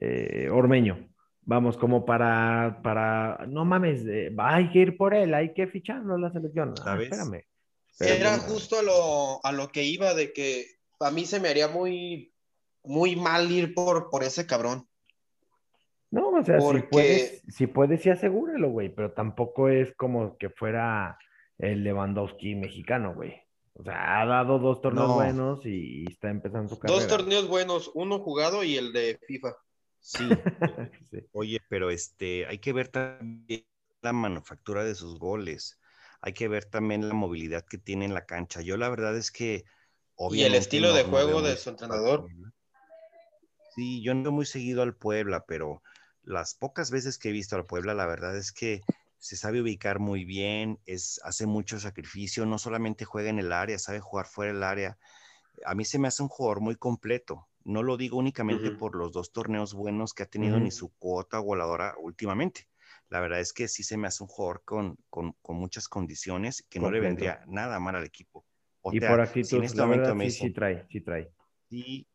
eh, 0.00 0.48
Ormeño. 0.50 1.08
Vamos, 1.46 1.76
como 1.76 2.06
para, 2.06 2.80
para, 2.82 3.44
no 3.46 3.64
mames, 3.66 4.02
eh, 4.06 4.34
hay 4.38 4.70
que 4.70 4.78
ir 4.78 4.96
por 4.96 5.12
él, 5.14 5.34
hay 5.34 5.52
que 5.52 5.66
ficharlo 5.66 6.14
a 6.14 6.18
la 6.18 6.32
selección. 6.32 6.72
Ah, 6.80 6.84
¿Sabes? 6.84 7.10
espérame. 7.10 7.44
Era 8.00 8.38
justo 8.38 8.78
a 8.78 8.82
lo, 8.82 9.44
a 9.44 9.52
lo 9.52 9.68
que 9.68 9.84
iba 9.84 10.14
de 10.14 10.32
que 10.32 10.66
a 11.00 11.10
mí 11.10 11.26
se 11.26 11.40
me 11.40 11.48
haría 11.48 11.68
muy, 11.68 12.32
muy 12.82 13.14
mal 13.14 13.50
ir 13.52 13.74
por, 13.74 14.08
por 14.10 14.24
ese 14.24 14.46
cabrón. 14.46 14.88
No, 16.10 16.28
o 16.30 16.44
sea, 16.44 16.58
Porque- 16.58 16.80
si 16.80 16.86
puedes, 16.88 17.42
si 17.48 17.66
puedes, 17.66 18.02
sí 18.02 18.10
asegúralo, 18.10 18.70
güey, 18.70 18.88
pero 18.88 19.12
tampoco 19.12 19.68
es 19.68 19.94
como 19.96 20.38
que 20.38 20.48
fuera 20.48 21.18
el 21.58 21.84
Lewandowski 21.84 22.54
mexicano, 22.54 23.14
güey. 23.14 23.34
O 23.74 23.82
sea, 23.82 24.22
ha 24.22 24.26
dado 24.26 24.58
dos 24.60 24.80
torneos 24.80 25.08
No. 25.08 25.14
buenos 25.16 25.66
y, 25.66 26.02
y 26.02 26.04
está 26.08 26.30
empezando 26.30 26.68
su 26.68 26.78
carrera. 26.78 26.98
Dos 27.00 27.08
torneos 27.08 27.48
buenos, 27.48 27.90
uno 27.94 28.20
jugado 28.20 28.62
y 28.64 28.76
el 28.76 28.92
de 28.92 29.18
FIFA. 29.26 29.54
Sí, 30.04 30.44
Sí. 31.10 31.18
oye, 31.32 31.60
pero 31.68 31.90
este, 31.90 32.46
hay 32.46 32.58
que 32.58 32.72
ver 32.72 32.88
también 32.88 33.66
la 34.02 34.12
manufactura 34.12 34.84
de 34.84 34.94
sus 34.94 35.18
goles. 35.18 35.78
Hay 36.20 36.34
que 36.34 36.48
ver 36.48 36.64
también 36.66 37.08
la 37.08 37.14
movilidad 37.14 37.64
que 37.66 37.78
tiene 37.78 38.04
en 38.06 38.14
la 38.14 38.26
cancha. 38.26 38.62
Yo 38.62 38.76
la 38.76 38.88
verdad 38.90 39.16
es 39.16 39.30
que 39.32 39.64
obviamente 40.16 40.58
estilo 40.58 40.88
no- 40.88 40.94
de 40.94 41.04
no 41.04 41.10
juego 41.10 41.42
de 41.42 41.56
su 41.56 41.70
entrenador. 41.70 42.30
Sí, 43.68 44.02
yo 44.02 44.14
no 44.14 44.22
veo 44.24 44.32
muy 44.32 44.46
seguido 44.46 44.82
al 44.82 44.94
Puebla, 44.96 45.44
pero 45.46 45.82
las 46.22 46.54
pocas 46.54 46.90
veces 46.90 47.18
que 47.18 47.30
he 47.30 47.32
visto 47.32 47.56
al 47.56 47.66
Puebla, 47.66 47.94
la 47.94 48.06
verdad 48.06 48.36
es 48.36 48.52
que 48.52 48.80
se 49.18 49.36
sabe 49.36 49.60
ubicar 49.62 49.98
muy 50.00 50.24
bien, 50.24 50.78
es, 50.86 51.20
hace 51.24 51.46
mucho 51.46 51.80
sacrificio, 51.80 52.46
no 52.46 52.58
solamente 52.58 53.04
juega 53.04 53.30
en 53.30 53.38
el 53.38 53.52
área, 53.52 53.78
sabe 53.78 54.00
jugar 54.00 54.26
fuera 54.26 54.52
del 54.52 54.62
área. 54.62 54.98
A 55.66 55.74
mí 55.74 55.84
se 55.84 55.98
me 55.98 56.08
hace 56.08 56.22
un 56.22 56.28
jugador 56.30 56.60
muy 56.60 56.76
completo. 56.76 57.48
No 57.64 57.82
lo 57.82 57.96
digo 57.96 58.18
únicamente 58.18 58.70
por 58.70 58.94
los 58.96 59.12
dos 59.12 59.32
torneos 59.32 59.74
buenos 59.74 60.12
que 60.14 60.22
ha 60.22 60.26
tenido 60.26 60.60
ni 60.60 60.70
su 60.70 60.92
cuota 60.98 61.38
voladora 61.38 61.94
últimamente. 61.98 62.68
La 63.08 63.20
verdad 63.20 63.40
es 63.40 63.52
que 63.52 63.68
sí 63.68 63.82
se 63.82 63.96
me 63.96 64.06
hace 64.08 64.22
un 64.22 64.28
jugador 64.28 64.62
con, 64.64 64.96
con, 65.10 65.32
con 65.42 65.56
muchas 65.56 65.88
condiciones 65.88 66.64
que 66.68 66.80
no 66.80 66.90
le 66.90 67.00
vendría 67.00 67.42
nada 67.46 67.80
mal 67.80 67.96
al 67.96 68.04
equipo. 68.04 68.44
O 68.82 68.92
Y 68.92 69.00
sea, 69.00 69.10
por 69.10 69.20
si 69.20 69.28
actitud, 69.28 69.58
en 69.58 69.64
este 69.64 69.78
la 69.78 69.84
momento 69.86 70.10
verdad, 70.10 70.18
me 70.18 70.30
sí, 70.30 70.32
sí 70.32 70.50
trae, 70.52 70.86
sí 70.90 71.00
trae. 71.00 71.30
sí, 71.70 72.06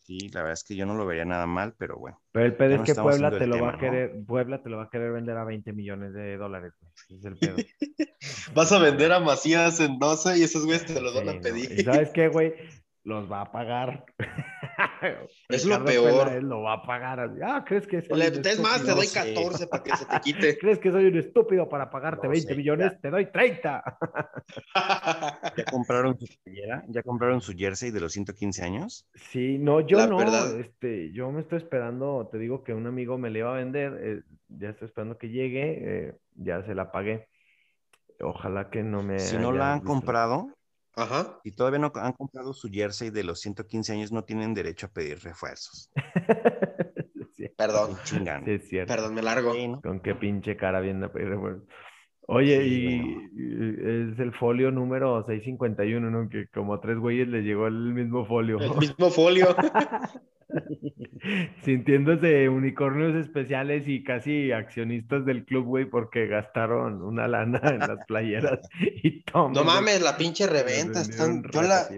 sí, 0.00 0.28
la 0.28 0.40
verdad 0.40 0.54
es 0.54 0.64
que 0.64 0.76
yo 0.76 0.86
no 0.86 0.94
lo 0.94 1.06
vería 1.06 1.24
nada 1.24 1.46
mal, 1.46 1.74
pero 1.78 1.96
bueno. 1.96 2.20
Pero 2.32 2.46
el 2.46 2.56
pedo 2.56 2.74
es 2.74 2.80
no 2.80 2.84
que 2.84 2.94
Puebla 2.94 3.30
te 3.38 3.46
lo 3.46 3.60
va 3.60 3.70
a 3.70 3.78
querer, 3.78 4.24
Puebla 4.26 4.62
te 4.62 4.68
lo 4.70 4.76
va 4.76 4.84
a 4.84 4.90
querer 4.90 5.12
vender 5.12 5.36
a 5.36 5.44
20 5.44 5.72
millones 5.72 6.12
de 6.12 6.36
dólares, 6.36 6.72
es 7.08 7.24
el 7.24 7.36
pedo. 7.36 7.56
Vas 8.54 8.70
a 8.72 8.78
vender 8.78 9.12
a 9.12 9.20
Macías 9.20 9.80
en 9.80 9.98
12 9.98 10.38
y 10.38 10.42
esos 10.42 10.64
güeyes 10.64 10.86
te 10.86 11.00
los 11.00 11.14
Sí, 11.14 11.24
van 11.24 11.28
a 11.28 11.32
no. 11.34 11.40
pedir. 11.40 11.72
¿Y 11.78 11.82
sabes 11.84 12.10
qué, 12.10 12.28
güey? 12.28 12.54
Los 13.04 13.30
va 13.30 13.42
a 13.42 13.52
pagar. 13.52 14.04
Es 15.48 15.64
lo 15.64 15.84
peor. 15.84 16.42
Lo 16.42 16.62
va 16.62 16.74
a 16.74 16.82
pagar. 16.82 17.30
Ah, 17.42 17.64
¿crees 17.66 17.86
que 17.86 18.02
soy 18.02 18.18
Le- 18.18 18.26
un 18.26 18.38
Es 18.44 18.58
más, 18.60 18.84
te 18.84 18.92
estúpido? 18.92 18.96
doy 18.96 19.06
sé. 19.06 19.22
14 19.34 19.66
para 19.66 19.82
que 19.82 19.96
se 19.96 20.06
te 20.06 20.20
quite. 20.20 20.56
¿Crees 20.58 20.78
que 20.78 20.90
soy 20.92 21.06
un 21.06 21.16
estúpido 21.18 21.68
para 21.68 21.90
pagarte 21.90 22.26
No 22.26 22.32
20 22.32 22.54
sé, 22.54 22.54
millones? 22.54 23.00
Te 23.00 23.10
doy 23.10 23.26
30. 23.32 23.82
¿Ya 25.56 25.64
compraron 25.66 26.18
su 26.18 26.26
playera? 26.44 26.84
¿Ya 26.88 27.02
compraron 27.02 27.40
su 27.40 27.52
jersey 27.54 27.90
de 27.90 28.00
los 28.00 28.12
115 28.12 28.62
años? 28.64 29.06
Sí, 29.14 29.58
no, 29.58 29.80
yo 29.80 30.02
La 30.02 30.06
no, 30.06 30.24
verdad. 30.24 30.56
este, 30.56 31.12
yo 31.12 31.30
me 31.32 31.40
estoy 31.40 31.58
esperando, 31.58 32.28
te 32.30 32.38
digo 32.38 32.62
que 32.62 32.72
un 32.74 32.86
amigo 32.86 33.18
me 33.18 33.28
le 33.30 33.40
iba 33.40 33.50
a 33.52 33.58
vender, 33.58 33.98
eh, 34.00 34.22
ya 34.48 34.70
estoy 34.70 34.86
esperando 34.86 35.18
que 35.18 35.28
llegue, 35.28 36.08
eh, 36.08 36.14
ya 36.36 36.62
se 36.64 36.74
la 36.74 36.90
pagué. 36.92 37.28
Ojalá 38.20 38.70
que 38.70 38.82
no 38.84 39.02
me 39.02 39.16
Si 39.16 39.38
no 39.38 39.52
la 39.52 39.74
han 39.74 39.80
visto. 39.80 39.82
comprado, 39.82 40.48
Ajá. 40.96 41.40
si 41.42 41.52
todavía 41.52 41.78
no 41.78 41.92
han 41.94 42.12
comprado 42.12 42.52
su 42.52 42.68
jersey 42.68 43.10
de 43.10 43.24
los 43.24 43.40
115 43.40 43.92
años, 43.92 44.12
no 44.12 44.24
tienen 44.24 44.54
derecho 44.54 44.86
a 44.86 44.90
pedir 44.90 45.20
refuerzos. 45.20 45.90
Perdón, 47.56 47.96
sí, 48.04 48.22
es 48.46 48.68
cierto. 48.68 48.92
perdón, 48.92 49.14
me 49.14 49.22
largo. 49.22 49.54
Sí, 49.54 49.68
¿no? 49.68 49.80
Con 49.80 50.00
qué 50.00 50.14
pinche 50.14 50.56
cara 50.56 50.80
viene 50.80 51.06
a 51.06 51.12
pedir 51.12 51.28
refuerzo. 51.28 51.66
Oye, 52.32 52.62
Sí, 52.62 53.30
y, 53.34 54.12
es 54.12 54.18
el 54.20 54.32
folio 54.32 54.70
número 54.70 55.24
651, 55.26 56.10
¿no? 56.10 56.28
Que 56.28 56.46
como 56.46 56.74
a 56.74 56.80
tres 56.80 56.96
güeyes 56.96 57.26
les 57.26 57.44
llegó 57.44 57.66
el 57.66 57.92
mismo 57.92 58.24
folio. 58.24 58.60
El 58.60 58.70
mismo 58.78 59.10
folio. 59.10 59.48
Sintiéndose 61.64 62.48
unicornios 62.48 63.16
especiales 63.16 63.88
y 63.88 64.04
casi 64.04 64.52
accionistas 64.52 65.26
del 65.26 65.44
club, 65.44 65.64
güey, 65.64 65.84
porque 65.86 66.28
gastaron 66.28 67.02
una 67.02 67.26
lana 67.26 67.60
en 67.64 67.80
las 67.80 68.06
playeras 68.06 68.60
y 69.02 69.22
toma. 69.22 69.52
No 69.52 69.64
mames, 69.64 70.00
la 70.00 70.16
pinche 70.16 70.46
reventa. 70.46 71.00
Están, 71.00 71.42
yo 71.52 71.62
la, 71.62 71.88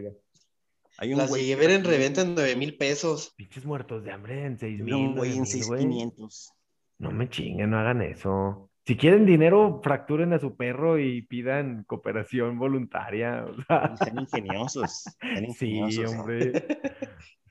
Hay 0.96 1.12
un 1.12 1.18
las 1.18 1.28
güey 1.28 1.54
ver 1.54 1.72
en 1.72 1.84
reventa 1.84 2.22
en 2.22 2.34
9 2.34 2.56
mil 2.56 2.78
pesos. 2.78 3.34
Pinches 3.36 3.66
muertos 3.66 4.02
de 4.02 4.12
hambre 4.12 4.46
en 4.46 4.58
seis 4.58 4.80
hay 4.80 4.84
mil. 4.84 4.94
un 4.94 5.14
güey 5.14 5.32
en 5.32 5.44
nueve 5.44 5.52
mil, 5.54 5.66
güey. 5.66 5.82
6500. 5.82 6.52
No 7.00 7.10
me 7.10 7.28
chinguen, 7.28 7.68
no 7.68 7.78
hagan 7.78 8.00
eso. 8.00 8.70
Si 8.84 8.96
quieren 8.96 9.26
dinero, 9.26 9.80
fracturen 9.82 10.32
a 10.32 10.38
su 10.38 10.56
perro 10.56 10.98
y 10.98 11.22
pidan 11.22 11.84
cooperación 11.84 12.58
voluntaria. 12.58 13.44
O 13.44 13.62
sea, 13.62 13.92
Están 13.94 14.18
ingeniosos. 14.18 15.06
Están 15.20 15.52
sí, 15.54 16.04
hombre. 16.04 16.52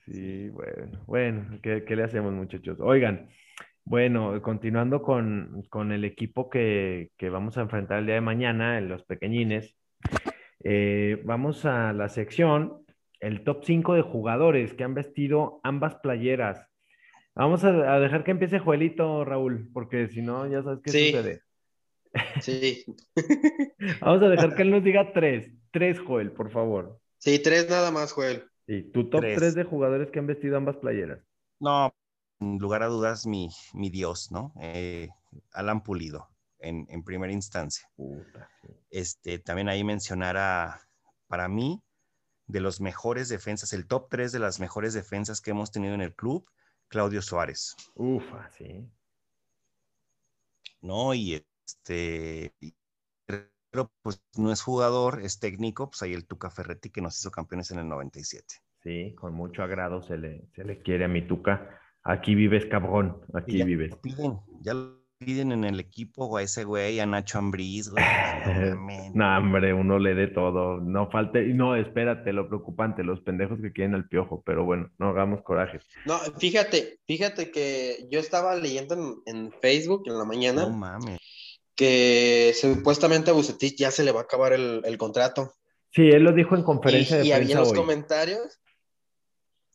Sí, 0.05 0.49
bueno. 0.49 0.99
Bueno, 1.05 1.59
¿qué, 1.61 1.85
qué 1.85 1.95
le 1.95 2.03
hacemos, 2.03 2.33
muchachos? 2.33 2.79
Oigan, 2.81 3.29
bueno, 3.85 4.41
continuando 4.41 5.01
con, 5.01 5.63
con 5.69 5.91
el 5.91 6.03
equipo 6.03 6.49
que, 6.49 7.11
que 7.17 7.29
vamos 7.29 7.57
a 7.57 7.61
enfrentar 7.61 7.99
el 7.99 8.07
día 8.07 8.15
de 8.15 8.21
mañana, 8.21 8.77
en 8.77 8.89
los 8.89 9.03
pequeñines, 9.03 9.77
eh, 10.63 11.21
vamos 11.23 11.65
a 11.65 11.93
la 11.93 12.09
sección, 12.09 12.83
el 13.19 13.43
top 13.43 13.63
5 13.63 13.93
de 13.93 14.01
jugadores 14.01 14.73
que 14.73 14.83
han 14.83 14.95
vestido 14.95 15.61
ambas 15.63 15.95
playeras. 15.95 16.67
Vamos 17.41 17.63
a, 17.63 17.69
a 17.95 17.99
dejar 17.99 18.23
que 18.23 18.29
empiece 18.29 18.59
Joelito, 18.59 19.25
Raúl, 19.25 19.67
porque 19.73 20.07
si 20.09 20.21
no, 20.21 20.45
ya 20.47 20.61
sabes 20.61 20.79
qué 20.83 20.91
Sí. 20.91 21.07
sucede. 21.11 21.41
Sí. 22.39 22.85
Vamos 24.01 24.21
a 24.21 24.29
dejar 24.29 24.55
que 24.55 24.61
él 24.61 24.69
nos 24.69 24.83
diga 24.83 25.11
tres. 25.11 25.49
Tres, 25.71 25.99
Joel, 25.99 26.31
por 26.33 26.51
favor. 26.51 26.99
Sí, 27.17 27.39
tres 27.39 27.67
nada 27.67 27.89
más, 27.89 28.11
Joel. 28.11 28.43
Sí, 28.67 28.83
tu 28.93 29.09
top 29.09 29.21
Tres. 29.21 29.39
tres 29.39 29.55
de 29.55 29.63
jugadores 29.63 30.11
que 30.11 30.19
han 30.19 30.27
vestido 30.27 30.55
ambas 30.55 30.77
playeras. 30.77 31.19
No, 31.59 31.91
sin 32.37 32.59
lugar 32.59 32.83
a 32.83 32.87
dudas, 32.87 33.25
mi, 33.25 33.49
mi 33.73 33.89
Dios, 33.89 34.31
¿no? 34.31 34.53
Eh, 34.61 35.09
Alan 35.51 35.81
Pulido, 35.81 36.29
en, 36.59 36.85
en 36.89 37.03
primera 37.03 37.33
instancia. 37.33 37.87
Puta, 37.95 38.49
sí. 38.61 38.67
Este, 38.91 39.39
también 39.39 39.67
ahí 39.67 39.83
mencionar 39.83 40.37
a, 40.37 40.81
para 41.27 41.47
mí, 41.47 41.81
de 42.45 42.59
los 42.59 42.81
mejores 42.81 43.29
defensas, 43.29 43.73
el 43.73 43.87
top 43.87 44.09
3 44.11 44.31
de 44.31 44.39
las 44.39 44.59
mejores 44.59 44.93
defensas 44.93 45.41
que 45.41 45.49
hemos 45.51 45.71
tenido 45.71 45.95
en 45.95 46.01
el 46.01 46.13
club, 46.13 46.45
Claudio 46.91 47.21
Suárez, 47.21 47.77
Ufa, 47.95 48.49
sí. 48.51 48.85
¿no? 50.81 51.13
Y 51.13 51.35
este, 51.65 52.53
pero 53.25 53.89
pues 54.01 54.21
no 54.37 54.51
es 54.51 54.61
jugador, 54.61 55.21
es 55.21 55.39
técnico, 55.39 55.89
pues 55.89 56.01
ahí 56.01 56.13
el 56.13 56.27
Tuca 56.27 56.49
Ferretti 56.49 56.89
que 56.89 57.01
nos 57.01 57.17
hizo 57.17 57.31
campeones 57.31 57.71
en 57.71 57.79
el 57.79 57.87
97. 57.87 58.55
Sí, 58.83 59.15
con 59.15 59.33
mucho 59.33 59.63
agrado 59.63 60.01
se 60.01 60.17
le, 60.17 60.49
se 60.53 60.65
le 60.65 60.81
quiere 60.81 61.05
a 61.05 61.07
mi 61.07 61.25
tuca. 61.25 61.79
Aquí 62.03 62.35
vives, 62.35 62.65
cabrón. 62.65 63.21
Aquí 63.33 63.59
ya 63.59 63.65
vives. 63.65 63.91
lo 63.91 64.01
piden, 64.01 64.39
ya 64.59 64.73
lo 64.73 65.00
piden 65.25 65.51
en 65.51 65.63
el 65.63 65.79
equipo 65.79 66.35
a 66.35 66.41
ese 66.41 66.63
güey, 66.63 66.99
a 66.99 67.05
Nacho 67.05 67.37
Ambriz, 67.37 67.89
güey. 67.89 68.03
No, 69.13 69.37
hombre, 69.37 69.73
uno 69.73 69.99
le 69.99 70.15
dé 70.15 70.27
todo. 70.27 70.79
No 70.81 71.09
falte. 71.11 71.47
y 71.47 71.53
No, 71.53 71.75
espérate, 71.75 72.33
lo 72.33 72.47
preocupante, 72.47 73.03
los 73.03 73.21
pendejos 73.21 73.59
que 73.61 73.71
quieren 73.71 73.93
al 73.95 74.07
piojo. 74.07 74.41
Pero 74.45 74.65
bueno, 74.65 74.89
no 74.97 75.09
hagamos 75.09 75.41
coraje. 75.43 75.79
No, 76.05 76.17
fíjate, 76.39 76.99
fíjate 77.07 77.51
que 77.51 78.07
yo 78.09 78.19
estaba 78.19 78.55
leyendo 78.55 78.95
en, 78.95 79.15
en 79.45 79.51
Facebook 79.61 80.03
en 80.07 80.17
la 80.17 80.25
mañana 80.25 80.63
No 80.63 80.71
mames. 80.71 81.19
que 81.75 82.53
supuestamente 82.59 83.29
a 83.29 83.33
Bucetich 83.33 83.77
ya 83.77 83.91
se 83.91 84.03
le 84.03 84.11
va 84.11 84.21
a 84.21 84.23
acabar 84.23 84.53
el, 84.53 84.81
el 84.83 84.97
contrato. 84.97 85.53
Sí, 85.93 86.03
él 86.09 86.23
lo 86.23 86.31
dijo 86.33 86.55
en 86.55 86.61
Y, 86.61 86.65
conferencia 86.65 87.23
y 87.23 87.27
de 87.27 87.33
había 87.33 87.35
en 87.35 87.47
prensa 87.47 87.59
los 87.59 87.71
hoy. 87.71 87.77
comentarios. 87.77 88.59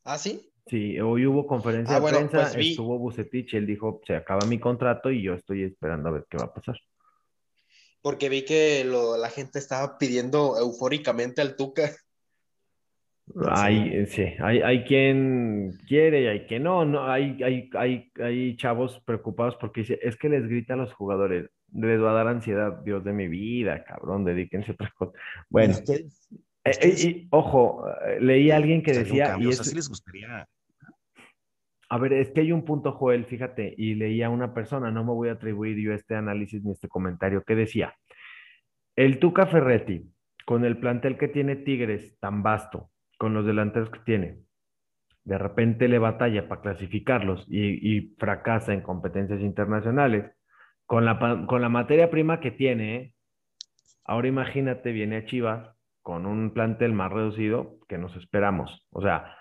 ¿Ah, 0.05 0.19
sí? 0.19 0.51
Sí, 0.69 0.99
hoy 0.99 1.27
hubo 1.27 1.47
conferencia 1.47 1.93
Ah, 1.95 1.99
de 1.99 2.01
bueno, 2.01 2.19
prensa, 2.19 2.37
pues 2.39 2.57
vi- 2.57 2.71
estuvo 2.71 2.99
Bucetich, 2.99 3.55
él 3.55 3.67
dijo, 3.67 4.01
se 4.05 4.17
acaba 4.17 4.45
mi 4.47 4.59
contrato 4.59 5.11
y 5.13 5.23
yo 5.23 5.35
estoy 5.35 5.63
esperando 5.63 6.09
a 6.09 6.13
ver 6.13 6.27
qué 6.29 6.37
va 6.39 6.45
a 6.47 6.53
pasar. 6.55 6.77
Porque 8.03 8.29
vi 8.29 8.45
que 8.45 8.85
lo- 8.85 9.17
la 9.17 9.31
gente 9.31 9.59
estaba 9.61 9.97
pidiendo 9.99 10.59
eufóricamente 10.59 11.41
al 11.41 11.55
Tuca. 11.57 11.91
Hay, 13.49 13.89
eh, 13.93 14.07
sí, 14.07 14.23
hay, 14.39 14.61
hay 14.63 14.85
quien 14.85 15.77
quiere 15.89 16.23
y 16.23 16.27
hay 16.29 16.47
quien 16.47 16.63
no, 16.63 16.85
no, 16.85 17.11
hay, 17.11 17.43
hay, 17.43 17.69
hay, 17.75 18.11
hay 18.23 18.57
chavos 18.57 19.03
preocupados 19.05 19.57
porque 19.57 19.81
dice, 19.81 19.99
es 20.01 20.17
que 20.17 20.29
les 20.29 20.47
grita 20.49 20.75
a 20.75 20.77
los 20.77 20.93
jugadores, 20.95 21.51
les 21.73 22.01
va 22.01 22.13
a 22.13 22.15
dar 22.15 22.29
ansiedad, 22.29 22.73
Dios 22.85 23.03
de 23.03 23.13
mi 23.13 23.27
vida, 23.27 23.83
cabrón, 23.83 24.25
dedíquense 24.25 24.71
a 24.71 24.75
otras 24.75 24.93
cosas. 24.95 25.21
Bueno, 25.51 25.73
¿Y 25.73 25.77
ustedes? 25.77 26.29
eh, 26.65 26.71
eh, 26.83 26.95
y, 26.99 27.29
ojo, 27.31 27.85
leí 28.21 28.53
a 28.53 28.57
alguien 28.57 28.81
que 28.83 28.95
¿Sería 28.95 29.13
un 29.13 29.19
decía, 29.19 29.37
y 29.41 29.47
O 29.49 29.53
sea, 29.53 29.63
es- 29.63 29.69
sí 29.71 29.75
les 29.75 29.89
gustaría. 29.89 30.49
A 31.89 31.99
ver, 31.99 32.13
es 32.13 32.31
que 32.31 32.41
hay 32.41 32.53
un 32.53 32.65
punto, 32.65 32.93
Joel, 32.93 33.27
fíjate, 33.27 33.75
y 33.77 33.95
leía 33.95 34.27
a 34.27 34.31
una 34.31 34.53
persona, 34.55 34.91
no 34.91 35.05
me 35.05 35.13
voy 35.13 35.29
a 35.29 35.33
atribuir 35.33 35.79
yo 35.79 35.93
este 35.93 36.17
análisis 36.17 36.63
ni 36.65 36.73
este 36.73 36.89
comentario, 36.89 37.43
que 37.45 37.55
decía, 37.55 37.95
el 38.97 39.19
Tuca 39.19 39.47
Ferretti, 39.47 40.11
con 40.45 40.65
el 40.65 40.79
plantel 40.79 41.17
que 41.19 41.29
tiene 41.29 41.57
Tigres 41.57 42.19
tan 42.19 42.43
vasto, 42.43 42.91
con 43.19 43.35
los 43.35 43.47
delanteros 43.47 43.91
que 43.91 44.01
tiene, 44.01 44.39
de 45.25 45.39
repente 45.39 45.89
le 45.89 45.99
batalla 45.99 46.49
para 46.49 46.61
clasificarlos 46.61 47.45
y, 47.49 48.15
fracasa 48.19 48.73
en 48.73 48.81
competencias 48.81 49.41
internacionales, 49.41 50.31
con 50.87 51.05
la, 51.05 51.47
con 51.47 51.61
la 51.61 51.69
materia 51.69 52.11
prima 52.11 52.39
que 52.41 52.53
tiene, 52.53 52.97
¿eh? 52.97 53.15
ahora 54.05 54.29
imagínate, 54.29 54.93
viene 54.93 55.17
a 55.17 55.25
Chivas 55.25 55.77
con 56.03 56.27
un 56.27 56.53
plantel 56.53 56.93
más 56.93 57.13
reducido 57.13 57.79
que 57.89 57.99
nos 57.99 58.15
esperamos. 58.15 58.87
O 58.91 59.03
sea, 59.03 59.37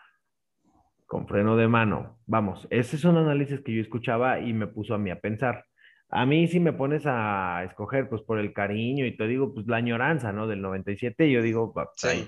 con 1.05 1.27
freno 1.27 1.55
de 1.55 1.67
mano. 1.67 2.19
Vamos, 2.25 2.67
ese 2.69 2.95
es 2.95 3.05
un 3.05 3.17
análisis 3.17 3.61
que 3.61 3.73
yo 3.73 3.81
escuchaba 3.81 4.39
y 4.39 4.53
me 4.53 4.67
puso 4.67 4.93
a 4.93 4.97
mí 4.97 5.11
a 5.11 5.19
pensar. 5.19 5.65
A 6.09 6.25
mí 6.25 6.47
si 6.47 6.59
me 6.59 6.73
pones 6.73 7.03
a 7.05 7.63
escoger, 7.65 8.09
pues 8.09 8.21
por 8.21 8.39
el 8.39 8.53
cariño 8.53 9.05
y 9.05 9.17
te 9.17 9.27
digo, 9.27 9.53
pues 9.53 9.67
la 9.67 9.77
añoranza, 9.77 10.31
¿no? 10.31 10.47
Del 10.47 10.61
97, 10.61 11.31
yo 11.31 11.41
digo, 11.41 11.73
va, 11.73 11.89
Sí. 11.95 12.25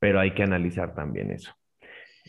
Pero 0.00 0.20
hay 0.20 0.32
que 0.32 0.44
analizar 0.44 0.94
también 0.94 1.32
eso. 1.32 1.52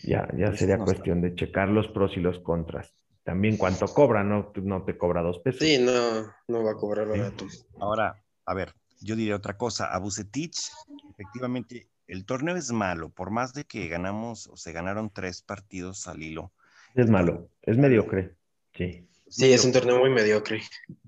Ya, 0.03 0.27
ya 0.35 0.55
sería 0.55 0.77
no 0.77 0.85
cuestión 0.85 1.21
de 1.21 1.35
checar 1.35 1.69
los 1.69 1.87
pros 1.89 2.17
y 2.17 2.19
los 2.19 2.39
contras. 2.39 2.93
También 3.23 3.57
cuánto 3.57 3.85
cobra, 3.87 4.23
¿no? 4.23 4.51
No 4.63 4.83
te 4.83 4.97
cobra 4.97 5.21
dos 5.21 5.39
pesos. 5.39 5.61
Sí, 5.61 5.77
no, 5.77 6.33
no 6.47 6.63
va 6.63 6.71
a 6.71 6.75
cobrar 6.75 7.07
barato. 7.07 7.45
Ahora, 7.79 8.15
a 8.45 8.53
ver, 8.55 8.73
yo 9.01 9.15
diría 9.15 9.35
otra 9.35 9.55
cosa. 9.55 9.93
A 9.93 9.99
Bucetich, 9.99 10.71
efectivamente, 11.11 11.89
el 12.09 12.25
torneo 12.25 12.55
es 12.55 12.71
malo, 12.71 13.09
por 13.09 13.29
más 13.31 13.53
de 13.53 13.65
que 13.65 13.87
ganamos 13.87 14.47
o 14.47 14.57
se 14.57 14.71
ganaron 14.71 15.09
tres 15.09 15.41
partidos 15.41 16.07
al 16.07 16.21
hilo. 16.23 16.51
Es 16.95 17.09
malo, 17.09 17.49
es 17.61 17.77
mediocre. 17.77 18.35
Sí. 18.73 19.07
Sí, 19.27 19.53
es 19.53 19.63
un 19.63 19.71
torneo 19.71 19.99
muy 19.99 20.09
mediocre. 20.09 20.61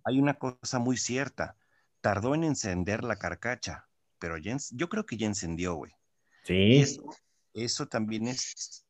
Hay 0.03 0.19
una 0.19 0.35
cosa 0.35 0.77
muy 0.77 0.95
cierta. 0.97 1.57
Tardó 2.01 2.35
en 2.35 2.43
encender 2.43 3.03
la 3.03 3.15
carcacha, 3.15 3.87
pero 4.19 4.37
ya 4.37 4.55
yo 4.71 4.89
creo 4.89 5.05
que 5.05 5.17
ya 5.17 5.25
encendió, 5.25 5.73
güey. 5.73 5.91
Sí. 6.43 6.77
eso, 6.81 7.03
eso 7.53 7.87
también 7.87 8.27
es, 8.27 8.85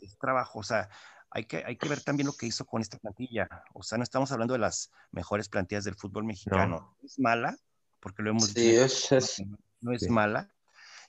es 0.00 0.16
trabajo. 0.18 0.60
O 0.60 0.62
sea, 0.62 0.88
hay 1.30 1.46
que, 1.46 1.64
hay 1.66 1.76
que 1.76 1.88
ver 1.88 2.00
también 2.00 2.28
lo 2.28 2.32
que 2.32 2.46
hizo 2.46 2.64
con 2.64 2.80
esta 2.80 2.96
plantilla. 2.98 3.48
O 3.72 3.82
sea, 3.82 3.98
no 3.98 4.04
estamos 4.04 4.30
hablando 4.30 4.54
de 4.54 4.60
las 4.60 4.92
mejores 5.10 5.48
plantillas 5.48 5.82
del 5.84 5.96
fútbol 5.96 6.24
mexicano. 6.24 6.96
Es 7.02 7.18
mala, 7.18 7.56
porque 7.98 8.22
lo 8.22 8.30
hemos 8.30 8.46
Sí, 8.50 8.60
dicho, 8.70 8.84
es, 8.84 9.10
es- 9.12 9.42
no 9.80 9.92
es 9.92 10.02
Sí. 10.02 10.10
mala, 10.10 10.53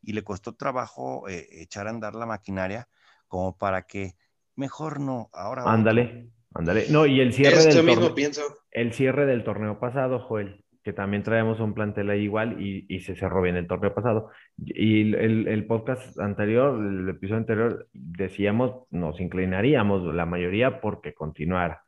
y 0.02 0.14
le 0.14 0.24
costó 0.24 0.54
trabajo 0.56 1.28
eh, 1.30 1.48
echar 1.52 1.88
a 1.88 1.92
andar 1.92 2.16
la 2.16 2.26
maquinaria 2.26 2.88
como 3.28 3.58
para 3.58 3.84
que 3.84 4.14
mejor 4.56 5.00
no, 5.00 5.30
ahora. 5.34 5.64
Ándale, 5.66 6.30
ándale. 6.54 6.86
No, 6.90 7.06
y 7.06 7.20
el 7.20 7.34
cierre 7.34 7.58
Esto 7.58 7.78
del 7.78 7.86
mismo 7.86 8.02
torneo, 8.02 8.16
pienso. 8.16 8.42
el 8.72 8.94
cierre 8.94 9.26
del 9.26 9.44
torneo 9.44 9.80
pasado, 9.80 10.20
Joel, 10.20 10.64
que 10.84 10.94
también 10.94 11.24
traemos 11.24 11.60
un 11.60 11.74
plantel 11.74 12.10
ahí 12.12 12.22
igual 12.22 12.62
y, 12.62 12.86
y 12.88 13.00
se 13.02 13.16
cerró 13.16 13.42
bien 13.42 13.56
el 13.56 13.68
torneo 13.68 13.94
pasado. 13.94 14.30
Y 14.58 15.14
el, 15.16 15.48
el 15.48 15.66
podcast 15.66 16.20
anterior, 16.20 16.80
el 16.80 17.10
episodio 17.10 17.38
anterior, 17.40 17.88
decíamos, 17.94 18.88
nos 18.92 19.20
inclinaríamos 19.20 20.14
la 20.14 20.26
mayoría 20.26 20.80
porque 20.82 21.14
continuara. 21.14 21.82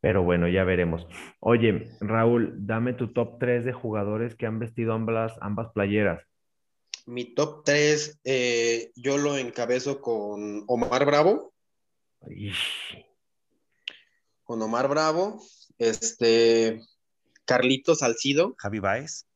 Pero 0.00 0.22
bueno, 0.22 0.46
ya 0.48 0.64
veremos. 0.64 1.06
Oye, 1.40 1.88
Raúl, 2.02 2.52
dame 2.66 2.92
tu 2.92 3.14
top 3.14 3.38
3 3.40 3.64
de 3.64 3.72
jugadores 3.72 4.34
que 4.36 4.44
han 4.44 4.58
vestido 4.58 4.92
ambas, 4.92 5.32
ambas 5.40 5.72
playeras. 5.72 6.22
Mi 7.06 7.34
top 7.34 7.64
3, 7.64 8.20
yo 8.94 9.18
lo 9.18 9.36
encabezo 9.36 10.00
con 10.00 10.64
Omar 10.66 11.04
Bravo. 11.04 11.52
Con 14.44 14.62
Omar 14.62 14.88
Bravo, 14.88 15.42
este, 15.78 16.80
Carlitos 17.44 17.98
Salcido. 17.98 18.54
Javi 18.58 18.78
Baez, 18.78 19.26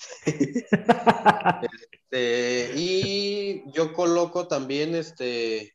este, 2.10 2.72
y 2.76 3.70
yo 3.72 3.92
coloco 3.92 4.48
también 4.48 4.94
este. 4.94 5.74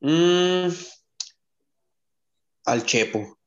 mm, 0.00 0.68
al 2.64 2.84
Chepo. 2.84 3.38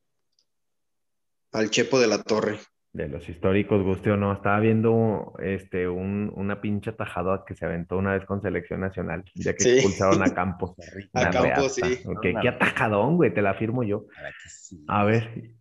Al 1.51 1.69
Chepo 1.69 1.99
de 1.99 2.07
la 2.07 2.21
Torre. 2.23 2.59
De 2.95 3.09
los 3.09 3.27
históricos, 3.27 3.83
guste 3.83 4.09
o 4.11 4.15
no, 4.15 4.31
estaba 4.31 4.59
viendo 4.61 5.33
este, 5.39 5.87
un, 5.87 6.31
una 6.35 6.61
pinche 6.61 6.93
tajada 6.93 7.43
que 7.45 7.53
se 7.53 7.65
aventó 7.65 7.97
una 7.97 8.13
vez 8.13 8.25
con 8.25 8.41
selección 8.41 8.79
nacional, 8.79 9.23
ya 9.35 9.53
que 9.53 9.63
Sí. 9.63 9.69
expulsaron 9.71 10.21
a 10.23 10.33
Campos. 10.33 10.75
A 11.13 11.29
Campos, 11.29 11.75
sí. 11.75 11.81
Ok, 12.05 12.25
Una 12.31 12.41
qué 12.41 12.47
atajadón, 12.47 13.17
güey, 13.17 13.33
te 13.33 13.41
la 13.41 13.53
firmo 13.55 13.83
yo. 13.83 14.05
sí. 14.47 14.85
A 14.87 15.03
ver, 15.03 15.51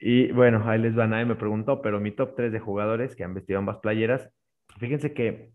y 0.00 0.32
bueno, 0.32 0.62
ahí 0.66 0.80
les 0.80 0.98
va, 0.98 1.06
nadie 1.06 1.26
me 1.26 1.36
preguntó, 1.36 1.82
pero 1.82 2.00
mi 2.00 2.10
top 2.12 2.34
3 2.36 2.52
de 2.52 2.58
jugadores 2.60 3.14
que 3.14 3.24
han 3.24 3.34
vestido 3.34 3.58
ambas 3.58 3.78
playeras, 3.78 4.30
fíjense 4.78 5.12
que 5.12 5.52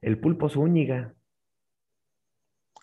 el 0.00 0.18
Pulpo 0.18 0.48
Zúñiga, 0.48 1.12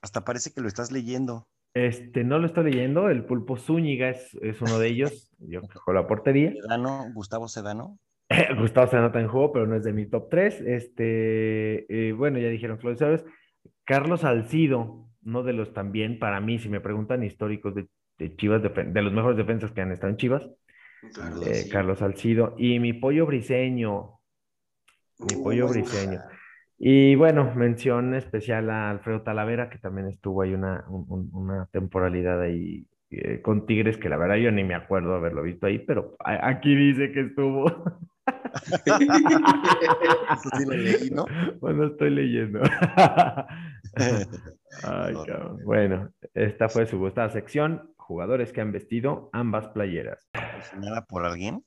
Hasta 0.04 0.24
parece 0.24 0.52
que 0.54 0.62
lo 0.62 0.68
estás 0.68 0.92
leyendo. 0.92 1.48
Este, 1.74 2.24
no 2.24 2.40
lo 2.40 2.48
estoy 2.48 2.66
leyendo, 2.72 3.10
el 3.10 3.26
Pulpo 3.26 3.58
Zúñiga 3.58 4.10
es, 4.10 4.34
es 4.42 4.62
uno 4.62 4.78
de 4.80 4.88
ellos, 4.88 5.32
yo 5.40 5.62
con 5.86 5.96
la 5.96 6.08
portería. 6.08 6.54
Sedano, 6.62 7.06
Gustavo 7.14 7.48
Sedano. 7.48 7.98
Gustavo 8.60 8.88
se 8.88 8.98
anota 8.98 9.20
en 9.20 9.28
juego, 9.28 9.52
pero 9.52 9.68
no 9.68 9.76
es 9.76 9.84
de 9.84 9.94
mi 9.94 10.06
top 10.06 10.30
3. 10.30 10.62
Este, 10.62 12.10
eh, 12.10 12.14
bueno, 12.14 12.40
ya 12.40 12.48
dijeron 12.48 12.78
Claudio. 12.78 13.24
Carlos 13.84 14.22
Salcido, 14.22 15.10
no 15.22 15.44
de 15.44 15.54
los 15.54 15.74
también, 15.74 16.18
para 16.20 16.40
mí, 16.40 16.58
si 16.60 16.70
me 16.70 16.80
preguntan 16.80 17.24
históricos 17.24 17.76
de, 17.76 17.88
de 18.18 18.36
Chivas, 18.36 18.62
defen- 18.62 18.94
de 18.94 19.02
los 19.02 19.12
mejores 19.12 19.38
defensas 19.38 19.72
que 19.72 19.82
han 19.82 19.92
estado 19.92 20.12
en 20.12 20.18
Chivas, 20.18 20.48
Carlos, 21.14 21.48
eh. 21.48 21.68
Carlos 21.70 22.00
Salcido. 22.00 22.56
Y 22.58 22.80
mi 22.80 22.94
pollo 22.94 23.26
briseño, 23.26 24.20
mi 25.20 25.36
Uh, 25.36 25.44
pollo 25.44 25.68
briseño. 25.68 26.20
Y 26.84 27.14
bueno, 27.14 27.54
mención 27.56 28.16
especial 28.16 28.72
a 28.72 28.90
Alfredo 28.90 29.22
Talavera, 29.22 29.70
que 29.70 29.78
también 29.78 30.08
estuvo 30.08 30.42
ahí 30.42 30.54
una, 30.56 30.84
un- 30.90 31.06
un- 31.10 31.30
una 31.32 31.68
temporalidad 31.68 32.42
ahí 32.42 32.88
eh, 33.12 33.40
con 33.42 33.68
Tigres, 33.68 33.98
que 33.98 34.10
la 34.10 34.18
verdad 34.18 34.38
yo 34.38 34.52
ni 34.52 34.64
me 34.64 34.74
acuerdo 34.74 35.14
haberlo 35.14 35.44
visto 35.44 35.68
ahí, 35.68 35.78
pero 35.78 36.16
aquí 36.20 36.74
dice 36.74 37.12
que 37.12 37.22
estuvo. 37.22 37.66
Eso 38.86 40.50
sí 40.58 40.66
lo 40.66 40.76
leí, 40.76 41.10
¿no? 41.12 41.26
Bueno, 41.62 41.86
estoy 41.86 42.10
leyendo. 42.10 42.62
Ay, 44.84 45.14
cabrón. 45.26 45.60
Bueno, 45.64 46.10
esta 46.34 46.68
fue 46.70 46.86
su 46.88 46.98
gustada 46.98 47.30
sección. 47.30 47.92
Jugadores 47.98 48.52
que 48.52 48.62
han 48.62 48.72
vestido 48.72 49.30
ambas 49.34 49.68
playeras. 49.70 50.28
Patrocinada 50.32 51.06
por 51.06 51.26
alguien. 51.26 51.64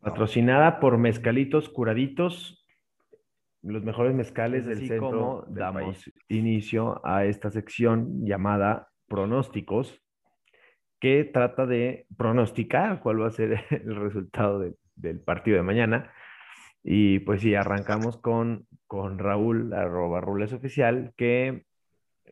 Patrocinada 0.00 0.78
por 0.80 0.98
Mezcalitos 0.98 1.68
Curaditos, 1.68 2.61
los 3.62 3.82
mejores 3.84 4.14
mezcales 4.14 4.66
del 4.66 4.78
Así 4.78 4.88
centro. 4.88 5.44
del 5.46 5.54
damos 5.54 5.84
país. 6.04 6.12
inicio 6.28 7.00
a 7.06 7.24
esta 7.24 7.50
sección 7.50 8.24
llamada 8.26 8.88
Pronósticos, 9.08 10.02
que 11.00 11.24
trata 11.24 11.66
de 11.66 12.06
pronosticar 12.16 13.00
cuál 13.00 13.20
va 13.22 13.26
a 13.28 13.30
ser 13.30 13.52
el 13.70 13.96
resultado 13.96 14.58
de- 14.58 14.74
del 14.96 15.20
partido 15.20 15.56
de 15.56 15.62
mañana. 15.62 16.12
Y 16.84 17.20
pues 17.20 17.40
sí, 17.42 17.54
arrancamos 17.54 18.16
con, 18.16 18.66
con 18.88 19.18
Raúl, 19.18 19.72
arroba 19.72 20.20
Rules 20.20 20.52
Oficial, 20.52 21.12
que 21.16 21.64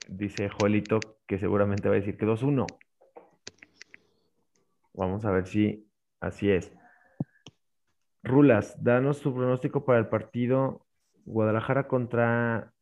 dice 0.08 0.48
Joelito 0.48 1.18
que 1.28 1.38
seguramente 1.38 1.88
va 1.88 1.94
a 1.94 1.98
decir 1.98 2.16
que 2.16 2.26
2-1. 2.26 2.66
Vamos 4.94 5.24
a 5.24 5.30
ver 5.30 5.46
si 5.46 5.86
así 6.20 6.50
es. 6.50 6.72
Rulas, 8.22 8.82
danos 8.82 9.20
tu 9.22 9.32
pronóstico 9.34 9.84
para 9.84 9.98
el 10.00 10.08
partido 10.08 10.84
Guadalajara 11.24 11.88
contra 11.88 12.72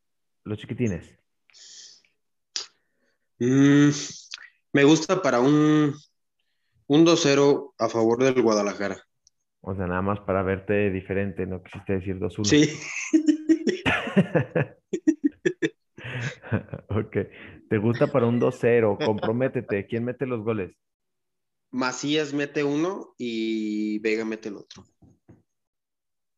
los 0.43 0.57
chiquitines. 0.57 1.17
Mm, 3.39 3.89
me 4.73 4.83
gusta 4.83 5.21
para 5.21 5.39
un, 5.39 5.93
un 6.87 7.05
2-0 7.05 7.73
a 7.77 7.89
favor 7.89 8.23
del 8.23 8.41
Guadalajara. 8.41 9.01
O 9.61 9.75
sea, 9.75 9.87
nada 9.87 10.01
más 10.01 10.19
para 10.21 10.41
verte 10.43 10.89
diferente, 10.89 11.45
no 11.45 11.61
quisiste 11.61 11.93
decir 11.93 12.19
2-1. 12.19 12.45
Sí. 12.45 12.69
Ok. 16.89 17.17
¿Te 17.69 17.77
gusta 17.77 18.07
para 18.07 18.25
un 18.25 18.39
2-0? 18.39 19.05
Comprométete. 19.05 19.85
¿Quién 19.85 20.05
mete 20.05 20.25
los 20.25 20.43
goles? 20.43 20.75
Macías 21.71 22.33
mete 22.33 22.63
uno 22.63 23.13
y 23.17 23.99
Vega 23.99 24.25
mete 24.25 24.49
el 24.49 24.55
otro. 24.55 24.85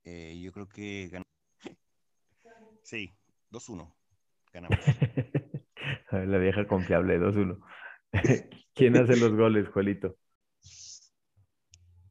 Eh, 0.03 0.39
yo 0.41 0.51
creo 0.51 0.67
que 0.67 1.07
ganamos. 1.07 1.30
Sí, 2.81 3.13
2-1. 3.51 3.93
Ganamos. 4.53 4.79
La 6.11 6.37
vieja 6.37 6.67
confiable, 6.67 7.19
2-1. 7.19 7.59
¿Quién 8.73 8.97
hace 8.97 9.17
los 9.17 9.33
goles, 9.35 9.69
Juelito? 9.69 10.17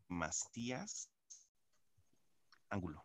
Mastías. 0.09 1.13
Ángulo. 2.69 3.05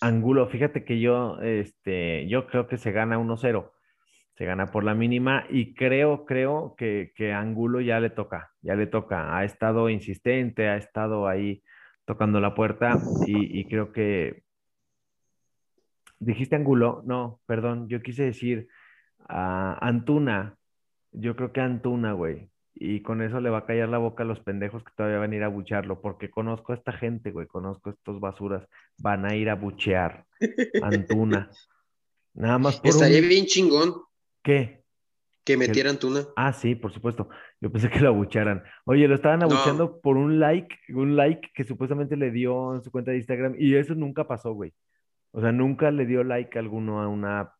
Angulo, 0.00 0.48
fíjate 0.48 0.84
que 0.84 1.00
yo, 1.00 1.38
este, 1.40 2.26
yo 2.28 2.46
creo 2.46 2.66
que 2.66 2.76
se 2.76 2.90
gana 2.90 3.18
1-0. 3.18 3.70
Se 4.36 4.44
gana 4.44 4.66
por 4.72 4.82
la 4.82 4.94
mínima 4.94 5.46
y 5.50 5.74
creo, 5.74 6.24
creo 6.24 6.74
que, 6.76 7.12
que 7.14 7.32
Angulo 7.32 7.80
ya 7.80 8.00
le 8.00 8.10
toca, 8.10 8.52
ya 8.62 8.74
le 8.74 8.86
toca. 8.86 9.36
Ha 9.36 9.44
estado 9.44 9.88
insistente, 9.90 10.68
ha 10.68 10.76
estado 10.76 11.28
ahí 11.28 11.62
tocando 12.04 12.40
la 12.40 12.54
puerta 12.54 12.98
y, 13.26 13.60
y 13.60 13.64
creo 13.66 13.92
que... 13.92 14.42
¿Dijiste 16.24 16.54
Angulo? 16.56 17.02
No, 17.04 17.40
perdón, 17.46 17.88
yo 17.88 18.00
quise 18.00 18.22
decir 18.24 18.68
a 19.28 19.76
Antuna. 19.86 20.56
Yo 21.10 21.34
creo 21.36 21.52
que 21.52 21.60
Antuna, 21.60 22.12
güey. 22.12 22.48
Y 22.74 23.02
con 23.02 23.22
eso 23.22 23.40
le 23.40 23.50
va 23.50 23.58
a 23.58 23.66
callar 23.66 23.88
la 23.88 23.98
boca 23.98 24.22
a 24.22 24.26
los 24.26 24.40
pendejos 24.40 24.82
que 24.84 24.92
todavía 24.96 25.18
van 25.18 25.32
a 25.32 25.36
ir 25.36 25.42
a 25.42 25.48
buchearlo, 25.48 26.00
porque 26.00 26.30
conozco 26.30 26.72
a 26.72 26.76
esta 26.76 26.92
gente, 26.92 27.30
güey, 27.32 27.46
conozco 27.46 27.90
a 27.90 27.92
estos 27.92 28.20
basuras. 28.20 28.66
Van 28.98 29.24
a 29.26 29.34
ir 29.34 29.50
a 29.50 29.56
buchear 29.56 30.24
Antuna. 30.82 31.50
Nada 32.34 32.58
más 32.58 32.80
por 32.80 32.88
Estaría 32.90 33.20
un... 33.20 33.28
bien 33.28 33.46
chingón 33.46 33.94
¿Qué? 34.42 34.82
que 35.44 35.56
metieran 35.56 35.98
tuna. 35.98 36.20
Ah, 36.36 36.52
sí, 36.52 36.76
por 36.76 36.92
supuesto. 36.92 37.28
Yo 37.60 37.70
pensé 37.70 37.90
que 37.90 37.98
lo 37.98 38.10
abucharan. 38.10 38.62
Oye, 38.84 39.08
lo 39.08 39.16
estaban 39.16 39.40
No. 39.40 39.46
abuchando 39.46 40.00
por 40.00 40.16
un 40.16 40.38
like, 40.38 40.72
un 40.90 41.16
like 41.16 41.50
que 41.52 41.64
supuestamente 41.64 42.16
le 42.16 42.30
dio 42.30 42.76
en 42.76 42.82
su 42.82 42.92
cuenta 42.92 43.10
de 43.10 43.16
Instagram 43.16 43.56
y 43.58 43.74
eso 43.74 43.96
nunca 43.96 44.26
pasó, 44.28 44.52
güey. 44.52 44.72
O 45.32 45.40
sea, 45.40 45.52
nunca 45.52 45.90
le 45.90 46.06
dio 46.06 46.24
like 46.24 46.58
alguno 46.58 47.00
a 47.02 47.08
una 47.08 47.54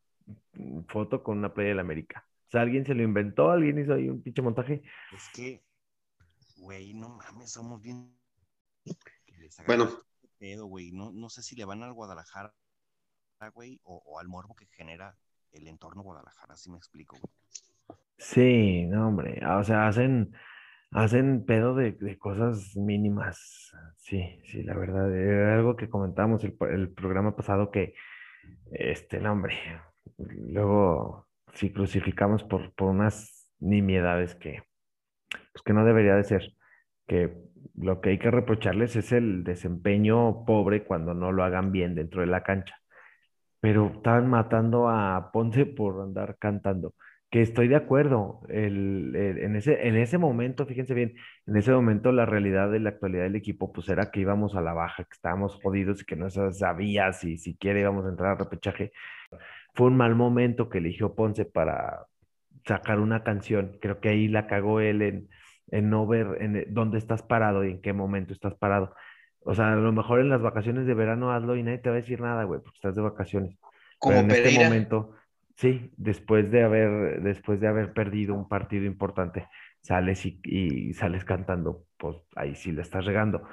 foto 0.87 1.23
con 1.23 1.39
una 1.39 1.53
playa 1.53 1.69
del 1.69 1.79
América. 1.79 2.25
O 2.47 2.51
sea, 2.51 2.61
alguien 2.61 2.85
se 2.85 2.93
lo 2.93 3.03
inventó, 3.03 3.49
alguien 3.49 3.79
hizo 3.79 3.93
ahí 3.93 4.09
un 4.09 4.21
pinche 4.21 4.41
montaje. 4.41 4.83
Es 5.11 5.29
que, 5.33 5.63
güey, 6.57 6.93
no 6.93 7.09
mames, 7.09 7.51
somos 7.51 7.81
bien. 7.81 8.15
que 9.25 9.37
les 9.39 9.59
hagan 9.59 9.67
Bueno. 9.67 9.83
este 9.85 10.27
pedo, 10.37 10.65
güey. 10.67 10.91
No, 10.91 11.11
no 11.11 11.29
sé 11.29 11.41
si 11.41 11.55
le 11.55 11.65
van 11.65 11.81
al 11.83 11.93
Guadalajara, 11.93 12.53
güey, 13.53 13.79
o, 13.83 14.01
o 14.05 14.19
al 14.19 14.27
morbo 14.27 14.55
que 14.55 14.67
genera 14.67 15.17
el 15.51 15.67
entorno 15.67 16.01
Guadalajara, 16.03 16.53
así 16.53 16.69
me 16.69 16.77
explico, 16.77 17.17
güey. 17.19 17.31
Sí, 18.17 18.85
no, 18.85 19.07
hombre. 19.09 19.41
O 19.45 19.63
sea, 19.63 19.87
hacen, 19.87 20.33
hacen 20.93 21.45
pedo 21.45 21.75
de, 21.75 21.93
de 21.93 22.17
cosas 22.17 22.75
mínimas. 22.75 23.71
Sí, 23.97 24.39
sí, 24.45 24.63
la 24.63 24.75
verdad. 24.75 25.13
Era 25.15 25.55
algo 25.55 25.75
que 25.75 25.89
comentamos 25.89 26.43
el, 26.43 26.55
el 26.71 26.89
programa 26.89 27.35
pasado 27.35 27.71
que, 27.71 27.95
este, 28.71 29.19
no, 29.19 29.33
hombre. 29.33 29.55
Luego, 30.17 31.27
si 31.53 31.71
crucificamos 31.71 32.43
por, 32.43 32.73
por 32.73 32.89
unas 32.89 33.49
nimiedades 33.59 34.35
que, 34.35 34.63
pues 35.29 35.63
que 35.63 35.73
no 35.73 35.85
debería 35.85 36.15
de 36.15 36.23
ser. 36.23 36.53
Que 37.07 37.33
lo 37.75 38.01
que 38.01 38.11
hay 38.11 38.19
que 38.19 38.31
reprocharles 38.31 38.95
es 38.95 39.11
el 39.11 39.43
desempeño 39.43 40.45
pobre 40.45 40.83
cuando 40.85 41.13
no 41.13 41.31
lo 41.31 41.43
hagan 41.43 41.71
bien 41.71 41.95
dentro 41.95 42.21
de 42.21 42.27
la 42.27 42.43
cancha. 42.43 42.75
Pero 43.59 43.87
estaban 43.95 44.29
matando 44.29 44.89
a 44.89 45.31
Ponce 45.31 45.65
por 45.65 46.01
andar 46.01 46.37
cantando 46.37 46.95
que 47.33 47.41
estoy 47.43 47.67
de 47.69 47.77
acuerdo. 47.77 48.41
El, 48.49 49.15
el- 49.17 49.39
en 49.39 49.57
ese, 49.57 49.87
en 49.89 49.97
ese 49.97 50.19
momento, 50.19 50.67
fíjense 50.67 50.95
bien, 50.95 51.15
en 51.47 51.57
ese 51.57 51.73
momento 51.73 52.13
la 52.13 52.27
realidad 52.27 52.71
de 52.71 52.79
la 52.81 52.91
actualidad 52.91 53.25
del 53.25 53.35
equipo, 53.37 53.73
pues 53.73 53.89
era 53.89 54.11
que 54.11 54.21
íbamos 54.21 54.55
a 54.55 54.61
la 54.61 54.73
baja, 54.73 55.05
que 55.05 55.13
estábamos 55.13 55.55
jodidos 55.63 56.03
y 56.03 56.05
que 56.05 56.17
no 56.17 56.29
se 56.31 56.53
sabía 56.53 57.13
si 57.13 57.37
siquiera 57.39 57.81
íbamos 57.81 58.05
a 58.07 58.11
entrar 58.11 58.33
al 58.33 58.39
repechaje. 58.39 58.93
Fue 59.75 59.87
un 59.87 59.97
mal 59.97 60.15
momento 60.15 60.69
que 60.69 60.79
eligió 60.79 61.15
Ponce 61.15 61.45
para 61.45 62.05
sacar 62.65 62.99
una 62.99 63.23
canción. 63.23 63.77
Creo 63.81 63.99
que 63.99 64.09
ahí 64.09 64.27
la 64.27 64.47
cagó 64.47 64.79
él 64.81 65.01
en, 65.01 65.29
en 65.71 65.89
no 65.89 66.07
ver 66.07 66.37
en 66.41 66.55
e- 66.57 66.65
dónde 66.69 66.97
estás 66.97 67.23
parado 67.23 67.63
y 67.65 67.71
en 67.71 67.81
qué 67.81 67.93
momento 67.93 68.33
estás 68.33 68.55
parado. 68.55 68.95
O 69.41 69.53
sea, 69.55 69.73
a 69.73 69.75
lo 69.75 69.91
mejor 69.93 70.19
en 70.21 70.29
las 70.29 70.41
vacaciones 70.41 70.85
de 70.87 70.93
verano 70.93 71.31
hazlo 71.33 71.55
y 71.57 71.63
nadie 71.63 71.79
te 71.79 71.89
va 71.89 71.95
a 71.97 71.99
decir 72.01 72.21
nada, 72.21 72.43
güey, 72.45 72.61
porque 72.61 72.77
estás 72.77 72.95
de 72.95 73.01
vacaciones. 73.01 73.57
Pero 74.05 74.19
Como 74.19 74.21
en 74.21 74.31
este 74.31 74.51
momento, 74.51 75.15
sí, 75.55 75.91
después 75.97 76.51
de 76.51 76.63
haber, 76.63 77.21
después 77.21 77.59
de 77.59 77.67
haber 77.67 77.93
perdido 77.93 78.33
un 78.35 78.47
partido 78.47 78.85
importante, 78.85 79.47
sales 79.81 80.25
y, 80.25 80.39
y 80.43 80.93
sales 80.93 81.25
cantando, 81.25 81.85
pues 81.97 82.17
ahí 82.35 82.55
sí 82.55 82.71
la 82.71 82.81
estás 82.81 83.05
regando. 83.05 83.47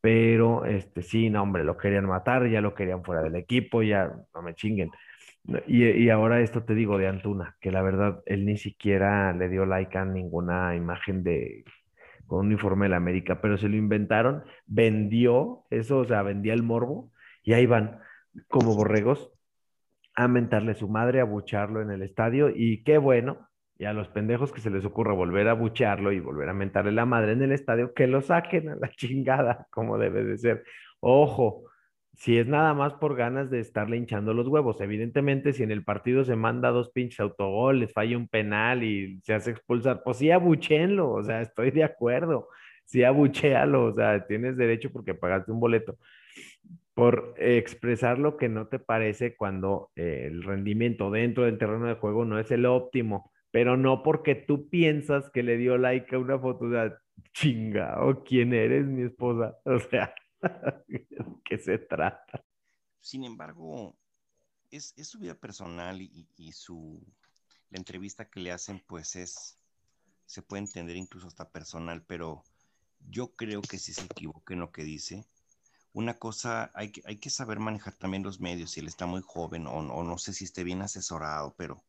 Pero 0.00 0.64
este 0.64 1.02
sí, 1.02 1.30
no, 1.30 1.42
hombre, 1.42 1.64
lo 1.64 1.76
querían 1.76 2.06
matar, 2.06 2.48
ya 2.48 2.60
lo 2.60 2.74
querían 2.74 3.02
fuera 3.04 3.22
del 3.22 3.36
equipo, 3.36 3.82
ya 3.82 4.12
no 4.34 4.42
me 4.42 4.54
chinguen. 4.54 4.90
Y, 5.66 5.84
y 5.84 6.10
ahora 6.10 6.40
esto 6.40 6.64
te 6.64 6.74
digo 6.74 6.98
de 6.98 7.08
Antuna, 7.08 7.56
que 7.60 7.70
la 7.72 7.82
verdad 7.82 8.22
él 8.26 8.46
ni 8.46 8.56
siquiera 8.56 9.32
le 9.32 9.48
dio 9.48 9.66
like 9.66 9.96
a 9.98 10.04
ninguna 10.04 10.74
imagen 10.76 11.22
de 11.22 11.64
con 12.26 12.40
un 12.40 12.46
uniforme 12.46 12.86
de 12.86 12.90
la 12.90 12.96
América, 12.96 13.40
pero 13.40 13.56
se 13.56 13.68
lo 13.68 13.76
inventaron, 13.76 14.44
vendió 14.66 15.64
eso, 15.70 15.98
o 15.98 16.04
sea, 16.04 16.22
vendía 16.22 16.54
el 16.54 16.62
morbo, 16.62 17.12
y 17.42 17.52
ahí 17.52 17.66
van 17.66 18.00
como 18.48 18.74
borregos 18.74 19.32
a 20.16 20.28
mentarle 20.28 20.74
su 20.74 20.88
madre, 20.88 21.20
a 21.20 21.24
bucharlo 21.24 21.82
en 21.82 21.90
el 21.90 22.02
estadio, 22.02 22.50
y 22.52 22.82
qué 22.82 22.98
bueno, 22.98 23.48
y 23.78 23.84
a 23.84 23.92
los 23.92 24.08
pendejos 24.08 24.52
que 24.52 24.62
se 24.62 24.70
les 24.70 24.84
ocurra 24.84 25.12
volver 25.12 25.48
a 25.48 25.52
bucharlo 25.52 26.10
y 26.10 26.20
volver 26.20 26.48
a 26.48 26.54
mentarle 26.54 26.92
la 26.92 27.04
madre 27.04 27.32
en 27.32 27.42
el 27.42 27.52
estadio, 27.52 27.92
que 27.94 28.06
lo 28.06 28.22
saquen 28.22 28.70
a 28.70 28.76
la 28.76 28.88
chingada, 28.96 29.66
como 29.70 29.98
debe 29.98 30.24
de 30.24 30.38
ser. 30.38 30.64
Ojo, 31.00 31.64
si 32.14 32.38
es 32.38 32.46
nada 32.46 32.72
más 32.72 32.94
por 32.94 33.14
ganas 33.14 33.50
de 33.50 33.60
estarle 33.60 33.98
hinchando 33.98 34.32
los 34.32 34.48
huevos, 34.48 34.80
evidentemente 34.80 35.52
si 35.52 35.62
en 35.62 35.70
el 35.70 35.84
partido 35.84 36.24
se 36.24 36.34
manda 36.34 36.70
dos 36.70 36.90
pinches 36.90 37.20
autogoles, 37.20 37.92
falla 37.92 38.16
un 38.16 38.28
penal 38.28 38.82
y 38.82 39.20
se 39.22 39.34
hace 39.34 39.50
expulsar, 39.50 40.02
pues 40.02 40.16
sí 40.16 40.30
abuchenlo, 40.30 41.12
o 41.12 41.22
sea, 41.22 41.42
estoy 41.42 41.70
de 41.72 41.84
acuerdo, 41.84 42.48
sí 42.86 43.04
abuchéalo, 43.04 43.84
o 43.84 43.94
sea, 43.94 44.26
tienes 44.26 44.56
derecho 44.56 44.90
porque 44.90 45.14
pagaste 45.14 45.52
un 45.52 45.60
boleto 45.60 45.98
por 46.96 47.34
expresar 47.36 48.18
lo 48.18 48.38
que 48.38 48.48
no 48.48 48.68
te 48.68 48.78
parece 48.78 49.36
cuando 49.36 49.90
eh, 49.96 50.28
el 50.30 50.42
rendimiento 50.42 51.10
dentro 51.10 51.44
del 51.44 51.58
terreno 51.58 51.84
de 51.84 51.96
juego 51.96 52.24
no 52.24 52.38
es 52.38 52.50
el 52.50 52.64
óptimo, 52.64 53.30
pero 53.50 53.76
no 53.76 54.02
porque 54.02 54.34
tú 54.34 54.70
piensas 54.70 55.28
que 55.28 55.42
le 55.42 55.58
dio 55.58 55.76
like 55.76 56.16
a 56.16 56.18
una 56.18 56.38
foto, 56.38 56.70
sea, 56.70 56.98
chinga, 57.34 58.02
o 58.02 58.24
quién 58.24 58.54
eres, 58.54 58.86
mi 58.86 59.02
esposa, 59.02 59.58
o 59.66 59.78
sea, 59.78 60.14
¿de 60.88 61.06
qué 61.44 61.58
se 61.58 61.76
trata? 61.76 62.42
Sin 62.98 63.24
embargo, 63.24 63.94
es, 64.70 64.94
es 64.96 65.08
su 65.08 65.18
vida 65.18 65.34
personal 65.34 66.00
y, 66.00 66.26
y 66.38 66.52
su 66.52 67.06
la 67.68 67.76
entrevista 67.76 68.30
que 68.30 68.40
le 68.40 68.52
hacen, 68.52 68.82
pues 68.86 69.16
es, 69.16 69.58
se 70.24 70.40
puede 70.40 70.62
entender 70.62 70.96
incluso 70.96 71.26
hasta 71.26 71.50
personal, 71.50 72.02
pero 72.06 72.42
yo 73.06 73.36
creo 73.36 73.60
que 73.60 73.76
si 73.76 73.92
se 73.92 74.06
equivoca 74.06 74.54
en 74.54 74.60
lo 74.60 74.72
que 74.72 74.82
dice, 74.82 75.26
una 75.96 76.18
cosa, 76.18 76.70
hay 76.74 76.92
que, 76.92 77.02
hay 77.06 77.18
que 77.18 77.30
saber 77.30 77.58
manejar 77.58 77.94
también 77.96 78.22
los 78.22 78.38
medios, 78.40 78.72
si 78.72 78.80
él 78.80 78.86
está 78.88 79.06
muy 79.06 79.22
joven 79.24 79.66
o, 79.66 79.72
o 79.78 80.04
no 80.04 80.18
sé 80.18 80.32
si 80.34 80.44
esté 80.44 80.62
bien 80.62 80.82
asesorado, 80.82 81.54
pero 81.56 81.82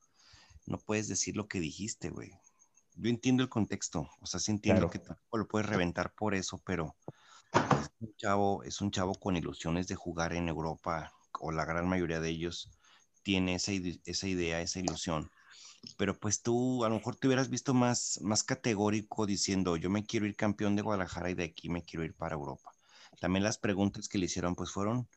no 0.67 0.79
puedes 0.79 1.07
decir 1.09 1.35
lo 1.37 1.47
que 1.47 1.59
dijiste, 1.59 2.09
güey. 2.09 2.31
Yo 2.95 3.09
entiendo 3.09 3.43
el 3.43 3.49
contexto, 3.49 4.09
o 4.21 4.25
sea, 4.27 4.39
sí 4.39 4.51
entiendo 4.51 4.87
Claro. 4.87 4.91
que 4.91 4.99
tampoco 4.99 5.37
lo 5.39 5.47
puedes 5.47 5.69
reventar 5.69 6.13
por 6.15 6.35
eso, 6.35 6.61
pero 6.65 6.95
es 7.79 7.89
un 7.99 8.15
chavo, 8.17 8.63
es 8.63 8.81
un 8.81 8.91
chavo 8.91 9.15
con 9.15 9.37
ilusiones 9.37 9.87
de 9.87 9.95
jugar 9.95 10.33
en 10.33 10.49
Europa, 10.49 11.13
o 11.39 11.51
la 11.51 11.65
gran 11.65 11.87
mayoría 11.89 12.19
de 12.19 12.29
ellos 12.29 12.71
tiene 13.23 13.55
esa, 13.55 13.71
esa 14.05 14.27
idea, 14.27 14.61
esa 14.61 14.79
ilusión. 14.79 15.31
Pero 15.97 16.19
pues 16.19 16.43
tú 16.43 16.85
a 16.85 16.89
lo 16.89 16.95
mejor 16.95 17.17
te 17.17 17.27
hubieras 17.27 17.49
visto 17.49 17.73
más, 17.75 18.19
más 18.23 18.43
categórico 18.43 19.25
diciendo, 19.27 19.77
yo 19.77 19.89
me 19.91 20.05
quiero 20.05 20.27
ir 20.27 20.35
campeón 20.37 20.75
de 20.77 20.83
Guadalajara 20.83 21.31
y 21.31 21.35
de 21.35 21.45
aquí 21.45 21.69
me 21.69 21.83
quiero 21.85 22.05
ir 22.05 22.15
para 22.15 22.35
Europa. 22.35 22.76
También 23.19 23.43
las 23.43 23.57
preguntas 23.57 24.07
que 24.07 24.17
le 24.17 24.25
hicieron 24.25 24.55
pues 24.55 24.71
fueron, 24.71 25.07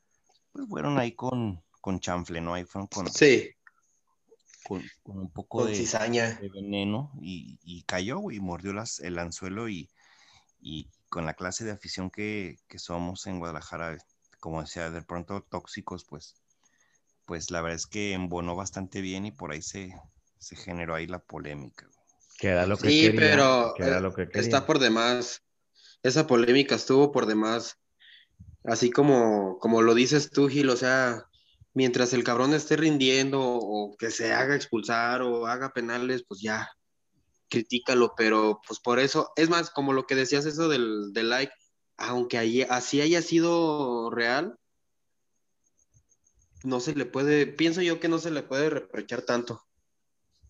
pues 0.52 0.68
fueron 0.68 0.98
ahí 0.98 1.12
con, 1.12 1.62
con 1.80 2.00
chanfle, 2.00 2.40
¿no? 2.40 2.54
Ahí 2.54 2.64
fueron 2.64 2.88
con, 2.88 3.06
Sí, 3.06 3.50
con, 4.64 4.82
con 5.02 5.18
un 5.18 5.30
poco 5.30 5.60
con 5.60 5.68
de, 5.68 5.74
cizaña. 5.74 6.40
de 6.40 6.48
veneno 6.48 7.12
y, 7.20 7.58
y 7.62 7.82
cayó, 7.84 8.18
güey, 8.18 8.36
y 8.38 8.40
mordió 8.40 8.72
las, 8.72 9.00
el 9.00 9.18
anzuelo 9.18 9.68
y, 9.68 9.90
y 10.60 10.88
con 11.08 11.26
la 11.26 11.34
clase 11.34 11.64
de 11.64 11.72
afición 11.72 12.10
que, 12.10 12.56
que 12.68 12.78
somos 12.78 13.26
en 13.26 13.38
Guadalajara, 13.38 13.98
como 14.40 14.60
decía, 14.62 14.90
de 14.90 15.02
pronto 15.02 15.42
tóxicos, 15.42 16.04
pues, 16.04 16.36
pues 17.26 17.50
la 17.50 17.60
verdad 17.62 17.76
es 17.76 17.86
que 17.86 18.12
embonó 18.12 18.56
bastante 18.56 19.00
bien 19.00 19.26
y 19.26 19.32
por 19.32 19.52
ahí 19.52 19.62
se, 19.62 19.94
se 20.38 20.56
generó 20.56 20.94
ahí 20.94 21.06
la 21.06 21.18
polémica. 21.18 21.86
güey. 21.86 21.98
Que 22.38 22.48
era 22.48 22.66
lo 22.66 22.76
que 22.78 22.88
Sí, 22.88 23.02
quería, 23.02 23.20
pero 23.20 23.74
que 23.76 23.82
era 23.82 23.98
eh, 23.98 24.00
lo 24.00 24.14
que 24.14 24.28
quería. 24.28 24.42
está 24.42 24.66
por 24.66 24.78
demás. 24.78 25.42
Esa 26.02 26.26
polémica 26.26 26.76
estuvo 26.76 27.12
por 27.12 27.26
demás. 27.26 27.79
Así 28.64 28.90
como, 28.90 29.58
como 29.58 29.82
lo 29.82 29.94
dices 29.94 30.30
tú, 30.30 30.48
Gil, 30.48 30.68
o 30.70 30.76
sea, 30.76 31.24
mientras 31.74 32.12
el 32.12 32.24
cabrón 32.24 32.52
esté 32.52 32.76
rindiendo 32.76 33.40
o 33.42 33.96
que 33.96 34.10
se 34.10 34.32
haga 34.32 34.54
expulsar 34.54 35.22
o 35.22 35.46
haga 35.46 35.72
penales, 35.72 36.24
pues 36.26 36.40
ya, 36.40 36.68
critícalo, 37.48 38.14
pero 38.16 38.60
pues 38.66 38.80
por 38.80 38.98
eso, 38.98 39.32
es 39.36 39.48
más, 39.48 39.70
como 39.70 39.92
lo 39.92 40.06
que 40.06 40.14
decías 40.14 40.46
eso 40.46 40.68
del, 40.68 41.12
del 41.12 41.30
like, 41.30 41.52
aunque 41.96 42.66
así 42.68 43.00
haya 43.00 43.22
sido 43.22 44.10
real, 44.10 44.56
no 46.64 46.80
se 46.80 46.94
le 46.94 47.06
puede, 47.06 47.46
pienso 47.46 47.82
yo 47.82 48.00
que 48.00 48.08
no 48.08 48.18
se 48.18 48.30
le 48.30 48.42
puede 48.42 48.70
reprochar 48.70 49.22
tanto. 49.22 49.62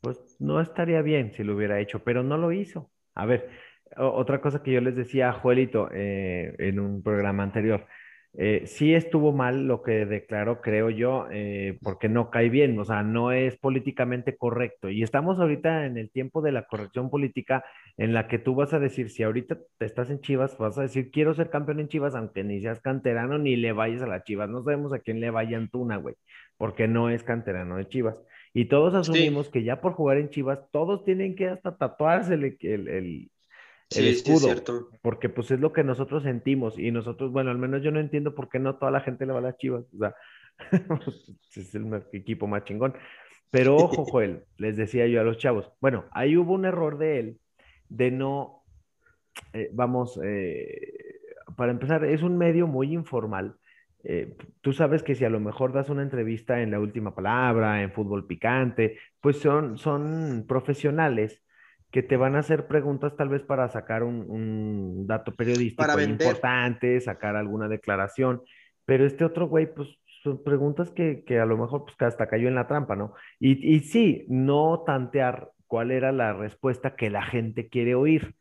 Pues 0.01 0.37
no 0.39 0.61
estaría 0.61 1.03
bien 1.03 1.33
si 1.33 1.45
lo 1.45 1.55
hubiera 1.55 1.81
hecho, 1.81 2.03
pero 2.03 2.23
no 2.23 2.39
lo 2.39 2.53
hizo. 2.53 2.91
A 3.15 3.27
ver, 3.27 3.51
otra 3.97 4.41
cosa 4.41 4.63
que 4.63 4.73
yo 4.73 4.81
les 4.81 4.97
decía 4.97 5.31
a 5.31 5.33
Juelito 5.33 5.89
eh, 5.93 6.55
en 6.59 6.81
un 6.81 7.03
programa 7.03 7.43
anterior, 7.43 7.87
eh, 8.35 8.63
sí 8.67 8.95
estuvo 8.95 9.33
mal 9.33 9.67
lo 9.67 9.83
que 9.83 10.07
declaró, 10.07 10.61
creo 10.61 10.89
yo, 10.89 11.27
eh, 11.33 11.79
porque 11.83 12.09
no 12.09 12.31
cae 12.31 12.49
bien, 12.49 12.79
o 12.79 12.85
sea, 12.85 13.03
no 13.03 13.33
es 13.33 13.57
políticamente 13.57 14.37
correcto. 14.37 14.89
Y 14.89 15.03
estamos 15.03 15.39
ahorita 15.41 15.87
en 15.87 15.99
el 15.99 16.11
tiempo 16.11 16.41
de 16.41 16.53
la 16.53 16.67
corrección 16.67 17.11
política 17.11 17.65
en 17.97 18.15
la 18.15 18.29
que 18.29 18.39
tú 18.39 18.55
vas 18.55 18.73
a 18.73 18.79
decir, 18.79 19.11
si 19.11 19.25
ahorita 19.25 19.59
te 19.79 19.85
estás 19.85 20.11
en 20.11 20.21
Chivas, 20.21 20.57
vas 20.59 20.79
a 20.79 20.83
decir, 20.83 21.11
quiero 21.11 21.35
ser 21.35 21.51
campeón 21.51 21.81
en 21.81 21.89
Chivas, 21.89 22.15
aunque 22.15 22.45
ni 22.45 22.61
seas 22.61 22.81
canterano 22.81 23.37
ni 23.39 23.57
le 23.57 23.73
vayas 23.73 24.03
a 24.03 24.07
las 24.07 24.23
Chivas. 24.25 24.49
No 24.49 24.63
sabemos 24.63 24.93
a 24.93 25.01
quién 25.01 25.21
le 25.21 25.31
vaya 25.31 25.59
Antuna, 25.59 25.97
güey, 25.97 26.15
porque 26.57 26.87
no 26.87 27.11
es 27.11 27.25
canterano 27.25 27.77
de 27.77 27.89
Chivas. 27.89 28.17
Y 28.53 28.67
todos 28.67 28.95
asumimos 28.95 29.49
que 29.49 29.63
ya 29.63 29.81
por 29.81 29.93
jugar 29.93 30.19
en 30.19 30.31
Chivas, 30.31 30.61
todos 30.73 31.05
tienen 31.05 31.37
que 31.37 31.49
hasta 31.49 31.77
tatuarse 31.77 32.35
el, 32.35 32.57
el, 32.61 32.89
el, 32.89 33.31
Sí, 33.91 34.03
sí, 34.03 34.09
es 34.09 34.17
escudo, 34.19 34.47
cierto. 34.47 34.89
porque 35.03 35.29
pues 35.29 35.51
es 35.51 35.59
lo 35.59 35.73
que 35.73 35.83
nosotros 35.83 36.23
sentimos 36.23 36.79
y 36.79 36.93
nosotros, 36.93 37.33
bueno, 37.33 37.51
al 37.51 37.59
menos 37.59 37.83
yo 37.83 37.91
no 37.91 37.99
entiendo 37.99 38.35
por 38.35 38.49
qué 38.49 38.61
no 38.61 38.77
toda 38.77 38.93
la 38.93 39.01
gente 39.01 39.27
le 39.27 39.33
va 39.33 39.41
a 39.41 39.43
las 39.43 39.57
Chivas, 39.59 39.85
o 39.93 39.99
sea, 39.99 40.15
es 41.57 41.75
el 41.75 42.03
equipo 42.13 42.47
más 42.47 42.65
chingón. 42.65 42.95
Pero 43.51 43.77
ojo, 43.77 44.05
Joel, 44.05 44.45
les 44.59 44.77
decía 44.77 45.07
yo 45.07 45.21
a 45.21 45.25
los 45.25 45.39
chavos, 45.39 45.73
bueno, 45.81 46.05
ahí 46.13 46.37
hubo 46.37 46.55
un 46.55 46.65
error 46.65 46.99
de 46.99 47.19
él 47.19 47.39
de 47.89 48.11
no, 48.13 48.63
eh, 49.53 49.71
vamos, 49.73 50.19
eh, 50.23 51.19
para 51.57 51.73
empezar, 51.73 52.05
es 52.05 52.23
un 52.23 52.39
medio 52.39 52.67
muy 52.67 52.93
informal. 52.93 53.57
Eh, 54.03 54.37
tú 54.61 54.73
sabes 54.73 55.03
que 55.03 55.15
si 55.15 55.25
a 55.25 55.31
lo 55.31 55.41
mejor 55.41 55.73
das 55.73 55.91
una 55.91 56.03
entrevista 56.03 56.63
en 56.63 56.71
La 56.71 56.81
Última 56.81 57.15
Palabra, 57.15 57.83
en 57.83 57.93
Fútbol 57.93 58.27
Picante, 58.27 58.99
pues 59.21 59.39
son, 59.39 59.77
son 59.77 60.45
profesionales 60.49 61.43
que 61.91 62.03
te 62.03 62.17
van 62.17 62.37
a 62.37 62.41
hacer 62.41 62.67
preguntas 62.67 63.17
tal 63.17 63.29
vez 63.29 63.43
para 63.43 63.69
sacar 63.69 64.03
un, 64.03 64.25
un 64.29 65.07
dato 65.07 65.33
periodístico 65.33 65.85
Para 65.85 66.03
importante, 66.03 67.01
sacar 67.01 67.37
alguna 67.37 67.69
declaración, 67.69 68.43
pero 68.85 69.05
este 69.05 69.25
otro 69.25 69.49
güey, 69.49 69.73
pues 69.73 69.89
son 70.23 70.43
preguntas 70.43 70.91
que, 70.91 71.25
que 71.25 71.41
a 71.41 71.47
lo 71.47 71.57
mejor 71.57 71.85
pues 71.85 71.97
que 71.97 72.05
hasta 72.05 72.29
cayó 72.29 72.49
en 72.49 72.55
la 72.55 72.67
trampa, 72.67 72.95
¿no? 72.95 73.15
Y, 73.39 73.75
y 73.75 73.81
sí, 73.81 74.27
no 74.29 74.83
tantear 74.87 75.51
cuál 75.67 75.91
era 75.91 76.13
la 76.13 76.33
respuesta 76.33 76.97
que 76.97 77.11
la 77.11 77.23
gente 77.23 77.69
quiere 77.69 77.95
oír. 77.95 78.35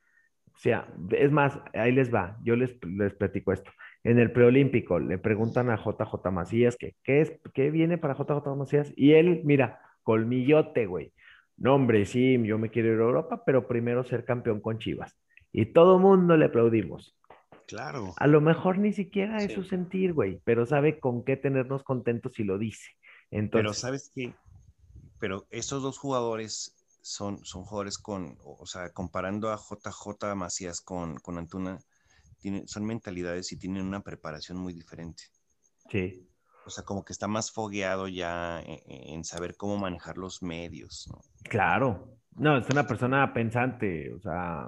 O 0.53 0.57
sea, 0.57 0.87
es 1.11 1.31
más, 1.31 1.59
ahí 1.73 1.91
les 1.91 2.13
va, 2.13 2.37
yo 2.43 2.55
les, 2.55 2.77
les 2.85 3.13
platico 3.13 3.53
esto. 3.53 3.71
En 4.03 4.19
el 4.19 4.31
preolímpico 4.31 4.99
le 4.99 5.17
preguntan 5.17 5.69
a 5.69 5.77
JJ 5.77 6.31
Macías 6.31 6.75
que 6.75 6.95
qué 7.03 7.21
es, 7.21 7.39
qué 7.53 7.71
viene 7.71 7.97
para 7.97 8.15
JJ 8.15 8.55
Macías 8.57 8.91
y 8.95 9.13
él, 9.13 9.41
mira, 9.45 9.79
colmillote, 10.03 10.85
güey. 10.85 11.13
No, 11.59 11.75
hombre, 11.75 12.05
sí, 12.05 12.41
yo 12.45 12.57
me 12.57 12.69
quiero 12.71 12.93
ir 12.93 12.99
a 12.99 13.03
Europa, 13.03 13.43
pero 13.45 13.67
primero 13.67 14.03
ser 14.03 14.25
campeón 14.25 14.61
con 14.61 14.79
Chivas. 14.79 15.15
Y 15.51 15.67
todo 15.73 15.99
mundo 15.99 16.37
le 16.37 16.45
aplaudimos. 16.45 17.17
Claro. 17.67 18.13
A 18.17 18.27
lo 18.27 18.41
mejor 18.41 18.77
ni 18.79 18.93
siquiera 18.93 19.43
es 19.43 19.51
Sí. 19.51 19.55
su 19.55 19.63
sentir, 19.63 20.13
güey, 20.13 20.41
pero 20.43 20.65
sabe 20.65 20.99
con 20.99 21.23
qué 21.23 21.37
tenernos 21.37 21.83
contentos 21.83 22.33
si 22.35 22.43
lo 22.43 22.57
dice. 22.57 22.89
Pero 23.29 23.39
Entonces, 23.39 23.79
sabes 23.79 24.11
qué, 24.15 24.33
pero 25.19 25.47
estos 25.49 25.83
dos 25.83 25.97
jugadores 25.97 26.75
son, 27.01 27.43
son 27.45 27.63
jugadores 27.63 27.97
con, 27.97 28.37
o 28.43 28.57
o 28.61 28.65
sea, 28.65 28.91
comparando 28.91 29.51
a 29.51 29.57
JJ 29.57 30.35
Macías 30.35 30.81
con, 30.81 31.17
con 31.17 31.37
Antuna, 31.37 31.79
tienen, 32.39 32.67
son 32.67 32.85
mentalidades 32.85 33.51
y 33.51 33.57
tienen 33.57 33.85
una 33.85 34.01
preparación 34.01 34.57
muy 34.57 34.73
diferente. 34.73 35.23
sí, 35.89 36.28
O 36.69 36.71
sea, 36.71 36.85
como 36.85 37.03
que 37.03 37.13
está 37.13 37.27
más 37.27 37.51
fogueado 37.51 38.07
ya 38.07 38.61
en, 38.61 38.79
en 38.85 39.23
saber 39.23 39.57
cómo 39.57 39.77
manejar 39.77 40.17
los 40.17 40.43
medios, 40.43 41.09
¿no? 41.11 41.19
claro. 41.49 42.15
No, 42.35 42.57
es 42.57 42.69
una 42.69 42.87
persona 42.87 43.33
pensante, 43.33 44.13
o 44.13 44.19
sea, 44.21 44.67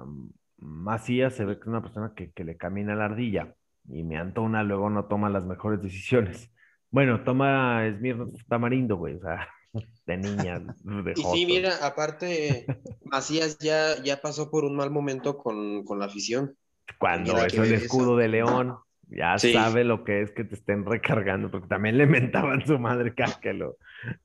Macías 0.58 1.34
se 1.34 1.44
ve 1.44 1.54
que 1.54 1.62
es 1.62 1.66
una 1.68 1.80
persona 1.80 2.12
que, 2.14 2.30
que 2.32 2.44
le 2.44 2.58
camina 2.58 2.94
la 2.94 3.06
ardilla 3.06 3.54
y 3.88 4.02
me 4.02 4.18
Antuna 4.18 4.62
luego 4.62 4.90
no 4.90 5.06
toma 5.06 5.30
las 5.30 5.44
mejores 5.44 5.80
decisiones. 5.80 6.50
Bueno, 6.90 7.24
toma 7.24 7.86
Esmir 7.86 8.18
Tamarindo, 8.48 8.96
güey, 8.96 9.14
o 9.14 9.20
sea, 9.20 9.48
de 10.06 10.16
niña, 10.16 10.58
de 10.84 11.14
Y 11.16 11.22
sí, 11.22 11.46
mira, 11.46 11.78
aparte, 11.82 12.66
Macías 13.04 13.58
ya, 13.58 14.02
ya 14.02 14.20
pasó 14.20 14.50
por 14.50 14.64
un 14.64 14.76
mal 14.76 14.90
momento 14.90 15.38
con, 15.38 15.84
con 15.84 15.98
la 15.98 16.06
afición. 16.06 16.56
Cuando 16.98 17.38
es 17.38 17.54
el 17.54 17.72
eso. 17.72 17.84
escudo 17.84 18.16
de 18.16 18.28
León, 18.28 18.76
ya 19.16 19.38
Sí. 19.38 19.52
sabe 19.52 19.84
lo 19.84 20.04
que 20.04 20.22
es 20.22 20.30
que 20.32 20.44
te 20.44 20.54
estén 20.54 20.84
recargando, 20.84 21.50
porque 21.50 21.68
también 21.68 21.98
le 21.98 22.06
mentaban 22.56 22.66
su 22.66 22.78
madre 22.78 23.14
cada 23.14 23.38
que, 23.40 23.52
lo, 23.52 23.76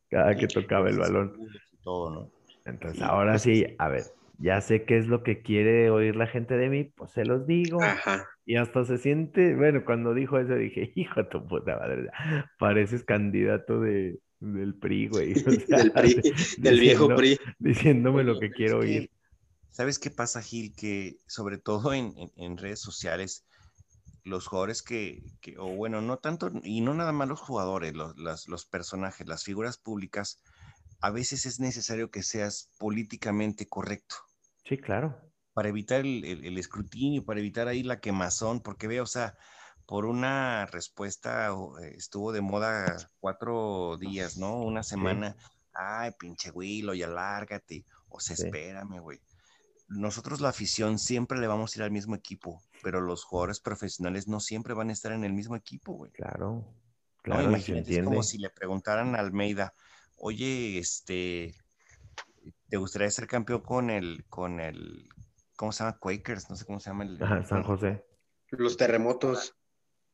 cada 0.09 0.35
que 0.35 0.47
tocaba 0.47 0.89
el 0.89 0.97
balón. 0.97 1.33
Y 1.73 1.77
todo, 1.83 2.09
¿no? 2.11 2.31
Entonces, 2.65 3.01
ahora 3.01 3.37
sí, 3.39 3.65
a 3.77 3.87
ver, 3.87 4.03
ya 4.39 4.59
sé 4.61 4.83
qué 4.83 4.97
es 4.97 5.07
lo 5.07 5.23
que 5.23 5.41
quiere 5.41 5.89
oír 5.89 6.15
la 6.15 6.27
gente 6.27 6.57
de 6.57 6.69
mí, 6.69 6.83
pues 6.83 7.11
se 7.11 7.23
los 7.25 7.47
digo. 7.47 7.81
Ajá. 7.81 8.25
Y 8.45 8.55
hasta 8.55 8.83
se 8.85 8.97
siente, 8.97 9.55
bueno, 9.55 9.83
cuando 9.85 10.13
dijo 10.13 10.37
eso 10.39 10.55
dije, 10.55 10.91
hijo 10.95 11.21
de 11.23 11.29
tu 11.29 11.45
puta 11.47 11.77
madre, 11.77 12.09
pareces 12.59 13.03
candidato 13.03 13.79
de, 13.81 14.19
del 14.39 14.75
PRI, 14.75 15.07
güey. 15.07 15.31
O 15.33 15.35
sea, 15.67 15.77
Del 15.79 15.91
PRI, 15.91 16.21
del 16.57 16.79
viejo 16.79 17.07
PRI. 17.15 17.37
Diciéndome 17.59 18.23
lo 18.23 18.39
que 18.39 18.51
quiero 18.51 18.79
oír. 18.79 19.09
¿Sabes 19.69 19.99
qué 19.99 20.09
pasa, 20.09 20.41
Gil? 20.41 20.73
Que 20.75 21.17
sobre 21.27 21.57
todo 21.57 21.93
en, 21.93 22.11
en- 22.17 22.31
en 22.35 22.57
redes 22.57 22.79
sociales, 22.81 23.45
los 24.27 24.47
jugadores 24.47 24.83
que, 24.83 25.23
que- 25.41 25.57
o 25.57 25.67
bueno, 25.75 26.01
no 26.01 26.17
tanto, 26.19 26.51
y 26.63 26.81
no 26.81 26.93
nada 26.93 27.11
más 27.13 27.27
los 27.29 27.41
jugadores, 27.41 27.93
los, 27.95 28.17
las- 28.17 28.47
los 28.47 28.65
personajes, 28.65 29.27
las 29.27 29.43
figuras 29.43 29.77
públicas, 29.79 30.41
a 31.01 31.11
veces 31.11 31.45
es 31.47 31.59
necesario 31.59 32.11
que 32.11 32.23
seas 32.23 32.71
políticamente 32.79 33.67
correcto 33.69 34.15
Sí, 34.65 34.77
claro. 34.77 35.33
para 35.53 35.69
evitar 35.69 36.01
el, 36.01 36.23
el- 36.25 36.45
el 36.45 36.57
escrutinio, 36.57 37.25
para 37.25 37.39
evitar 37.39 37.67
ahí 37.67 37.83
la 37.83 37.99
quemazón, 37.99 38.61
porque 38.61 38.87
veo, 38.87 39.03
o 39.03 39.05
sea, 39.07 39.35
por 39.85 40.05
una 40.05 40.65
respuesta 40.67 41.49
eh, 41.81 41.93
estuvo 41.97 42.31
de 42.31 42.41
moda 42.41 43.11
cuatro 43.19 43.97
días, 43.97 44.37
¿no? 44.37 44.61
Una 44.61 44.83
semana, 44.83 45.35
ay, 45.73 46.11
pinche 46.19 46.51
Willo, 46.51 46.93
ya 46.93 47.07
lárgate, 47.07 47.85
o 48.09 48.19
sea, 48.19 48.33
Sí. 48.33 48.43
espérame, 48.43 48.99
güey. 48.99 49.19
Nosotros 49.89 50.41
la 50.41 50.49
afición 50.49 50.99
siempre 50.99 51.39
le 51.39 51.47
vamos 51.47 51.73
a 51.75 51.79
ir 51.79 51.83
al 51.83 51.91
mismo 51.91 52.15
equipo, 52.15 52.61
pero 52.83 52.99
los 52.99 53.23
jugadores 53.23 53.59
profesionales 53.59 54.27
no 54.27 54.39
siempre 54.39 54.73
van 54.73 54.89
a 54.89 54.93
estar 54.93 55.11
en 55.11 55.23
el 55.23 55.33
mismo 55.33 55.55
equipo, 55.55 55.93
güey. 55.93 56.11
Claro, 56.11 56.55
No, 56.55 56.75
claro, 57.21 57.43
se 57.43 57.49
imagínate, 57.49 57.99
es 57.99 58.03
como 58.03 58.23
si 58.23 58.37
le 58.37 58.49
preguntaran 58.49 59.15
a 59.15 59.19
Almeida, 59.19 59.73
oye, 60.17 60.77
este, 60.77 61.55
¿te 62.69 62.77
gustaría 62.77 63.09
ser 63.11 63.27
campeón 63.27 63.61
con 63.61 63.89
el, 63.89 64.25
con 64.29 64.59
el, 64.59 65.07
¿cómo 65.55 65.71
se 65.71 65.83
llama? 65.83 65.97
Quakers, 65.99 66.49
no 66.49 66.55
sé 66.55 66.65
cómo 66.65 66.79
se 66.79 66.89
llama 66.89 67.03
el. 67.03 67.21
Ajá, 67.21 67.43
San 67.43 67.63
José. 67.63 68.05
Los 68.49 68.77
terremotos. 68.77 69.55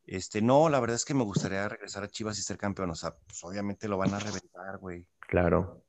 Este, 0.06 0.42
no, 0.42 0.70
la 0.70 0.80
verdad 0.80 0.96
es 0.96 1.06
que 1.06 1.14
me 1.14 1.24
gustaría 1.24 1.68
regresar 1.70 2.04
a 2.04 2.10
Chivas 2.10 2.38
y 2.38 2.42
ser 2.42 2.58
campeón. 2.58 2.90
O 2.90 2.96
sea, 2.96 3.16
pues 3.16 3.44
obviamente 3.44 3.88
lo 3.88 3.98
van 3.98 4.14
a 4.14 4.20
reventar, 4.20 4.78
güey. 4.80 5.08
Claro. 5.20 5.83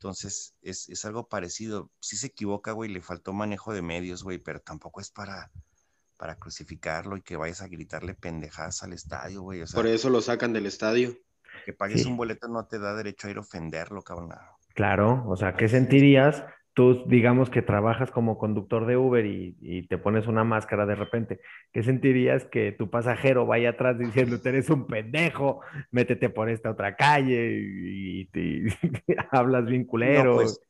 Entonces, 0.00 0.54
es, 0.62 0.88
es 0.88 1.04
algo 1.04 1.28
parecido. 1.28 1.90
Sí 2.00 2.16
se 2.16 2.28
equivoca, 2.28 2.72
güey, 2.72 2.90
le 2.90 3.02
faltó 3.02 3.34
manejo 3.34 3.74
de 3.74 3.82
medios, 3.82 4.22
güey, 4.24 4.38
pero 4.38 4.58
tampoco 4.58 5.02
es 5.02 5.10
para, 5.10 5.50
para 6.16 6.36
crucificarlo 6.38 7.18
y 7.18 7.22
que 7.22 7.36
vayas 7.36 7.60
a 7.60 7.68
gritarle 7.68 8.14
pendejadas 8.14 8.82
al 8.82 8.94
estadio, 8.94 9.42
güey. 9.42 9.60
O 9.60 9.66
sea, 9.66 9.76
Por 9.76 9.86
eso 9.86 10.08
lo 10.08 10.22
sacan 10.22 10.54
del 10.54 10.64
estadio. 10.64 11.14
que 11.66 11.74
pagues 11.74 12.02
Sí. 12.04 12.08
un 12.08 12.16
boleto 12.16 12.48
no 12.48 12.64
te 12.66 12.78
da 12.78 12.94
derecho 12.94 13.28
a 13.28 13.30
ir 13.32 13.36
a 13.36 13.40
ofenderlo, 13.40 14.00
cabrón. 14.00 14.30
Claro, 14.74 15.22
o 15.28 15.36
sea, 15.36 15.54
¿qué 15.54 15.68
sentirías? 15.68 16.42
Tú, 16.72 17.04
digamos 17.06 17.50
que 17.50 17.62
trabajas 17.62 18.10
como 18.10 18.38
conductor 18.38 18.86
de 18.86 18.96
Uber 18.96 19.26
y, 19.26 19.56
y 19.60 19.82
te 19.88 19.98
pones 19.98 20.26
una 20.26 20.44
máscara 20.44 20.86
de 20.86 20.94
repente. 20.94 21.40
¿Qué 21.72 21.82
sentirías 21.82 22.44
que 22.44 22.72
tu 22.72 22.90
pasajero 22.90 23.44
vaya 23.44 23.70
atrás 23.70 23.98
diciendo, 23.98 24.38
eres 24.44 24.70
un 24.70 24.86
pendejo, 24.86 25.60
métete 25.90 26.30
por 26.30 26.48
esta 26.48 26.70
otra 26.70 26.96
calle 26.96 27.58
y, 27.60 28.28
hablas 29.30 29.66
bien 29.66 29.84
culero? 29.84 30.30
No, 30.30 30.34
pues, 30.36 30.60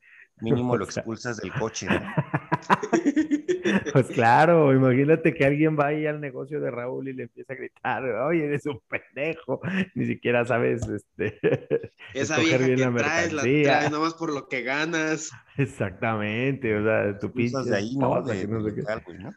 mínimo 0.41 0.75
lo 0.77 0.85
expulsas 0.85 1.37
del 1.37 1.53
coche, 1.53 1.87
¿no? 1.87 2.01
Pues 3.93 4.07
claro, 4.07 4.73
imagínate 4.73 5.33
que 5.33 5.45
alguien 5.45 5.77
va 5.77 5.87
ahí 5.87 6.05
al 6.05 6.19
negocio 6.19 6.59
de 6.59 6.71
Raúl 6.71 7.07
y 7.07 7.13
le 7.13 7.23
empieza 7.23 7.53
a 7.53 7.55
gritar, 7.55 8.03
oye, 8.03 8.45
eres 8.45 8.65
un 8.65 8.79
pendejo, 8.87 9.61
ni 9.95 10.05
siquiera 10.05 10.45
sabes 10.45 10.81
este, 10.87 11.39
Esa 12.13 12.37
vieja 12.37 12.57
bien 12.57 12.77
que 12.77 12.85
la 12.85 12.93
traes, 12.95 13.33
la 13.33 13.43
mercancía. 13.43 13.63
traes 13.63 13.91
nomás 13.91 14.13
por 14.13 14.33
lo 14.33 14.47
que 14.47 14.61
ganas. 14.61 15.31
Exactamente, 15.57 16.75
o 16.75 16.83
sea, 16.83 17.19
tu 17.19 17.31
pinche 17.31 17.63
de 17.63 17.75
ahí, 17.75 17.95
¿no? 17.95 18.21
De, 18.21 18.47
¿no? 18.47 19.31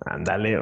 Ándale, 0.00 0.58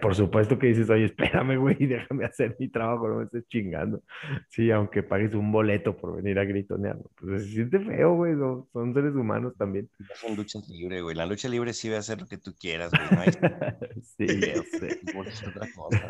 por 0.00 0.14
supuesto 0.14 0.58
que 0.58 0.66
dices, 0.68 0.90
oye, 0.90 1.06
espérame, 1.06 1.56
güey, 1.56 1.76
déjame 1.86 2.24
hacer 2.24 2.56
mi 2.58 2.68
trabajo, 2.68 3.08
no 3.08 3.16
me 3.18 3.24
estés 3.24 3.46
chingando. 3.48 4.02
Sí, 4.48 4.70
aunque 4.70 5.02
pagues 5.02 5.34
un 5.34 5.50
boleto 5.52 5.96
por 5.96 6.16
venir 6.16 6.38
a 6.38 6.44
gritonear, 6.44 6.98
pues 7.16 7.44
se 7.44 7.48
siente 7.50 7.78
feo, 7.80 8.14
güey, 8.14 8.34
no- 8.34 8.68
son 8.72 8.92
seres 8.92 9.14
humanos 9.14 9.54
también. 9.56 9.88
No 9.98 10.06
son 10.16 10.36
luchas 10.36 10.68
libres, 10.68 11.02
güey. 11.02 11.14
La 11.16 11.26
lucha 11.26 11.48
libre 11.48 11.72
sí 11.72 11.88
va 11.88 11.96
a 11.96 12.00
hacer 12.00 12.20
lo 12.20 12.26
que 12.26 12.38
tú 12.38 12.54
quieras, 12.58 12.90
güey. 12.90 13.02
No 13.10 13.20
hay 13.20 13.30
Sí, 14.02 14.26
yo 14.54 14.62
sé. 14.78 15.00
es 15.26 15.46
otra 15.48 15.68
cosa. 15.74 16.08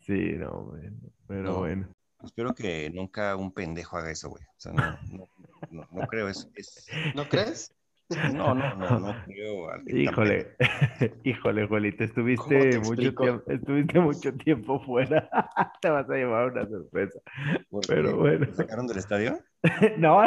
Sí, 0.00 0.32
no, 0.36 0.64
güey, 0.64 0.90
pero 1.26 1.42
No. 1.42 1.58
bueno. 1.58 1.88
Espero 2.24 2.52
que 2.52 2.90
nunca 2.92 3.36
un 3.36 3.52
pendejo 3.52 3.96
haga 3.96 4.10
eso, 4.10 4.28
güey. 4.28 4.42
O 4.42 4.60
sea, 4.60 4.72
no, 4.72 4.98
no, 5.12 5.24
no, 5.70 5.88
no 5.92 6.06
creo. 6.08 6.28
Es, 6.28 6.50
es- 6.56 6.88
¿No 7.14 7.28
crees? 7.28 7.72
No, 8.08 8.54
no, 8.54 8.74
no, 8.74 9.00
no 9.00 9.24
creo. 9.26 9.68
Híjole, 9.86 10.56
híjole, 11.24 11.66
Juelito, 11.66 11.98
¿Cómo 11.98 12.06
estuviste 12.08 12.70
te 12.70 12.78
mucho 12.78 13.14
tiempo, 13.14 13.50
estuviste 13.50 14.00
mucho 14.00 14.34
tiempo 14.34 14.80
fuera. 14.80 15.28
Te 15.82 15.90
vas 15.90 16.08
a 16.08 16.14
llevar 16.14 16.52
una 16.52 16.66
sorpresa. 16.66 17.20
pero 17.86 18.16
bueno. 18.16 18.46
¿Te 18.46 18.54
sacaron 18.54 18.86
del 18.86 18.98
estadio? 18.98 19.38
No, 19.98 20.22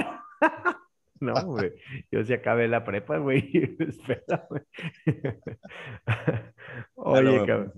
no, 1.19 1.33
güey. 1.45 1.73
Yo 2.11 2.23
sí 2.23 2.33
acabé 2.33 2.67
la 2.67 2.83
prepa, 2.83 3.17
güey. 3.17 3.51
Espérame. 3.79 4.65
Oye, 6.95 7.45
cabrón. 7.45 7.73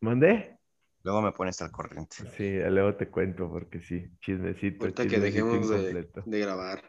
¿Mandé? 0.00 0.58
Luego 1.04 1.22
me 1.22 1.32
pones 1.32 1.62
al 1.62 1.70
corriente. 1.70 2.16
Sí, 2.36 2.58
luego 2.68 2.94
te 2.96 3.08
cuento 3.08 3.48
porque 3.50 3.80
sí, 3.80 4.10
chismecito. 4.20 4.84
Ahorita 4.84 5.06
que 5.06 5.20
dejemos 5.20 5.68
de, 5.70 6.06
de 6.26 6.38
grabar. 6.38 6.82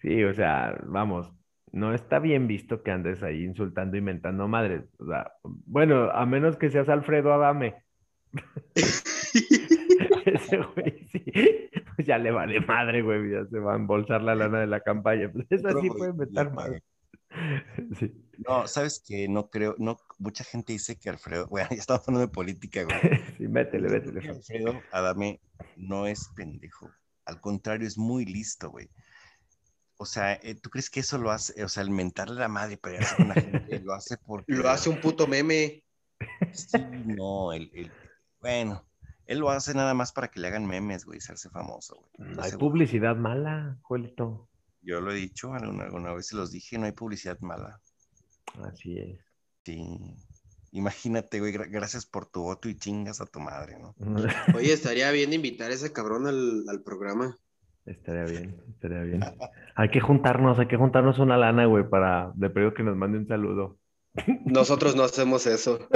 Sí, 0.00 0.22
o 0.24 0.32
sea, 0.34 0.78
vamos, 0.86 1.32
no 1.72 1.94
está 1.94 2.18
bien 2.18 2.46
visto 2.46 2.82
que 2.82 2.90
andes 2.90 3.22
ahí 3.22 3.44
insultando 3.44 3.96
y 3.96 4.00
mentando 4.00 4.48
madres. 4.48 4.84
O 4.98 5.06
sea, 5.06 5.32
bueno, 5.42 6.10
a 6.10 6.26
menos 6.26 6.56
que 6.56 6.70
seas 6.70 6.88
Alfredo 6.88 7.32
Adame. 7.32 7.74
Ese 10.26 10.58
güey 10.58 11.06
sí, 11.10 11.24
pues 11.96 12.06
ya 12.06 12.18
le 12.18 12.30
vale 12.30 12.60
madre, 12.60 13.02
güey, 13.02 13.30
ya 13.30 13.46
se 13.46 13.58
va 13.58 13.72
a 13.72 13.76
embolsar 13.76 14.22
la 14.22 14.34
lana 14.34 14.60
de 14.60 14.66
la 14.66 14.80
campaña. 14.80 15.30
Pues 15.32 15.46
eso 15.50 15.80
sí 15.80 15.88
puede 15.88 16.12
ya, 16.30 16.44
madre. 16.44 16.82
Sí. 17.98 18.12
No, 18.46 18.66
sabes 18.68 19.02
que 19.04 19.28
no 19.28 19.50
creo, 19.50 19.74
no, 19.78 19.98
mucha 20.18 20.44
gente 20.44 20.72
dice 20.72 20.98
que 20.98 21.10
Alfredo, 21.10 21.46
bueno, 21.50 21.68
ya 21.70 21.76
estamos 21.76 22.06
hablando 22.06 22.26
de 22.26 22.32
política, 22.32 22.84
güey. 22.84 22.98
Sí, 23.38 23.48
métele, 23.48 23.88
métele. 23.88 24.28
Alfredo 24.28 24.80
Adame 24.92 25.40
no 25.76 26.06
es 26.06 26.28
pendejo. 26.36 26.90
Al 27.24 27.40
contrario, 27.40 27.86
es 27.86 27.98
muy 27.98 28.24
listo, 28.24 28.70
güey. 28.70 28.88
O 30.00 30.06
sea, 30.06 30.32
eh, 30.34 30.54
¿tú 30.54 30.70
crees 30.70 30.90
que 30.90 31.00
eso 31.00 31.18
lo 31.18 31.30
hace, 31.30 31.62
o 31.64 31.68
sea, 31.68 31.82
el 31.82 31.90
mentarle 31.90 32.36
la 32.38 32.48
madre, 32.48 32.76
pelearse 32.76 33.16
con 33.16 33.28
la 33.28 33.34
gente, 33.34 33.80
lo 33.80 33.92
hace 33.94 34.16
porque... 34.26 34.52
Lo 34.52 34.68
hace 34.70 34.88
un 34.88 35.00
puto 35.00 35.26
meme. 35.26 35.82
Sí, 36.52 36.78
no, 37.04 37.52
el, 37.52 37.70
el- 37.74 37.92
bueno, 38.40 38.86
él 39.26 39.38
lo 39.40 39.50
hace 39.50 39.74
nada 39.74 39.94
más 39.94 40.12
para 40.12 40.28
que 40.28 40.38
le 40.40 40.46
hagan 40.48 40.66
memes, 40.66 41.04
güey, 41.04 41.18
y 41.18 41.22
hacerse 41.22 41.50
famoso, 41.50 41.96
güey. 41.96 42.10
No 42.18 42.30
Estoy 42.30 42.44
hay 42.44 42.50
seguro. 42.50 42.70
publicidad 42.70 43.16
mala, 43.16 43.76
Juelito. 43.82 44.48
Yo 44.82 45.00
lo 45.00 45.10
he 45.10 45.16
dicho, 45.16 45.52
alguna, 45.52 45.84
alguna 45.84 46.14
vez 46.14 46.28
se 46.28 46.36
los 46.36 46.52
dije, 46.52 46.78
no 46.78 46.86
hay 46.86 46.92
publicidad 46.92 47.38
mala. 47.40 47.80
Así 48.62 48.96
es. 48.98 49.18
Sí. 49.64 49.98
Imagínate, 50.70 51.40
güey, 51.40 51.52
gra- 51.52 51.68
gracias 51.68 52.06
por 52.06 52.26
tu 52.26 52.42
voto 52.42 52.68
y 52.68 52.76
chingas 52.76 53.20
a 53.20 53.26
tu 53.26 53.40
madre, 53.40 53.78
¿no? 53.80 53.96
Oye, 54.56 54.72
estaría 54.72 55.10
bien 55.10 55.32
invitar 55.32 55.70
a 55.72 55.74
ese 55.74 55.92
cabrón 55.92 56.26
al, 56.28 56.64
al 56.68 56.82
programa. 56.82 57.36
Estaría 57.88 58.24
bien, 58.24 58.56
estaría 58.68 59.00
bien. 59.00 59.20
Hay 59.74 59.88
que 59.88 60.00
juntarnos, 60.00 60.58
hay 60.58 60.66
que 60.66 60.76
juntarnos 60.76 61.18
una 61.18 61.36
lana, 61.36 61.64
güey, 61.66 61.88
para 61.88 62.32
le 62.38 62.50
pido 62.50 62.74
que 62.74 62.82
nos 62.82 62.96
mande 62.96 63.18
un 63.18 63.26
saludo. 63.26 63.78
Nosotros 64.44 64.94
no 64.96 65.04
hacemos 65.04 65.46
eso. 65.46 65.88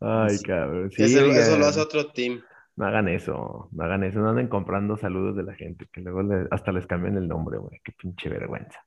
Ay, 0.00 0.38
cabrón. 0.46 0.90
Sí, 0.90 1.02
eso 1.02 1.58
lo 1.58 1.66
hace 1.66 1.80
otro 1.80 2.12
team. 2.12 2.40
No 2.76 2.86
hagan 2.86 3.08
eso, 3.08 3.68
no 3.72 3.84
hagan 3.84 4.04
eso, 4.04 4.20
no 4.20 4.30
anden 4.30 4.48
comprando 4.48 4.96
saludos 4.96 5.36
de 5.36 5.42
la 5.42 5.54
gente, 5.54 5.86
que 5.92 6.00
luego 6.00 6.22
le- 6.22 6.46
hasta 6.50 6.72
les 6.72 6.86
cambian 6.86 7.16
el 7.16 7.28
nombre, 7.28 7.58
güey, 7.58 7.80
qué 7.84 7.92
pinche 7.92 8.28
vergüenza. 8.30 8.78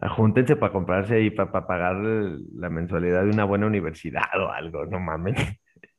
Ah, 0.00 0.10
Júntense 0.10 0.54
para 0.56 0.72
comprarse 0.72 1.16
ahí, 1.16 1.30
para, 1.30 1.50
pagar 1.66 1.96
el- 1.96 2.44
la 2.54 2.68
mensualidad 2.70 3.24
de 3.24 3.30
una 3.30 3.44
buena 3.44 3.66
universidad 3.66 4.28
o 4.38 4.50
algo, 4.52 4.84
no 4.86 5.00
mamen. 5.00 5.34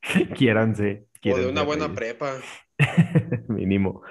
Quiéranse, 0.37 1.07
O 1.25 1.37
de 1.37 1.49
una 1.49 1.63
buena 1.63 1.89
prepa. 1.93 2.35
Mínimo. 3.47 4.01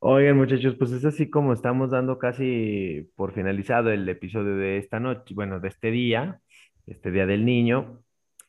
Oigan, 0.00 0.36
muchachos, 0.36 0.76
pues 0.76 0.92
es 0.92 1.04
así 1.04 1.28
como 1.30 1.52
estamos 1.52 1.90
dando 1.90 2.18
casi 2.18 3.10
por 3.16 3.32
finalizado 3.32 3.90
el 3.90 4.08
episodio 4.08 4.56
de 4.56 4.78
esta 4.78 5.00
noche, 5.00 5.34
bueno, 5.34 5.60
de 5.60 5.68
este 5.68 5.90
día, 5.90 6.40
este 6.86 7.10
día 7.10 7.26
del 7.26 7.44
niño. 7.44 8.00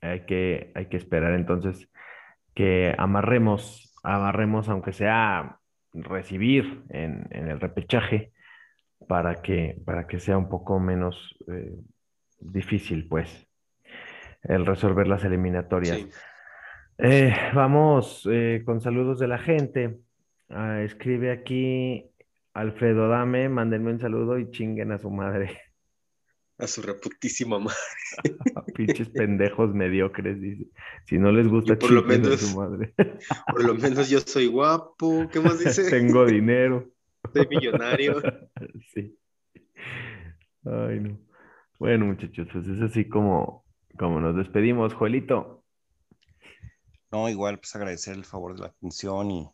Hay 0.01 0.21
que, 0.25 0.71
hay 0.75 0.85
que 0.85 0.97
esperar 0.97 1.33
entonces 1.33 1.91
que 2.55 2.95
amarremos, 2.97 3.93
amarremos, 4.03 4.69
aunque 4.69 4.93
sea 4.93 5.59
recibir 5.93 6.83
en, 6.89 7.27
en 7.31 7.49
el 7.49 7.59
repechaje, 7.59 8.31
para 9.07 9.41
que, 9.41 9.77
para 9.85 10.07
que 10.07 10.19
sea 10.19 10.37
un 10.37 10.49
poco 10.49 10.79
menos 10.79 11.35
eh, 11.47 11.75
difícil, 12.39 13.07
pues, 13.07 13.47
el 14.43 14.65
resolver 14.65 15.07
las 15.07 15.23
eliminatorias. 15.23 15.97
Sí. 15.97 16.09
Eh, 17.01 17.33
vamos 17.53 18.27
eh, 18.29 18.61
con 18.65 18.81
saludos 18.81 19.19
de 19.19 19.27
la 19.29 19.37
gente. 19.37 20.01
Ah, 20.49 20.81
escribe 20.81 21.31
aquí 21.31 22.05
Alfredo 22.53 23.07
Dame, 23.07 23.47
mándenme 23.47 23.91
un 23.91 23.99
saludo 24.01 24.37
y 24.37 24.51
chinguen 24.51 24.91
a 24.91 24.97
su 24.97 25.09
madre. 25.09 25.61
A 26.57 26.67
su 26.67 26.81
reputísima 26.81 27.57
madre. 27.57 27.77
Pinches 28.75 29.07
pendejos 29.11 29.73
mediocres, 29.73 30.41
dice. 30.41 30.65
Si 31.05 31.17
no 31.17 31.31
les 31.31 31.47
gusta, 31.47 31.79
por 31.79 31.89
lo 31.89 32.01
a 32.01 32.37
su 32.37 32.57
madre. 32.57 32.93
Por 33.47 33.63
lo 33.63 33.75
menos 33.75 34.09
yo 34.09 34.19
soy 34.19 34.47
guapo. 34.47 35.29
¿Qué 35.31 35.39
más 35.39 35.57
dice? 35.63 35.89
Tengo 35.89 36.25
dinero. 36.25 36.91
Soy 37.33 37.47
millonario. 37.47 38.21
Sí. 38.93 39.17
Ay, 40.65 40.99
no. 40.99 41.17
Bueno, 41.79 42.07
muchachos, 42.07 42.49
pues 42.51 42.67
es 42.67 42.81
así 42.81 43.07
como, 43.07 43.63
como 43.97 44.19
nos 44.19 44.35
despedimos, 44.35 44.93
Joelito. 44.93 45.58
No, 47.11 47.27
igual, 47.29 47.59
pues 47.59 47.75
agradecer 47.75 48.15
el 48.15 48.25
favor 48.25 48.53
de 48.53 48.61
la 48.61 48.67
atención 48.67 49.31
y, 49.31 49.51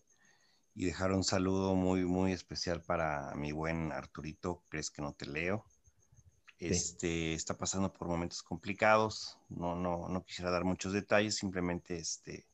y 0.76 0.86
dejar 0.86 1.12
un 1.14 1.24
saludo 1.24 1.76
muy, 1.76 2.06
muy 2.06 2.34
especial 2.34 2.82
para 2.82 3.34
mi 3.36 3.52
buen 3.52 3.92
Arturito, 3.92 4.64
crees 4.70 4.92
que 4.92 5.02
no 5.02 5.14
te 5.14 5.26
leo. 5.28 5.66
Este, 6.60 7.34
está 7.34 7.58
pasando 7.58 7.92
por 7.94 8.08
momentos 8.08 8.44
complicados, 8.44 9.38
no, 9.50 9.76
no, 9.76 10.08
no 10.10 10.24
quisiera 10.24 10.52
dar 10.52 10.64
muchos 10.66 10.94
detalles, 10.94 11.36
simplemente 11.36 11.98
este, 11.98 12.46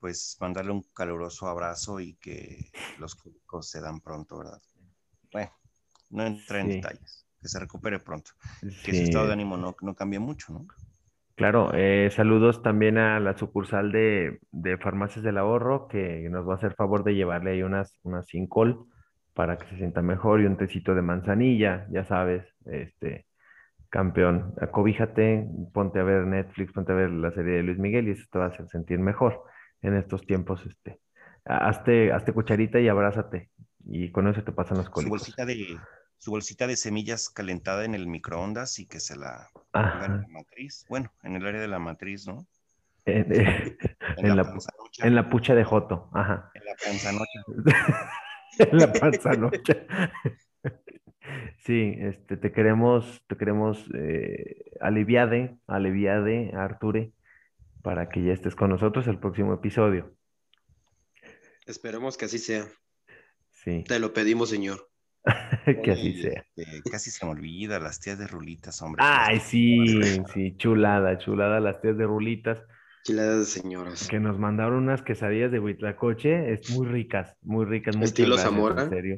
pues 0.00 0.36
mandarle 0.40 0.72
un 0.72 0.82
caluroso 0.82 1.46
abrazo 1.46 2.00
y 2.00 2.14
que 2.14 2.70
los 2.98 3.14
cólicos 3.14 3.68
se 3.68 3.80
dan 3.80 4.00
pronto, 4.00 4.38
¿verdad? 4.38 4.62
Bueno, 5.32 5.52
no 6.10 6.26
entré 6.26 6.60
en 6.60 6.68
Sí. 6.68 6.74
detalles, 6.74 7.26
que 7.40 7.48
se 7.48 7.58
recupere 7.58 7.98
pronto, 7.98 8.32
que 8.82 8.94
su 8.94 9.02
estado 9.04 9.26
de 9.26 9.32
ánimo 9.34 9.56
no, 9.56 9.76
no 9.80 9.94
cambie 9.94 10.18
mucho, 10.18 10.52
¿no? 10.52 10.66
Claro, 11.38 11.70
eh, 11.72 12.10
saludos 12.10 12.62
también 12.64 12.98
a 12.98 13.20
la 13.20 13.36
sucursal 13.38 13.92
de, 13.92 14.40
de 14.50 14.76
Farmacias 14.76 15.24
del 15.24 15.38
Ahorro, 15.38 15.86
que 15.88 16.28
nos 16.30 16.48
va 16.48 16.54
a 16.54 16.56
hacer 16.56 16.74
favor 16.74 17.04
de 17.04 17.14
llevarle 17.14 17.52
ahí 17.52 17.62
unas, 17.62 17.96
unas 18.02 18.26
Sincol 18.26 18.86
para 19.34 19.56
que 19.56 19.66
se 19.68 19.76
sienta 19.76 20.02
mejor 20.02 20.40
y 20.40 20.46
un 20.46 20.56
tecito 20.56 20.96
de 20.96 21.02
manzanilla, 21.02 21.86
ya 21.92 22.04
sabes, 22.04 22.44
este, 22.66 23.26
campeón, 23.90 24.54
acobíjate, 24.60 25.46
ponte 25.74 26.00
a 26.00 26.04
ver 26.04 26.26
Netflix, 26.26 26.72
ponte 26.72 26.92
a 26.92 26.96
ver 26.96 27.10
la 27.10 27.32
serie 27.32 27.56
de 27.58 27.64
Luis 27.64 27.78
Miguel 27.78 28.08
y 28.08 28.12
eso 28.12 28.26
te 28.32 28.38
va 28.38 28.46
a 28.46 28.48
hacer 28.48 28.68
sentir 28.68 28.98
mejor 29.00 29.42
en 29.82 29.94
estos 29.96 30.26
tiempos, 30.26 30.66
este, 30.66 31.00
ha- 31.46 31.68
hazte, 31.68 32.12
hazte 32.12 32.32
cucharita 32.32 32.80
y 32.80 32.88
abrázate 32.88 33.50
y 33.86 34.12
con 34.12 34.28
eso 34.28 34.44
te 34.44 34.52
pasan 34.52 34.78
los 34.78 34.86
Su 34.86 34.92
cólicos. 34.94 35.20
bolsita 35.20 35.46
de, 35.46 35.78
su 36.18 36.30
bolsita 36.30 36.66
de 36.66 36.76
semillas 36.76 37.30
calentada 37.30 37.84
en 37.84 37.94
el 37.94 38.06
microondas 38.06 38.78
y 38.78 38.86
que 38.86 39.00
se 39.00 39.16
la 39.16 39.48
pongan 39.72 39.92
en 40.04 40.12
Ajá, 40.12 40.16
la 40.22 40.28
matriz. 40.28 40.84
Bueno, 40.88 41.12
en 41.22 41.36
el 41.36 41.46
área 41.46 41.60
de 41.60 41.68
la 41.68 41.78
matriz, 41.78 42.26
¿no? 42.26 42.46
en, 43.06 43.32
en 44.18 44.36
la, 44.36 44.54
en 44.98 45.14
la 45.14 45.30
pucha 45.30 45.54
de 45.54 45.64
Joto, 45.64 46.10
ajá. 46.12 46.50
en 46.54 46.64
la 46.64 46.74
panzanocha. 46.84 47.44
En 48.58 48.78
la 48.78 48.92
panzanocha. 48.92 49.76
Sí, 51.58 51.94
este, 51.98 52.38
te 52.38 52.52
queremos, 52.52 53.22
te 53.26 53.36
queremos 53.36 53.84
eh, 53.94 54.64
aliviade, 54.80 55.58
aliviade, 55.66 56.52
Arture, 56.54 57.12
para 57.82 58.08
que 58.08 58.22
ya 58.24 58.32
estés 58.32 58.54
con 58.54 58.70
nosotros 58.70 59.06
el 59.08 59.18
próximo 59.18 59.52
episodio. 59.52 60.14
Esperemos 61.66 62.16
que 62.16 62.24
así 62.24 62.38
sea. 62.38 62.66
Sí, 63.50 63.84
Te 63.86 63.98
lo 63.98 64.14
pedimos, 64.14 64.48
señor. 64.48 64.87
que 65.82 65.92
así 65.92 66.22
sea. 66.22 66.44
este, 66.56 66.90
casi 66.90 67.10
se 67.10 67.24
me 67.26 67.32
olvida, 67.32 67.78
las 67.80 68.00
tías 68.00 68.18
de 68.18 68.26
rulitas, 68.26 68.80
hombre. 68.82 69.02
Ay, 69.04 69.40
sí, 69.40 69.78
sí, 70.34 70.56
chulada, 70.56 71.18
chulada, 71.18 71.60
las 71.60 71.80
tías 71.80 71.96
de 71.96 72.06
rulitas 72.06 72.62
Chiladas 73.04 73.38
de 73.38 73.44
señoras. 73.46 74.08
que 74.08 74.20
nos 74.20 74.38
mandaron 74.38 74.82
unas 74.82 75.02
quesadillas 75.02 75.50
de 75.52 75.60
Huitlacoche, 75.60 76.52
es 76.52 76.70
muy 76.70 76.86
ricas, 76.86 77.36
muy 77.42 77.64
ricas, 77.64 77.96
muchas 77.96 78.10
Estilo 78.10 78.34
gracias, 78.36 78.50
Zamora. 78.52 78.82
en 78.84 78.90
serio. 78.90 79.16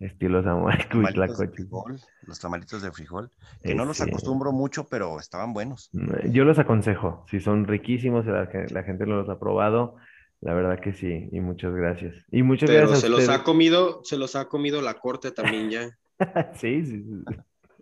Estilo 0.00 0.42
Zamora, 0.42 0.78
tamalitos 0.88 1.38
de 1.38 1.44
Huitlacoche. 1.44 1.52
frijol, 1.54 2.00
los 2.22 2.38
tamalitos 2.40 2.82
de 2.82 2.92
frijol, 2.92 3.30
que 3.62 3.74
no 3.74 3.84
los 3.84 4.00
acostumbro 4.00 4.52
mucho, 4.52 4.88
pero 4.88 5.18
estaban 5.20 5.52
buenos. 5.52 5.90
Yo 6.30 6.44
los 6.44 6.58
aconsejo, 6.58 7.24
si 7.30 7.40
son 7.40 7.66
riquísimos, 7.66 8.24
la, 8.26 8.48
la 8.70 8.82
gente 8.84 9.06
no 9.06 9.16
los 9.16 9.28
ha 9.28 9.38
probado, 9.38 9.96
la 10.40 10.54
verdad 10.54 10.78
que 10.80 10.92
sí, 10.92 11.28
y 11.32 11.40
muchas 11.40 11.74
gracias. 11.74 12.14
Y 12.30 12.42
muchas 12.42 12.68
Pero 12.70 12.80
gracias 12.82 12.98
a 12.98 13.02
se 13.02 13.08
los 13.08 13.20
ustedes. 13.20 13.40
ha 13.40 13.44
comido, 13.44 14.00
se 14.04 14.16
los 14.16 14.36
ha 14.36 14.48
comido 14.48 14.80
la 14.82 14.94
corte 14.94 15.30
también 15.32 15.70
ya. 15.70 15.90
Sí, 16.54 16.84
sí, 16.84 17.02
sí. 17.04 17.24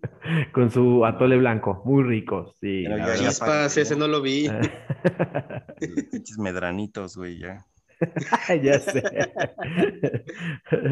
Con 0.52 0.70
su 0.70 1.04
atole 1.07 1.36
blanco, 1.38 1.82
muy 1.84 2.02
rico, 2.04 2.52
sí. 2.61 2.84
Pero 2.86 2.98
ya- 2.98 3.14
Chispas, 3.14 3.76
ese 3.76 3.96
no 3.96 4.07
lo 4.09 4.20
vi. 4.22 4.46
Los 5.80 6.04
pinches 6.11 6.38
medranitos, 6.38 7.16
güey, 7.16 7.38
ya. 7.38 7.64
Ya 8.62 8.78
sé. 8.78 9.02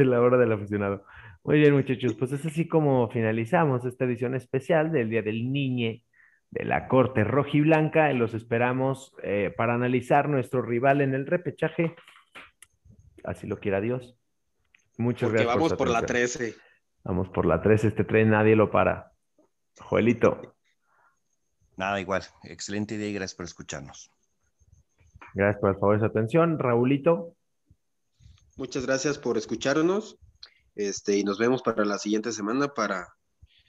La 0.04 0.20
hora 0.22 0.38
del 0.38 0.52
aficionado. 0.52 1.04
Muy 1.44 1.58
bien, 1.58 1.74
muchachos, 1.74 2.14
pues 2.14 2.32
es 2.32 2.44
así 2.46 2.66
como 2.66 3.10
finalizamos 3.10 3.84
esta 3.84 4.06
edición 4.06 4.34
especial 4.34 4.90
del 4.90 5.10
Día 5.10 5.20
del 5.22 5.52
Niñe 5.52 6.02
de 6.54 6.64
la 6.64 6.88
Corte 6.88 7.24
Rojiblanca. 7.24 8.10
Y 8.12 8.16
los 8.16 8.32
esperamos 8.32 9.12
eh, 9.22 9.52
para 9.54 9.74
analizar 9.74 10.28
nuestro 10.28 10.62
rival 10.62 11.00
en 11.00 11.14
el 11.14 11.26
repechaje. 11.26 11.94
Así 13.24 13.46
lo 13.46 13.58
quiera 13.58 13.80
Dios. 13.80 14.16
Muchas 14.96 15.28
Porque 15.28 15.44
gracias. 15.44 15.56
vamos 15.56 15.74
por 15.74 15.88
la 15.90 15.98
atención. 15.98 16.48
13. 16.48 16.62
Vamos 17.02 17.28
por 17.28 17.46
la 17.46 17.60
3. 17.60 17.84
Este 17.84 18.04
tren 18.04 18.30
nadie 18.30 18.54
lo 18.54 18.70
para. 18.70 19.12
Joelito. 19.80 20.54
Nada, 21.76 22.00
igual. 22.00 22.22
Excelente 22.44 22.94
idea 22.94 23.08
y 23.08 23.14
gracias 23.14 23.34
por 23.34 23.46
escucharnos. 23.46 24.10
Gracias 25.34 25.60
por 25.60 25.70
el 25.70 25.76
favor 25.76 25.96
de 25.96 26.00
su 26.00 26.06
atención. 26.06 26.58
Raulito. 26.60 27.34
Muchas 28.56 28.86
gracias 28.86 29.18
por 29.18 29.36
escucharnos. 29.36 30.16
Este, 30.76 31.16
y 31.16 31.24
nos 31.24 31.38
vemos 31.38 31.62
para 31.62 31.84
la 31.84 31.98
siguiente 31.98 32.30
semana 32.30 32.68
para, 32.68 33.14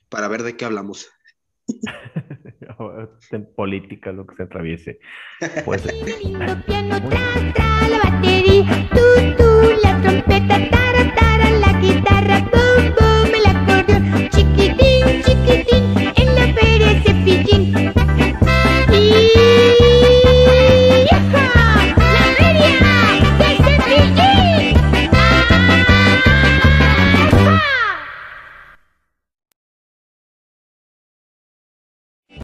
para 0.10 0.28
ver 0.28 0.44
de 0.44 0.56
qué 0.56 0.66
hablamos. 0.66 1.10
en 3.32 3.46
política, 3.56 4.12
lo 4.12 4.26
que 4.26 4.36
se 4.36 4.44
atraviese. 4.44 5.00
Pues. 5.64 5.84